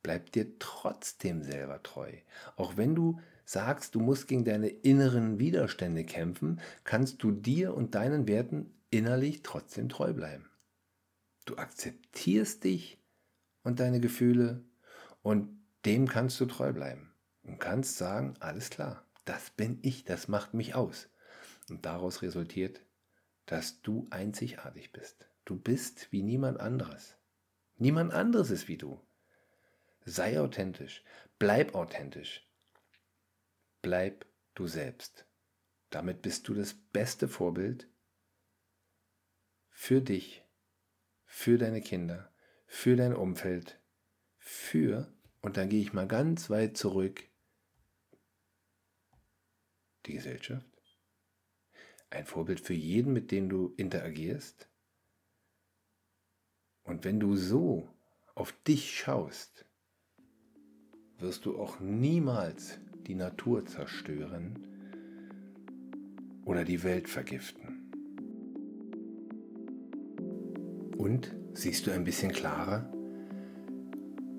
Bleibt 0.04 0.36
dir 0.36 0.60
trotzdem 0.60 1.44
selber 1.44 1.82
treu. 1.82 2.12
Auch 2.56 2.76
wenn 2.78 2.96
du 2.96 3.20
sagst, 3.46 3.96
du 3.96 4.00
musst 4.00 4.28
gegen 4.28 4.46
deine 4.46 4.68
inneren 4.70 5.40
Widerstände 5.40 6.04
kämpfen, 6.04 6.60
kannst 6.84 7.24
du 7.24 7.32
dir 7.32 7.74
und 7.74 7.96
deinen 7.96 8.28
Werten 8.28 8.74
innerlich 8.90 9.42
trotzdem 9.44 9.90
treu 9.90 10.14
bleiben. 10.14 10.50
Du 11.46 11.58
akzeptierst 11.58 12.64
dich 12.64 13.00
und 13.64 13.80
deine 13.80 14.00
Gefühle 14.00 14.64
und 15.22 15.50
dem 15.86 16.08
kannst 16.08 16.40
du 16.40 16.46
treu 16.46 16.72
bleiben 16.74 17.12
und 17.44 17.60
kannst 17.60 17.98
sagen, 17.98 18.36
alles 18.40 18.70
klar, 18.70 19.06
das 19.26 19.50
bin 19.50 19.80
ich, 19.82 20.04
das 20.04 20.28
macht 20.28 20.54
mich 20.54 20.76
aus. 20.76 21.10
Und 21.70 21.86
daraus 21.86 22.22
resultiert, 22.22 22.82
dass 23.46 23.82
du 23.82 24.08
einzigartig 24.10 24.92
bist. 24.92 25.28
Du 25.46 25.56
bist 25.56 26.12
wie 26.12 26.22
niemand 26.22 26.60
anderes. 26.60 27.16
Niemand 27.78 28.14
anderes 28.14 28.52
ist 28.52 28.68
wie 28.68 28.78
du. 28.78 29.02
Sei 30.06 30.40
authentisch, 30.40 31.04
bleib 31.40 31.76
authentisch, 31.76 32.48
bleib 33.82 34.26
du 34.56 34.68
selbst. 34.68 35.26
Damit 35.90 36.22
bist 36.22 36.48
du 36.48 36.54
das 36.54 36.74
beste 36.74 37.28
Vorbild 37.28 37.90
für 39.70 40.02
dich, 40.02 40.44
für 41.26 41.58
deine 41.58 41.82
Kinder, 41.82 42.34
für 42.66 42.96
dein 42.96 43.16
Umfeld, 43.16 43.80
für, 44.38 45.14
und 45.42 45.58
dann 45.58 45.70
gehe 45.70 45.82
ich 45.82 45.94
mal 45.94 46.08
ganz 46.08 46.50
weit 46.50 46.78
zurück, 46.78 47.24
die 50.06 50.14
Gesellschaft. 50.14 50.68
Ein 52.10 52.26
Vorbild 52.26 52.60
für 52.60 52.74
jeden, 52.74 53.14
mit 53.14 53.32
dem 53.32 53.50
du 53.50 53.74
interagierst. 53.78 54.70
Und 56.84 57.06
wenn 57.06 57.20
du 57.20 57.36
so 57.36 57.90
auf 58.36 58.52
dich 58.64 58.98
schaust, 58.98 59.66
wirst 61.18 61.46
du 61.46 61.60
auch 61.60 61.80
niemals 61.80 62.80
die 63.12 63.16
Natur 63.16 63.66
zerstören 63.66 64.56
oder 66.46 66.64
die 66.64 66.82
Welt 66.82 67.10
vergiften. 67.10 67.92
Und 70.98 71.36
siehst 71.54 71.86
du 71.86 71.92
ein 71.92 72.06
bisschen 72.06 72.32
klarer? 72.32 72.90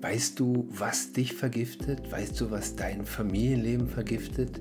Weißt 0.01 0.39
du, 0.39 0.67
was 0.71 1.13
dich 1.13 1.35
vergiftet? 1.35 2.11
Weißt 2.11 2.41
du, 2.41 2.49
was 2.49 2.75
dein 2.75 3.05
Familienleben 3.05 3.87
vergiftet? 3.87 4.59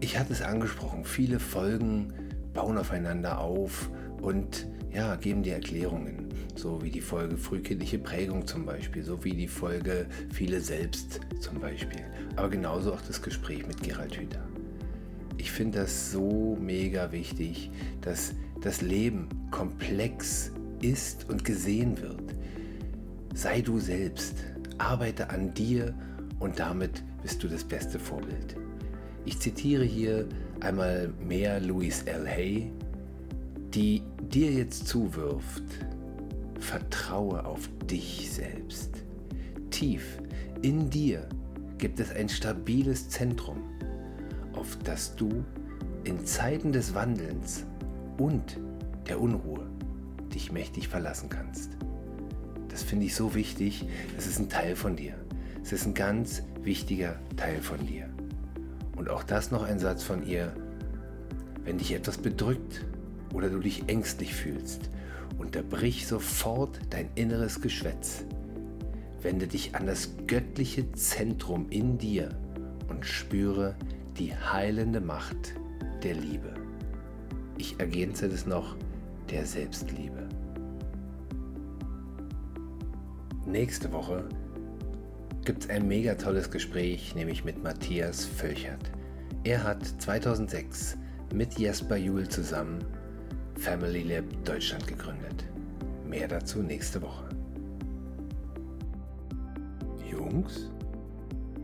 Ich 0.00 0.18
hatte 0.18 0.32
es 0.32 0.42
angesprochen, 0.42 1.04
viele 1.04 1.38
Folgen 1.38 2.12
bauen 2.54 2.76
aufeinander 2.76 3.38
auf 3.38 3.88
und 4.20 4.66
ja, 4.94 5.16
geben 5.16 5.42
dir 5.42 5.54
Erklärungen. 5.54 6.28
So 6.54 6.82
wie 6.82 6.90
die 6.90 7.00
Folge 7.00 7.36
frühkindliche 7.36 7.98
Prägung 7.98 8.46
zum 8.46 8.64
Beispiel, 8.64 9.02
so 9.02 9.22
wie 9.24 9.32
die 9.32 9.48
Folge 9.48 10.06
viele 10.32 10.60
selbst 10.60 11.20
zum 11.40 11.58
Beispiel. 11.58 12.04
Aber 12.36 12.48
genauso 12.48 12.92
auch 12.92 13.00
das 13.00 13.20
Gespräch 13.20 13.66
mit 13.66 13.82
Gerald 13.82 14.16
Hüther. 14.16 14.46
Ich 15.36 15.50
finde 15.50 15.80
das 15.80 16.12
so 16.12 16.56
mega 16.60 17.10
wichtig, 17.10 17.70
dass 18.00 18.34
das 18.60 18.80
Leben 18.80 19.28
komplex 19.50 20.52
ist 20.80 21.28
und 21.28 21.44
gesehen 21.44 22.00
wird. 22.00 22.34
Sei 23.34 23.60
du 23.60 23.80
selbst, 23.80 24.36
arbeite 24.78 25.30
an 25.30 25.52
dir 25.54 25.92
und 26.38 26.60
damit 26.60 27.02
bist 27.22 27.42
du 27.42 27.48
das 27.48 27.64
beste 27.64 27.98
Vorbild. 27.98 28.56
Ich 29.24 29.40
zitiere 29.40 29.84
hier 29.84 30.28
einmal 30.60 31.12
mehr 31.18 31.58
Louise 31.58 32.06
L. 32.06 32.28
Hay, 32.28 32.70
die 33.74 34.02
dir 34.28 34.52
jetzt 34.52 34.86
zuwirft, 34.88 35.62
vertraue 36.58 37.44
auf 37.44 37.68
dich 37.90 38.30
selbst. 38.32 39.04
Tief 39.70 40.18
in 40.62 40.88
dir 40.90 41.28
gibt 41.78 42.00
es 42.00 42.10
ein 42.10 42.28
stabiles 42.28 43.08
Zentrum, 43.08 43.62
auf 44.54 44.78
das 44.84 45.14
du 45.16 45.44
in 46.04 46.24
Zeiten 46.24 46.72
des 46.72 46.94
Wandelns 46.94 47.64
und 48.18 48.58
der 49.08 49.20
Unruhe 49.20 49.66
dich 50.32 50.52
mächtig 50.52 50.88
verlassen 50.88 51.28
kannst. 51.28 51.76
Das 52.68 52.82
finde 52.82 53.06
ich 53.06 53.14
so 53.14 53.34
wichtig. 53.34 53.86
Das 54.16 54.26
ist 54.26 54.38
ein 54.38 54.48
Teil 54.48 54.74
von 54.74 54.96
dir. 54.96 55.14
Es 55.62 55.72
ist 55.72 55.86
ein 55.86 55.94
ganz 55.94 56.42
wichtiger 56.62 57.20
Teil 57.36 57.60
von 57.60 57.86
dir. 57.86 58.08
Und 58.96 59.10
auch 59.10 59.22
das 59.22 59.50
noch 59.50 59.62
ein 59.62 59.78
Satz 59.78 60.02
von 60.02 60.26
ihr. 60.26 60.52
Wenn 61.64 61.78
dich 61.78 61.92
etwas 61.92 62.18
bedrückt 62.18 62.84
oder 63.34 63.50
du 63.50 63.58
dich 63.58 63.88
ängstlich 63.88 64.34
fühlst, 64.34 64.88
unterbrich 65.36 66.06
sofort 66.06 66.80
dein 66.90 67.10
inneres 67.14 67.60
Geschwätz. 67.60 68.24
Wende 69.20 69.46
dich 69.46 69.74
an 69.74 69.86
das 69.86 70.10
göttliche 70.26 70.90
Zentrum 70.92 71.66
in 71.70 71.98
dir 71.98 72.30
und 72.88 73.04
spüre 73.04 73.74
die 74.16 74.34
heilende 74.34 75.00
Macht 75.00 75.54
der 76.02 76.14
Liebe. 76.14 76.54
Ich 77.58 77.78
ergänze 77.80 78.28
das 78.28 78.46
noch 78.46 78.76
der 79.30 79.44
Selbstliebe. 79.44 80.28
Nächste 83.46 83.92
Woche 83.92 84.28
gibt 85.44 85.64
es 85.64 85.70
ein 85.70 85.86
mega 85.86 86.14
tolles 86.14 86.50
Gespräch, 86.50 87.14
nämlich 87.14 87.44
mit 87.44 87.62
Matthias 87.62 88.24
Völchert. 88.24 88.90
Er 89.44 89.62
hat 89.62 89.84
2006 89.84 90.96
mit 91.34 91.58
Jesper 91.58 91.96
Juhl 91.96 92.28
zusammen 92.28 92.78
Family 93.56 94.02
Lab 94.02 94.24
Deutschland 94.44 94.86
gegründet. 94.86 95.44
Mehr 96.06 96.28
dazu 96.28 96.62
nächste 96.62 97.00
Woche. 97.02 97.28
Jungs, 100.10 100.70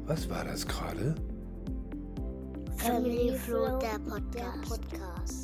was 0.06 0.28
war 0.28 0.44
das 0.44 0.66
gerade? 0.66 1.14
Family 2.76 3.36
Flow, 3.36 3.78
der 3.78 3.98
Podcast. 4.08 5.39